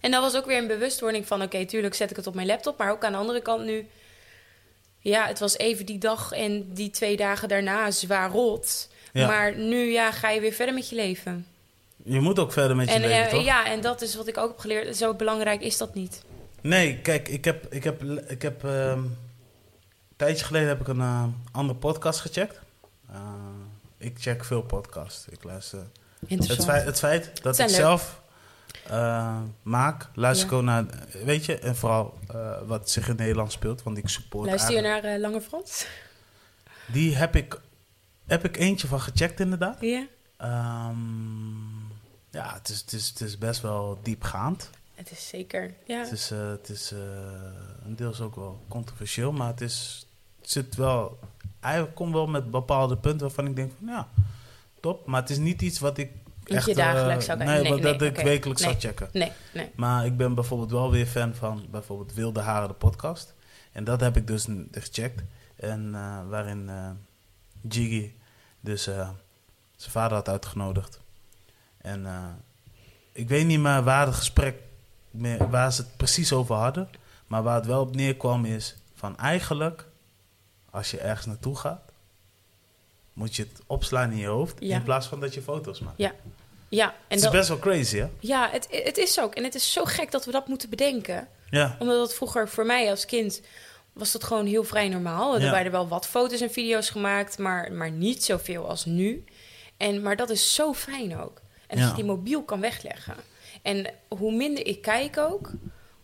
[0.00, 1.42] En dat was ook weer een bewustwording van...
[1.42, 2.78] oké, tuurlijk zet ik het op mijn laptop.
[2.78, 3.86] Maar ook aan de andere kant nu...
[4.98, 8.88] Ja, het was even die dag en die twee dagen daarna zwaar rot.
[9.12, 9.26] Ja.
[9.26, 11.46] Maar nu ja, ga je weer verder met je leven.
[12.04, 13.44] Je moet ook verder met je En leven, eh, toch?
[13.44, 14.96] ja, en dat is wat ik ook heb geleerd.
[14.96, 16.22] Zo belangrijk is dat niet.
[16.60, 19.16] Nee, kijk, ik heb, ik heb, ik heb ehm, een
[20.16, 22.60] tijdje geleden heb ik een eh, andere podcast gecheckt.
[23.10, 23.18] Eh,
[23.98, 25.26] ik check veel podcasts.
[25.28, 25.86] Ik luister.
[26.28, 27.74] Het feit, het feit dat ik leuk.
[27.76, 28.21] zelf
[28.92, 30.52] eh, maak, luister Ja.
[30.52, 30.84] ik ook naar,
[31.24, 34.46] weet je, en vooral eh, wat zich in Nederland speelt, want ik support.
[34.46, 35.86] Luister je naar eh, Lange Frans?
[36.86, 37.60] Die heb ik,
[38.26, 39.80] heb ik eentje van gecheckt inderdaad.
[39.80, 40.06] Ja.
[40.36, 41.80] Ehm,
[42.30, 44.70] ja, het is, het, is, het is best wel diepgaand.
[44.94, 45.74] Het is zeker.
[45.86, 45.98] Ja.
[45.98, 46.90] Het is, het is
[47.84, 50.06] een deels ook wel controversieel, maar het, is,
[50.40, 51.18] het zit wel.
[51.60, 54.08] Hij komt wel met bepaalde punten waarvan ik denk van ja,
[54.80, 55.06] top.
[55.06, 56.10] Maar het is niet iets wat ik
[56.44, 56.66] Niet echt.
[56.66, 57.62] je dagelijks eh, zou nee.
[57.62, 58.70] Nee, wat dat nee, ik wekelijks Nee.
[58.70, 59.08] zou checken.
[59.12, 59.70] Nee, nee.
[59.74, 63.34] Maar ik ben bijvoorbeeld wel weer fan van bijvoorbeeld Wilde Haren, de podcast.
[63.72, 65.22] En dat heb ik dus gecheckt.
[65.56, 66.90] En eh, waarin eh
[67.68, 68.12] Jiggy
[68.60, 69.08] dus eh,
[69.76, 71.00] zijn vader had uitgenodigd.
[71.78, 72.24] En eh,
[73.12, 74.56] ik weet niet meer waar het gesprek,
[75.10, 76.88] meer, waar ze het precies over hadden.
[77.26, 79.86] Maar waar het wel op neerkwam is van eigenlijk,
[80.70, 81.91] als je ergens naartoe gaat,
[83.12, 84.54] moet je het opslaan in je hoofd.
[84.58, 84.76] Ja.
[84.76, 85.98] In plaats van dat je foto's maakt.
[85.98, 86.12] Ja.
[86.68, 88.06] Ja, en het is dat, best wel crazy, hè?
[88.20, 89.34] ja het, het is ook.
[89.34, 91.28] En het is zo gek dat we dat moeten bedenken.
[91.50, 91.76] Ja.
[91.78, 93.40] Omdat dat vroeger voor mij als kind
[93.92, 95.38] was dat gewoon heel vrij normaal.
[95.38, 95.44] Ja.
[95.44, 99.24] Er werden wel wat foto's en video's gemaakt, maar, maar niet zoveel als nu.
[99.76, 101.40] En, maar dat is zo fijn ook.
[101.66, 101.88] En dat Ja.
[101.88, 103.14] je die mobiel kan wegleggen.
[103.62, 105.50] En hoe minder ik kijk ook,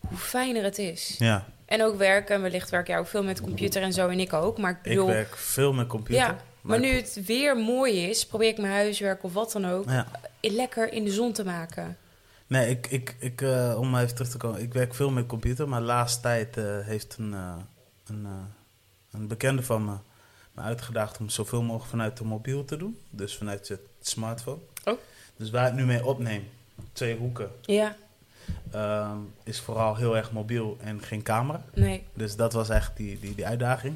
[0.07, 1.15] hoe fijner het is.
[1.17, 4.33] Ja, En ook werken, wellicht werk jij ook veel met computer en zo en ik
[4.33, 4.57] ook.
[4.57, 6.21] Maar ik ik werk veel met computer.
[6.23, 9.89] ja, maar nu het weer mooi is, probeer ik mijn huiswerk of wat dan ook
[9.89, 10.07] Ja.
[10.41, 11.97] lekker in de zon te maken.
[12.47, 14.61] Nee, ik, ik, ik, eh, om even terug te komen.
[14.61, 17.55] Ik werk veel met computer, maar laatste tijd eh, heeft een, eh,
[18.07, 18.31] een, eh,
[19.11, 19.93] een bekende van me
[20.53, 22.99] me uitgedaagd om zoveel mogelijk vanuit de mobiel te doen.
[23.09, 24.57] Dus vanuit het smartphone.
[24.85, 24.97] Oh.
[25.37, 26.47] Dus waar ik nu mee opneem,
[26.93, 27.95] twee hoeken, Ja,
[28.71, 31.63] ehm, is vooral heel erg mobiel en geen camera.
[31.73, 33.95] nee, Dus dat was echt die, die, die uitdaging.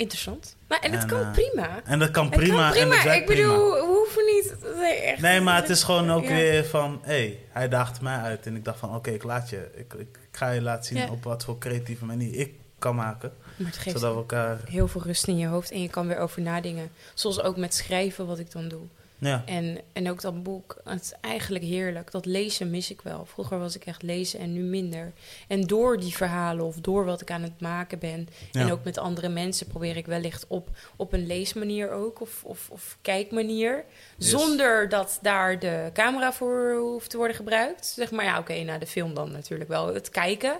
[0.00, 0.56] Interessant.
[0.68, 1.80] Maar, en het En, kan eh, prima.
[1.84, 2.62] En dat kan Het prima.
[2.62, 3.02] kan prima.
[3.02, 3.86] En het ik bedoel, prima.
[3.86, 4.54] we hoeven niet...
[4.76, 5.20] Nee, echt.
[5.20, 6.28] Nee, maar het is gewoon ook Ja.
[6.28, 8.46] weer van, hé, hey, hij daagde mij uit.
[8.46, 9.70] En ik dacht van, oké, ik laat je.
[9.74, 11.10] Ik, ik, ik ga je laten zien Ja.
[11.10, 13.32] op wat voor creatieve manier ik kan maken.
[13.56, 14.58] Maar het geeft Zodat we elkaar...
[14.64, 16.90] heel veel rust in je hoofd en je kan weer over nadenken.
[17.14, 18.82] Zoals ook met schrijven, wat ik dan doe.
[19.20, 22.10] Ja, En, en ook dat boek, het is eigenlijk heerlijk.
[22.10, 23.24] Dat lezen mis ik wel.
[23.24, 25.12] Vroeger was ik echt lezen en nu minder.
[25.48, 28.28] En door die verhalen of door wat ik aan het maken ben...
[28.52, 32.20] en ook met andere mensen probeer ik wellicht op, op een leesmanier ook...
[32.20, 33.84] of, of, of kijkmanier,
[34.16, 34.30] Yes.
[34.30, 37.86] zonder dat daar de camera voor hoeft te worden gebruikt.
[37.86, 40.58] Zeg maar, ja, oké, na de film dan natuurlijk wel het kijken...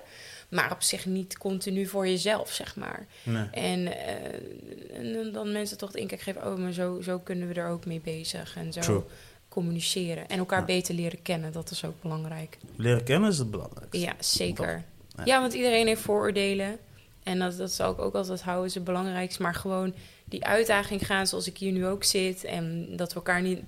[0.49, 3.07] maar op zich niet continu voor jezelf, zeg maar.
[3.23, 3.47] nee.
[3.53, 7.55] En, eh, en dan mensen toch de inkijk geven, oh, maar zo, zo kunnen we
[7.55, 8.50] er ook mee bezig.
[8.57, 9.03] En zo True.
[9.49, 10.29] communiceren.
[10.29, 10.65] En elkaar Ja.
[10.65, 12.59] beter leren kennen, dat is ook belangrijk.
[12.77, 13.99] Leren kennen is het belangrijkste.
[14.01, 14.85] Ja, zeker.
[15.17, 15.23] Ja.
[15.25, 16.79] Ja, want iedereen heeft vooroordelen.
[17.23, 19.43] En dat, dat zal ik ook altijd houden, is het belangrijkste.
[19.43, 19.95] Maar gewoon
[20.25, 22.45] die uitdaging gaan zoals ik hier nu ook zit.
[22.45, 23.61] En dat we elkaar niet,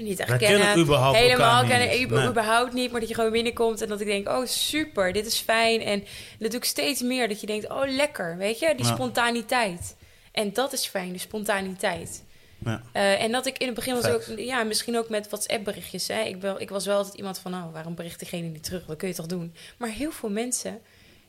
[0.00, 0.60] niet echt kennen.
[0.60, 2.28] kennen überhaupt Helemaal niet kennen, Nee.
[2.30, 2.90] überhaupt niet.
[2.90, 5.80] Maar dat je gewoon binnenkomt en dat ik denk, oh super, dit is fijn.
[5.80, 6.04] En
[6.38, 7.28] dat doe ik steeds meer.
[7.28, 8.72] Dat je denkt, oh lekker, weet je?
[8.76, 8.94] Die Ja.
[8.94, 9.96] spontaniteit.
[10.32, 12.24] En dat is fijn, de spontaniteit.
[12.64, 12.82] Ja.
[12.92, 16.08] Eh, en dat ik in het begin was ook, ja, misschien ook met WhatsApp-berichtjes.
[16.08, 16.20] Hè.
[16.22, 18.84] Ik, wel, ik was wel altijd iemand van, nou, waarom bericht diegene niet terug?
[18.86, 19.54] Dat kun je toch doen?
[19.76, 20.80] Maar heel veel mensen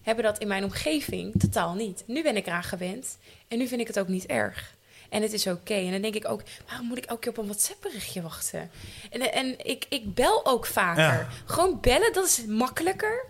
[0.02, 2.04] hebben dat in mijn omgeving totaal niet.
[2.08, 3.18] Nu ben ik eraan gewend
[3.48, 4.78] en nu vind ik het ook niet erg.
[5.10, 5.74] En het is oké.
[5.74, 8.72] En dan denk ik ook, waarom moet ik elke keer op een WhatsApp-berichtje wachten?
[9.10, 11.04] En, en ik, ik bel ook vaker.
[11.04, 11.28] Ja.
[11.46, 13.26] Gewoon bellen, dat is makkelijker.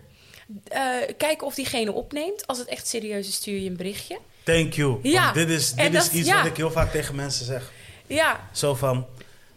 [0.68, 0.82] Eh,
[1.16, 2.46] kijken of diegene opneemt.
[2.46, 4.18] Als het echt serieus is, stuur je een berichtje.
[4.44, 4.98] Thank you.
[5.02, 6.36] Ja, Want dit is, dit is dat- iets ja.
[6.36, 7.72] wat ik heel vaak tegen mensen zeg.
[8.14, 9.06] Ja, Zo van...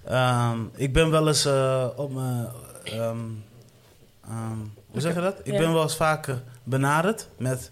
[0.06, 2.48] ehm, ik ben wel eens eh, op mijn...
[2.84, 3.20] ehm,
[4.28, 5.40] ehm, hoe zeg je dat?
[5.44, 5.58] Ik Ja.
[5.60, 7.72] ben wel eens vaker benaderd met...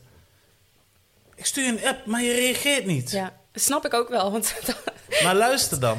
[1.35, 3.11] Ik stuur een app, maar je reageert niet.
[3.11, 4.31] ja, dat snap ik ook wel.
[4.31, 4.55] Want
[5.23, 5.97] Maar luister dan.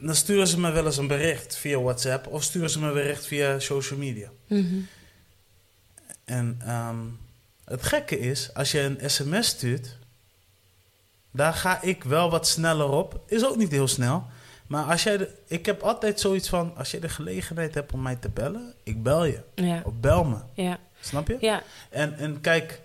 [0.00, 2.26] Dan sturen ze me wel eens een bericht via WhatsApp...
[2.26, 4.28] of sturen ze me een bericht via social media.
[4.48, 4.74] Mhm.
[6.24, 6.60] En
[7.64, 9.96] het gekke is, als je een sms stuurt,
[11.36, 13.20] daar ga ik wel wat sneller op.
[13.26, 14.24] Is ook niet heel snel.
[14.66, 18.02] Maar als jij de, ik heb altijd zoiets van, als je de gelegenheid hebt om
[18.02, 19.40] mij te bellen, ik bel je.
[19.54, 20.36] ja, Of bel me.
[20.54, 21.36] ja, Snap je?
[21.40, 21.62] ja.
[21.90, 22.80] En, en kijk,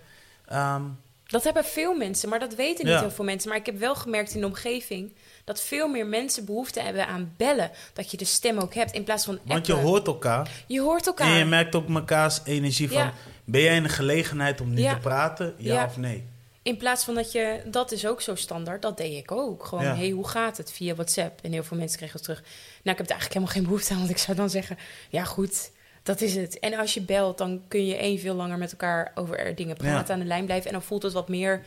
[0.46, 0.82] ehm,
[1.26, 3.00] Dat hebben veel mensen, maar dat weten niet Ja.
[3.00, 3.48] heel veel mensen.
[3.48, 7.32] Maar ik heb wel gemerkt in de omgeving dat veel meer mensen behoefte hebben aan
[7.36, 7.70] bellen.
[7.92, 11.06] Dat je de stem ook hebt in plaats van want je hoort elkaar Je hoort
[11.06, 11.26] elkaar.
[11.32, 13.10] en je merkt ook mekaars energie van,
[13.44, 15.54] ben jij in de gelegenheid om nu te praten?
[15.58, 15.84] Ja.
[15.84, 16.28] of nee?
[16.62, 19.64] In plaats van dat je, dat is ook zo standaard, dat deed ik ook.
[19.64, 19.96] Gewoon, Ja.
[19.96, 20.72] hey, hoe gaat het?
[20.72, 21.40] Via WhatsApp.
[21.42, 22.40] En heel veel mensen kregen het terug.
[22.40, 22.50] Nou,
[22.82, 25.70] ik heb er eigenlijk helemaal geen behoefte aan, want ik zou dan zeggen, ja goed,
[26.02, 26.58] dat is het.
[26.58, 29.76] En als je belt, dan kun je één veel langer met elkaar over er dingen
[29.76, 30.12] praten, Ja.
[30.12, 30.66] aan de lijn blijven.
[30.66, 31.62] En dan voelt het wat meer,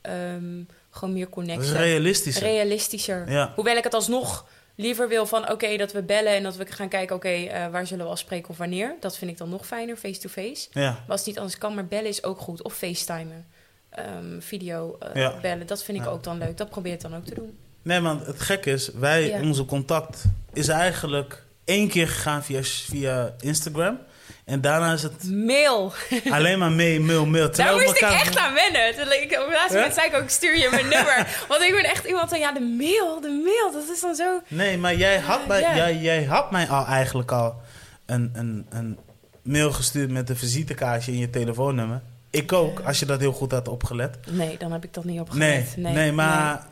[0.00, 1.70] ehm, gewoon meer connectie.
[1.72, 2.38] is realistisch.
[2.38, 3.30] realistischer.
[3.30, 3.52] Ja.
[3.54, 6.88] Hoewel ik het alsnog liever wil van oké, dat we bellen en dat we gaan
[6.88, 8.96] kijken, oké, eh, waar zullen we afspreken of wanneer.
[9.00, 10.68] Dat vind ik dan nog fijner, face-to-face.
[10.70, 10.90] Ja.
[10.90, 12.62] Maar als het niet anders kan, maar bellen is ook goed.
[12.62, 13.46] Of facetimen.
[13.90, 15.34] Ehm, video eh, Ja.
[15.42, 16.10] bellen, dat vind ik Ja.
[16.10, 16.56] ook dan leuk.
[16.56, 17.58] Dat probeer ik dan ook te doen.
[17.82, 19.40] Nee, want het gek is, wij, Ja.
[19.40, 23.98] onze contact is eigenlijk één keer gegaan via, via Instagram.
[24.44, 25.92] En daarna is het Mail.
[26.30, 27.44] alleen maar mail, mail, mail.
[27.44, 28.94] Daar Terwijl moest ik echt aan wennen.
[28.94, 31.44] Toen ik, op het laatste moment zei ik ook, stuur je mijn nummer.
[31.48, 34.40] Want ik ben echt iemand van, ja, de mail, de mail, dat is dan zo...
[34.48, 37.60] Nee, maar jij had, mij, jij, jij had mij al eigenlijk al
[38.06, 38.98] een, een, een
[39.42, 42.00] mail gestuurd met een visitekaartje in je telefoonnummer.
[42.30, 44.18] Ik ook, als je dat heel goed had opgelet.
[44.30, 45.76] Nee, dan heb ik dat niet Nee, opgelet.
[45.76, 46.66] nee, maar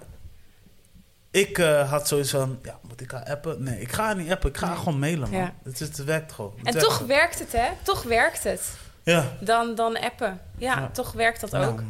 [1.30, 3.62] ik eh, had zoiets van, ja, moet ik haar appen?
[3.62, 4.84] Nee, ik ga haar niet appen, ik ga haar Nee.
[4.84, 5.40] gewoon mailen, man.
[5.40, 5.54] Ja.
[5.62, 6.52] Het, is, het werkt gewoon.
[6.56, 7.08] Het En werkt toch gewoon.
[7.08, 7.66] werkt het, hè?
[7.82, 8.70] Toch werkt het.
[9.02, 9.24] Ja.
[9.40, 10.40] Dan, dan appen.
[10.58, 10.90] Ja, Ja.
[10.92, 11.78] toch werkt dat ook.
[11.78, 11.86] het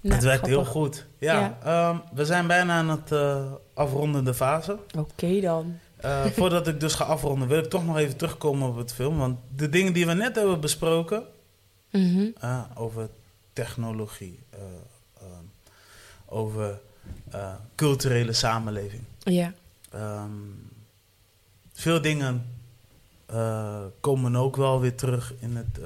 [0.00, 1.06] Nou, werkt heel goed.
[1.18, 1.56] Ja, Ja.
[1.64, 4.78] ehm, we zijn bijna aan het eh, afrondende fase.
[4.98, 5.78] Oké dan.
[5.96, 9.18] Eh, voordat ik dus ga afronden, wil ik toch nog even terugkomen op het film.
[9.18, 11.22] Want de dingen die we net hebben besproken,
[11.98, 12.26] Mhm.
[12.40, 13.08] eh, over
[13.52, 14.58] technologie, eh,
[15.20, 15.44] ehm,
[16.26, 16.80] over
[17.30, 19.02] eh, culturele samenleving.
[19.18, 19.52] Ja.
[19.90, 20.30] Ehm,
[21.72, 22.46] veel dingen
[23.26, 25.78] eh, komen ook wel weer terug in het,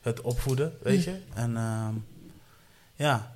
[0.00, 1.10] het opvoeden, weet Hm.
[1.10, 1.20] je.
[1.34, 1.94] En ehm,
[2.94, 3.32] ja,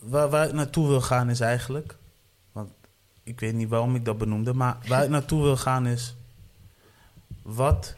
[0.00, 1.96] waar, waar ik naartoe wil gaan is eigenlijk...
[2.52, 2.70] Want
[3.22, 6.14] ik weet niet waarom ik dat benoemde, maar waar ik naartoe wil gaan is...
[7.42, 7.94] Wat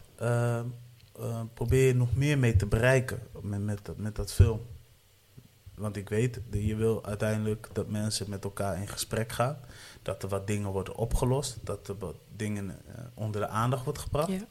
[1.20, 4.60] eh, probeer je nog meer mee te bereiken met, met, dat, met dat film?
[5.74, 9.58] Want ik weet, dat je wil uiteindelijk dat mensen met elkaar in gesprek gaan.
[10.02, 11.58] Dat er wat dingen worden opgelost.
[11.62, 14.30] Dat er wat dingen eh, onder de aandacht wordt gebracht.
[14.30, 14.46] ja.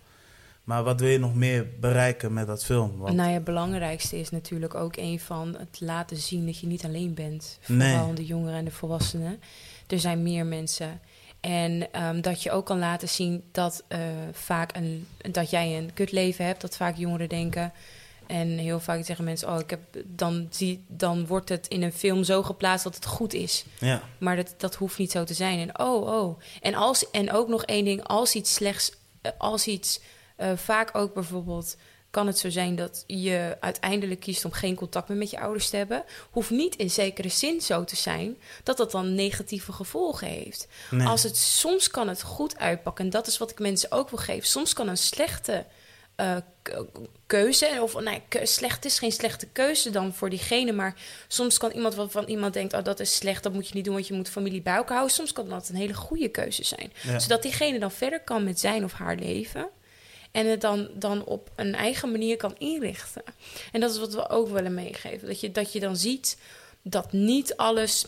[0.68, 2.97] Maar wat wil je nog meer bereiken met dat film?
[2.97, 6.68] Want, Nou ja, het belangrijkste is natuurlijk ook een van het laten zien dat je
[6.68, 7.59] niet alleen bent.
[7.68, 7.95] Nee.
[7.95, 9.39] Vooral de jongeren en de volwassenen.
[9.88, 10.99] Er zijn meer mensen.
[11.40, 14.00] En ehm, dat je ook kan laten zien dat, eh,
[14.32, 16.62] vaak een, dat jij een kutleven hebt.
[16.62, 17.74] Dat vaak jongeren denken.
[18.28, 21.94] En heel vaak zeggen mensen, oh, ik heb, dan, zie, dan wordt het in een
[21.94, 23.66] film zo geplaatst dat het goed is.
[23.80, 25.60] ja, Maar dat, dat hoeft niet zo te zijn.
[25.60, 26.40] En oh, oh.
[26.62, 30.02] En, als, en ook nog één ding, als iets slechts, eh, als iets,
[30.36, 31.78] eh, vaak ook bijvoorbeeld,
[32.10, 35.70] kan het zo zijn dat je uiteindelijk kiest om geen contact meer met je ouders
[35.70, 36.03] te hebben.
[36.32, 40.68] Hoeft niet in zekere zin zo te zijn dat dat dan negatieve gevolgen heeft.
[40.91, 41.08] nee.
[41.08, 43.05] Als het, soms kan het goed uitpakken.
[43.05, 44.47] En dat is wat ik mensen ook wil geven.
[44.47, 45.66] Soms kan een slechte
[46.62, 46.86] k-
[47.26, 47.95] keuze, of
[48.43, 50.72] slecht is geen slechte keuze dan voor diegene.
[50.72, 50.95] Maar
[51.28, 53.86] soms kan iemand wat van iemand denkt: oh, dat is slecht, dat moet je niet
[53.86, 55.16] doen, want je moet familie bij elkaar houden.
[55.16, 56.93] Soms kan dat een hele goede keuze zijn.
[57.03, 57.20] Ja.
[57.20, 59.70] Zodat diegene dan verder kan met zijn of haar leven.
[60.38, 63.24] En het dan, dan op een eigen manier kan inrichten.
[63.72, 65.28] En dat is wat we ook willen meegeven.
[65.28, 66.38] Dat je, dat je dan ziet
[66.82, 68.06] dat niet alles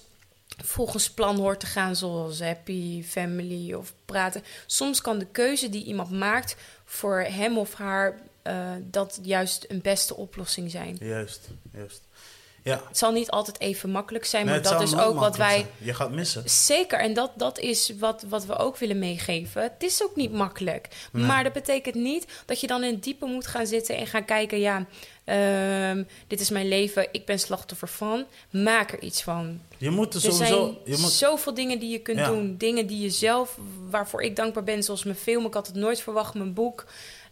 [0.63, 4.43] volgens plan hoort te gaan, zoals happy, family of praten.
[4.65, 6.55] Soms kan de keuze die iemand maakt
[6.85, 10.97] voor hem of haar eh, dat juist een beste oplossing zijn.
[10.99, 12.01] Juist, juist.
[12.69, 15.49] Ja, Het zal niet altijd even makkelijk zijn, Nee, maar dat is ook wat wij
[15.49, 15.67] zijn.
[15.77, 16.43] Je gaat missen.
[16.49, 19.61] Zeker, en dat, dat is wat, wat we ook willen meegeven.
[19.61, 20.87] Het is ook niet makkelijk.
[21.11, 21.25] Nee.
[21.25, 24.25] Maar dat betekent niet dat je dan in het diepe moet gaan zitten en gaan
[24.25, 24.85] kijken: ja,
[25.23, 28.25] ehm, dit is mijn leven, ik ben slachtoffer van.
[28.49, 29.59] Maak er iets van.
[29.77, 30.81] Je moet er Er zijn sowieso...
[30.85, 32.27] Je moet, zoveel dingen die je kunt Ja.
[32.27, 32.55] doen.
[32.57, 33.57] Dingen die je zelf,
[33.89, 35.45] waarvoor ik dankbaar ben, zoals mijn film.
[35.45, 36.85] Ik had het nooit verwacht, mijn boek.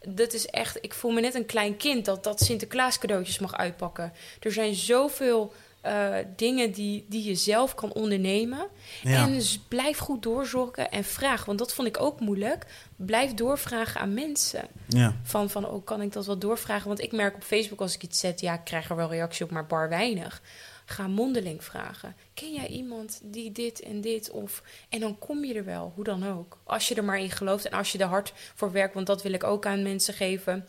[0.09, 3.57] Dat is echt, ik voel me net een klein kind dat, dat Sinterklaas cadeautjes mag
[3.57, 4.13] uitpakken.
[4.39, 8.67] Er zijn zoveel eh, dingen die, die je zelf kan ondernemen.
[9.01, 9.23] ja.
[9.23, 11.45] En dus blijf goed doorzoeken en vraag.
[11.45, 12.65] Want dat vond ik ook moeilijk.
[12.95, 14.67] Blijf doorvragen aan mensen.
[14.87, 15.15] ja.
[15.23, 16.87] Van, van oh, kan ik dat wel doorvragen?
[16.87, 18.39] Want ik merk op Facebook als ik iets zet...
[18.39, 20.41] ja, ik krijg er wel reactie op, maar bar weinig.
[20.89, 22.15] Ga mondeling vragen.
[22.33, 24.29] Ken jij iemand die dit en dit?
[24.29, 26.57] Of, en dan kom je er wel, hoe dan ook.
[26.63, 28.93] Als je er maar in gelooft en als je er hard voor werkt...
[28.93, 30.67] want dat wil ik ook aan mensen geven...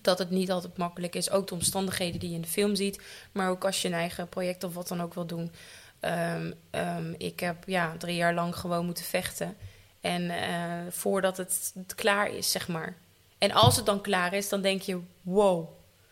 [0.00, 1.30] dat het niet altijd makkelijk is.
[1.30, 3.02] Ook de omstandigheden die je in de film ziet.
[3.32, 5.50] Maar ook als je een eigen project of wat dan ook wil doen...
[6.00, 9.56] Ehm, ehm, ik heb ja, drie jaar lang gewoon moeten vechten.
[10.00, 12.96] En eh, voordat het, het klaar is, zeg maar.
[13.38, 15.68] En als het dan klaar is, dan denk je: wow,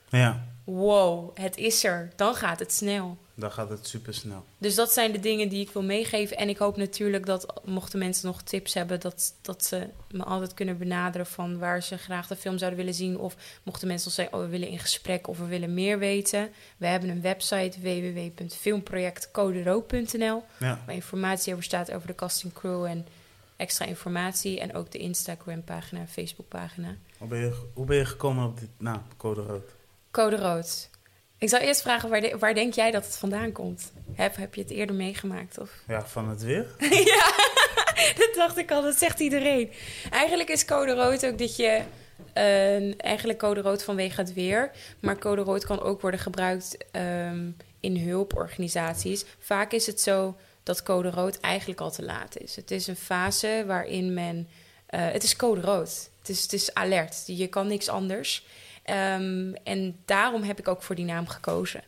[0.09, 2.13] ja, wow, het is er.
[2.17, 3.17] Dan gaat het snel.
[3.39, 4.45] Dan gaat het super snel.
[4.59, 6.37] Dus dat zijn de dingen die ik wil meegeven.
[6.37, 10.55] En ik hoop natuurlijk dat, mochten mensen nog tips hebben, dat, dat ze me altijd
[10.55, 13.19] kunnen benaderen van waar ze graag de film zouden willen zien.
[13.19, 16.51] Of mochten mensen al zeggen, oh, we willen in gesprek of we willen meer weten.
[16.77, 23.07] We hebben een website www.filmprojectcoderood.nl Ja, waar informatie over staat over de casting crew en
[23.57, 24.61] extra informatie.
[24.61, 26.97] En ook de Instagram-pagina en Facebook-pagina.
[27.19, 29.75] hoe ben je, hoe ben je gekomen op dit naam, Code Rood?
[30.11, 30.89] Code Rood.
[31.39, 33.93] Ik zou eerst vragen, waar, de- waar denk jij dat het vandaan komt?
[34.15, 35.59] Heb, heb je het eerder meegemaakt?
[35.59, 35.71] Of?
[35.89, 36.67] Ja, van het weer?
[37.15, 37.33] ja,
[38.19, 38.83] dat dacht ik al.
[38.83, 39.71] Dat zegt iedereen.
[40.11, 41.83] Eigenlijk is code rood ook dat je...
[42.33, 44.71] eh, eigenlijk code rood vanwege het weer.
[45.01, 49.25] Maar code rood kan ook worden gebruikt ehm, in hulporganisaties.
[49.39, 52.57] Vaak is het zo dat code rood eigenlijk al te laat is.
[52.57, 54.49] Het is een fase waarin men...
[54.87, 56.11] eh, het is code rood.
[56.19, 57.23] Het is, het is alert.
[57.27, 58.47] Je kan niks anders.
[58.87, 61.83] Ehm, en daarom heb ik ook voor die naam gekozen.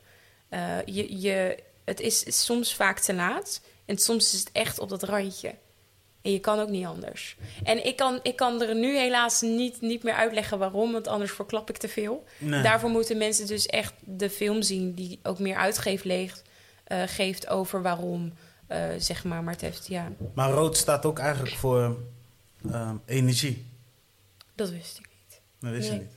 [0.48, 3.60] Eh, je, je, het is soms vaak te laat.
[3.84, 5.54] En soms is het echt op dat randje.
[6.22, 7.36] En je kan ook niet anders.
[7.64, 11.32] En ik kan, ik kan er nu helaas niet, niet meer uitleggen waarom, want anders
[11.32, 12.24] verklap ik te veel.
[12.38, 12.62] Nee.
[12.62, 16.42] Daarvoor moeten mensen dus echt de film zien die ook meer uitgeeft leegt,
[16.84, 18.32] eh, geeft over waarom,
[18.66, 19.42] eh, zeg maar.
[19.42, 21.96] Maar het heeft, ja, Maar rood staat ook eigenlijk voor
[22.72, 23.66] ehm, energie.
[24.54, 25.40] dat wist ik niet.
[25.60, 26.00] Dat wist je Nee.
[26.00, 26.16] niet.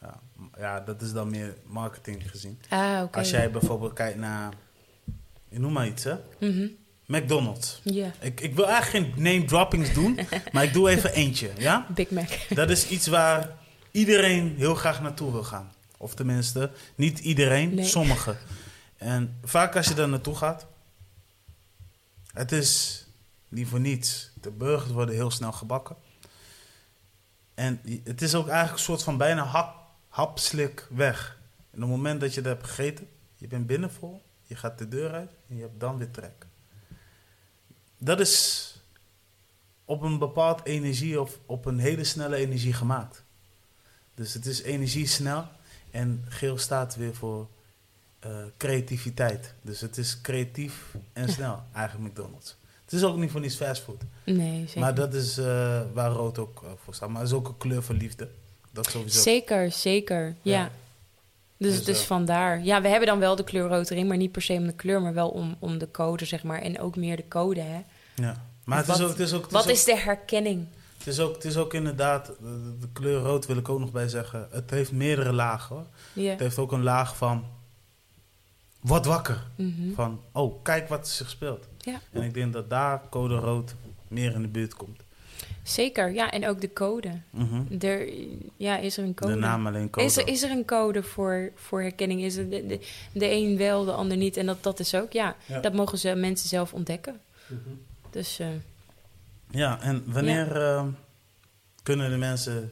[0.00, 0.20] Ja,
[0.58, 2.60] ja, dat is dan meer marketing gezien.
[2.68, 3.18] Ah, oké.
[3.18, 4.52] Als jij bijvoorbeeld kijkt naar,
[5.48, 6.66] ik noem maar iets hè, Mhm.
[7.06, 7.80] McDonald's.
[7.84, 10.18] Ja, Ik, ik wil eigenlijk geen name droppings doen,
[10.52, 11.86] maar ik doe even eentje, ja?
[11.94, 12.28] Big Mac.
[12.48, 13.56] Dat is iets waar
[13.90, 15.72] iedereen heel graag naartoe wil gaan.
[15.96, 17.84] Of tenminste, niet iedereen, Nee.
[17.84, 18.38] sommigen.
[18.96, 20.66] En vaak als je daar naartoe gaat,
[22.32, 23.04] het is
[23.48, 24.30] niet voor niets.
[24.40, 25.96] De burgers worden heel snel gebakken.
[27.54, 29.79] En het is ook eigenlijk een soort van bijna hap,
[30.10, 31.38] hapslik weg.
[31.70, 34.88] En op het moment dat je dat hebt gegeten, je bent binnenvol, je gaat de
[34.88, 36.46] deur uit en je hebt dan weer trek.
[37.98, 38.74] Dat is
[39.84, 43.22] op een bepaald energie of op een hele snelle energie gemaakt.
[44.14, 45.48] Dus het is energie snel
[45.90, 47.48] en geel staat weer voor
[48.18, 49.54] eh, creativiteit.
[49.62, 52.56] Dus het is creatief en snel, eigenlijk McDonald's.
[52.84, 54.02] Het is ook niet voor niets fastfood.
[54.24, 54.80] Nee, zeker.
[54.80, 57.08] Maar dat is eh, waar rood ook eh, voor staat.
[57.08, 58.28] Maar het is ook een kleur van liefde.
[58.70, 59.20] Dat sowieso.
[59.20, 60.36] Zeker, zeker.
[60.42, 60.52] Ja.
[60.58, 60.70] Ja.
[61.56, 62.62] Dus, Dus, dus eh, vandaar.
[62.64, 64.72] Ja, we hebben dan wel de kleur rood erin, maar niet per se om de
[64.72, 66.60] kleur, maar wel om, om de code, zeg maar.
[66.62, 67.80] En ook meer de code, hè.
[68.14, 68.44] Ja.
[68.64, 70.66] Maar het Wat- is ook, het is ook, het Wat is ook, is de herkenning?
[70.98, 73.92] het is ook, het is ook inderdaad, de, de kleur rood wil ik ook nog
[73.92, 74.48] bij zeggen.
[74.50, 75.86] Het heeft meerdere lagen hoor.
[76.30, 77.44] Het heeft ook een laag van,
[78.80, 79.42] word wakker.
[79.56, 79.94] Mhm.
[79.94, 81.66] Van, oh, kijk wat er zich speelt.
[81.78, 82.00] Ja.
[82.12, 83.74] En ik denk dat daar code rood
[84.08, 85.00] meer in de buurt komt.
[85.70, 86.30] Zeker, ja.
[86.30, 87.20] En ook de code.
[87.30, 87.62] Mhm.
[87.80, 88.08] Er,
[88.56, 89.32] ja, is er een code?
[89.32, 92.22] De naam alleen code Is er, is er een code voor, voor herkenning?
[92.22, 92.80] Is er de, de,
[93.12, 94.36] de een wel, de ander niet?
[94.36, 95.60] En dat, dat is ook, ja, Ja.
[95.60, 97.20] dat mogen ze mensen zelf ontdekken.
[97.46, 97.58] Mhm.
[98.10, 98.46] Dus eh,
[99.50, 100.84] Ja, en wanneer eh,
[101.82, 102.70] kunnen de mensen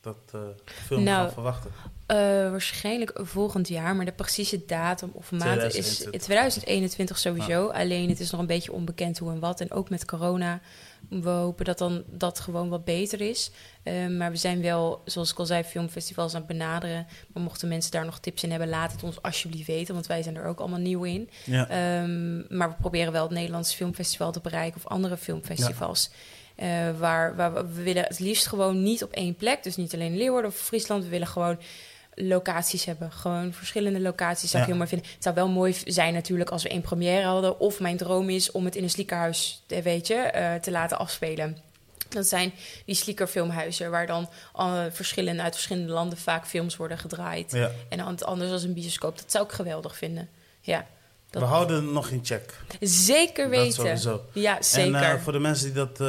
[0.00, 1.70] dat eh, film Nou, gaan verwachten?
[2.50, 6.22] waarschijnlijk volgend jaar, maar de precieze datum of maand is 2021.
[6.22, 7.66] 2021 sowieso.
[7.68, 9.60] Alleen het is nog een beetje onbekend hoe en wat.
[9.60, 10.60] En ook met corona.
[11.08, 13.50] We hopen dat dan dat gewoon wat beter is.
[13.82, 17.06] Eh, maar we zijn wel, zoals ik al zei, filmfestivals aan het benaderen.
[17.32, 19.94] Maar mochten mensen daar nog tips in hebben, laat het ons alsjeblieft weten.
[19.94, 21.30] Want wij zijn er ook allemaal nieuw in.
[21.44, 21.68] Ja.
[21.68, 26.10] Ehm, maar we proberen wel het Nederlandse Filmfestival te bereiken of andere filmfestivals.
[26.54, 29.62] Eh, waar, waar we, we willen het liefst gewoon niet op één plek.
[29.62, 31.04] Dus niet alleen Leeuwarden of Friesland.
[31.04, 31.58] We willen gewoon
[32.14, 33.12] locaties hebben.
[33.12, 34.50] Gewoon verschillende locaties.
[34.50, 34.74] Zou ik Ja.
[34.74, 35.08] heel mooi vinden.
[35.14, 37.60] Het zou wel mooi zijn natuurlijk als we één première hadden.
[37.60, 40.98] Of mijn droom is om het in een sliekerhuis, eh, weet je, eh, te laten
[40.98, 41.56] afspelen.
[42.08, 42.52] Dat zijn
[42.86, 47.52] die sliekerfilmhuizen waar dan eh, verschillende, uit verschillende landen vaak films worden gedraaid.
[47.52, 47.70] ja.
[47.88, 49.18] En anders als een bioscoop.
[49.18, 50.28] Dat zou ik geweldig vinden.
[50.60, 50.86] Ja,
[51.30, 52.60] dat- We houden het nog in check.
[52.80, 53.72] zeker Dat weten.
[53.72, 54.24] sowieso.
[54.32, 55.02] Ja, zeker.
[55.02, 56.00] En voor de mensen die dat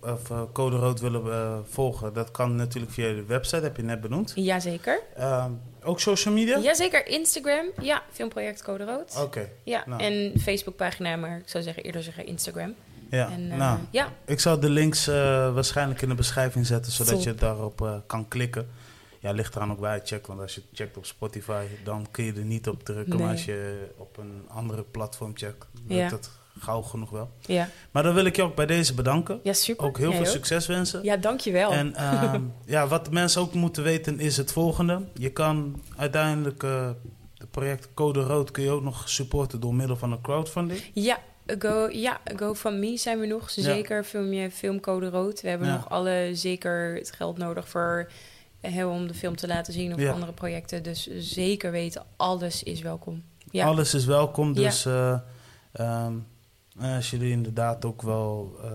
[0.00, 3.82] of, eh, code rood willen eh, volgen, dat kan natuurlijk via de website, heb je
[3.82, 4.32] net benoemd.
[4.34, 5.00] Jazeker.
[5.16, 5.50] Ehm,
[5.82, 6.58] ook social media?
[6.58, 7.66] Jazeker, Instagram.
[7.80, 9.16] Ja, filmproject Code Rood.
[9.22, 10.02] Oké, Ja, nou.
[10.02, 12.74] en Facebookpagina, maar ik zou zeggen eerder zeggen Instagram.
[13.10, 13.30] ja.
[13.30, 15.06] En, eh, nou, ja, ik zal de links
[15.54, 17.22] waarschijnlijk in de beschrijving zetten, zodat Top.
[17.22, 18.68] je daarop kan klikken.
[19.20, 22.24] Ja, ligt eraan ook waar je checkt, want als je checkt op Spotify, dan kun
[22.24, 23.14] je er niet op drukken.
[23.16, 23.22] Nee.
[23.22, 26.08] Maar als je op een andere platform checkt, Ja.
[26.08, 27.30] het gauw genoeg wel.
[27.40, 27.68] ja.
[27.90, 29.40] Maar dan wil ik je ook bij deze bedanken.
[29.42, 29.86] ja, super.
[29.86, 30.32] Ook heel Jij veel ook?
[30.32, 31.02] succes wensen.
[31.02, 31.70] Ja, dankjewel.
[31.72, 35.00] En ehm, ja, wat mensen ook moeten weten is het volgende.
[35.14, 36.90] Je kan uiteindelijk eh
[37.38, 40.80] het project Code Rood kun je ook nog supporten door middel van een crowdfunding.
[40.92, 41.18] Ja,
[41.58, 43.50] Go, ja, GoFundMe zijn we nog.
[43.50, 45.40] Zeker film je filmcode rood.
[45.40, 45.74] We hebben Ja.
[45.74, 48.10] nog alle zeker het geld nodig voor
[48.60, 50.12] eh, om de film te laten zien of Ja.
[50.12, 50.82] andere projecten.
[50.82, 53.22] Dus zeker weten, alles is welkom.
[53.50, 55.18] Ja, Alles is welkom, dus eh,
[56.80, 58.70] ehm, als jullie inderdaad ook wel eh,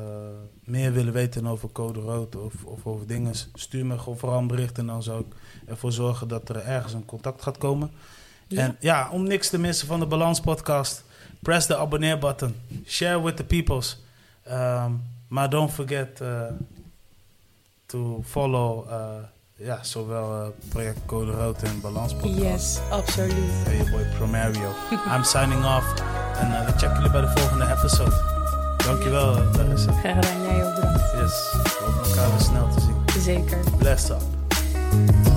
[0.64, 4.48] meer willen weten over Code Rood of, of over dingen, stuur me gewoon vooral een
[4.48, 5.36] bericht en dan zou ik
[5.66, 7.92] ervoor zorgen dat er ergens een contact gaat komen.
[8.48, 8.62] Ja.
[8.62, 11.04] En ja, om niks te missen van de Balans podcast,
[11.40, 14.02] press de abonneer button, share with the peoples.
[14.44, 14.92] Ehm,
[15.28, 16.44] maar don't forget eh,
[17.86, 19.16] to follow eh,
[19.60, 23.34] ja, zowel eh, project Code Rood en Balans yes, absoluut.
[23.66, 24.74] Hey, your boy Promario.
[25.16, 25.94] I'm signing off.
[26.40, 28.14] En uh, we checken jullie bij de volgende episode.
[28.86, 29.92] Dankjewel, uh, Larissa.
[29.92, 31.02] Graag gedaan, jij ook bedankt.
[31.02, 31.52] Yes.
[31.52, 33.22] We hopen elkaar weer snel te zien.
[33.22, 33.60] Zeker.
[33.78, 35.29] Bless up.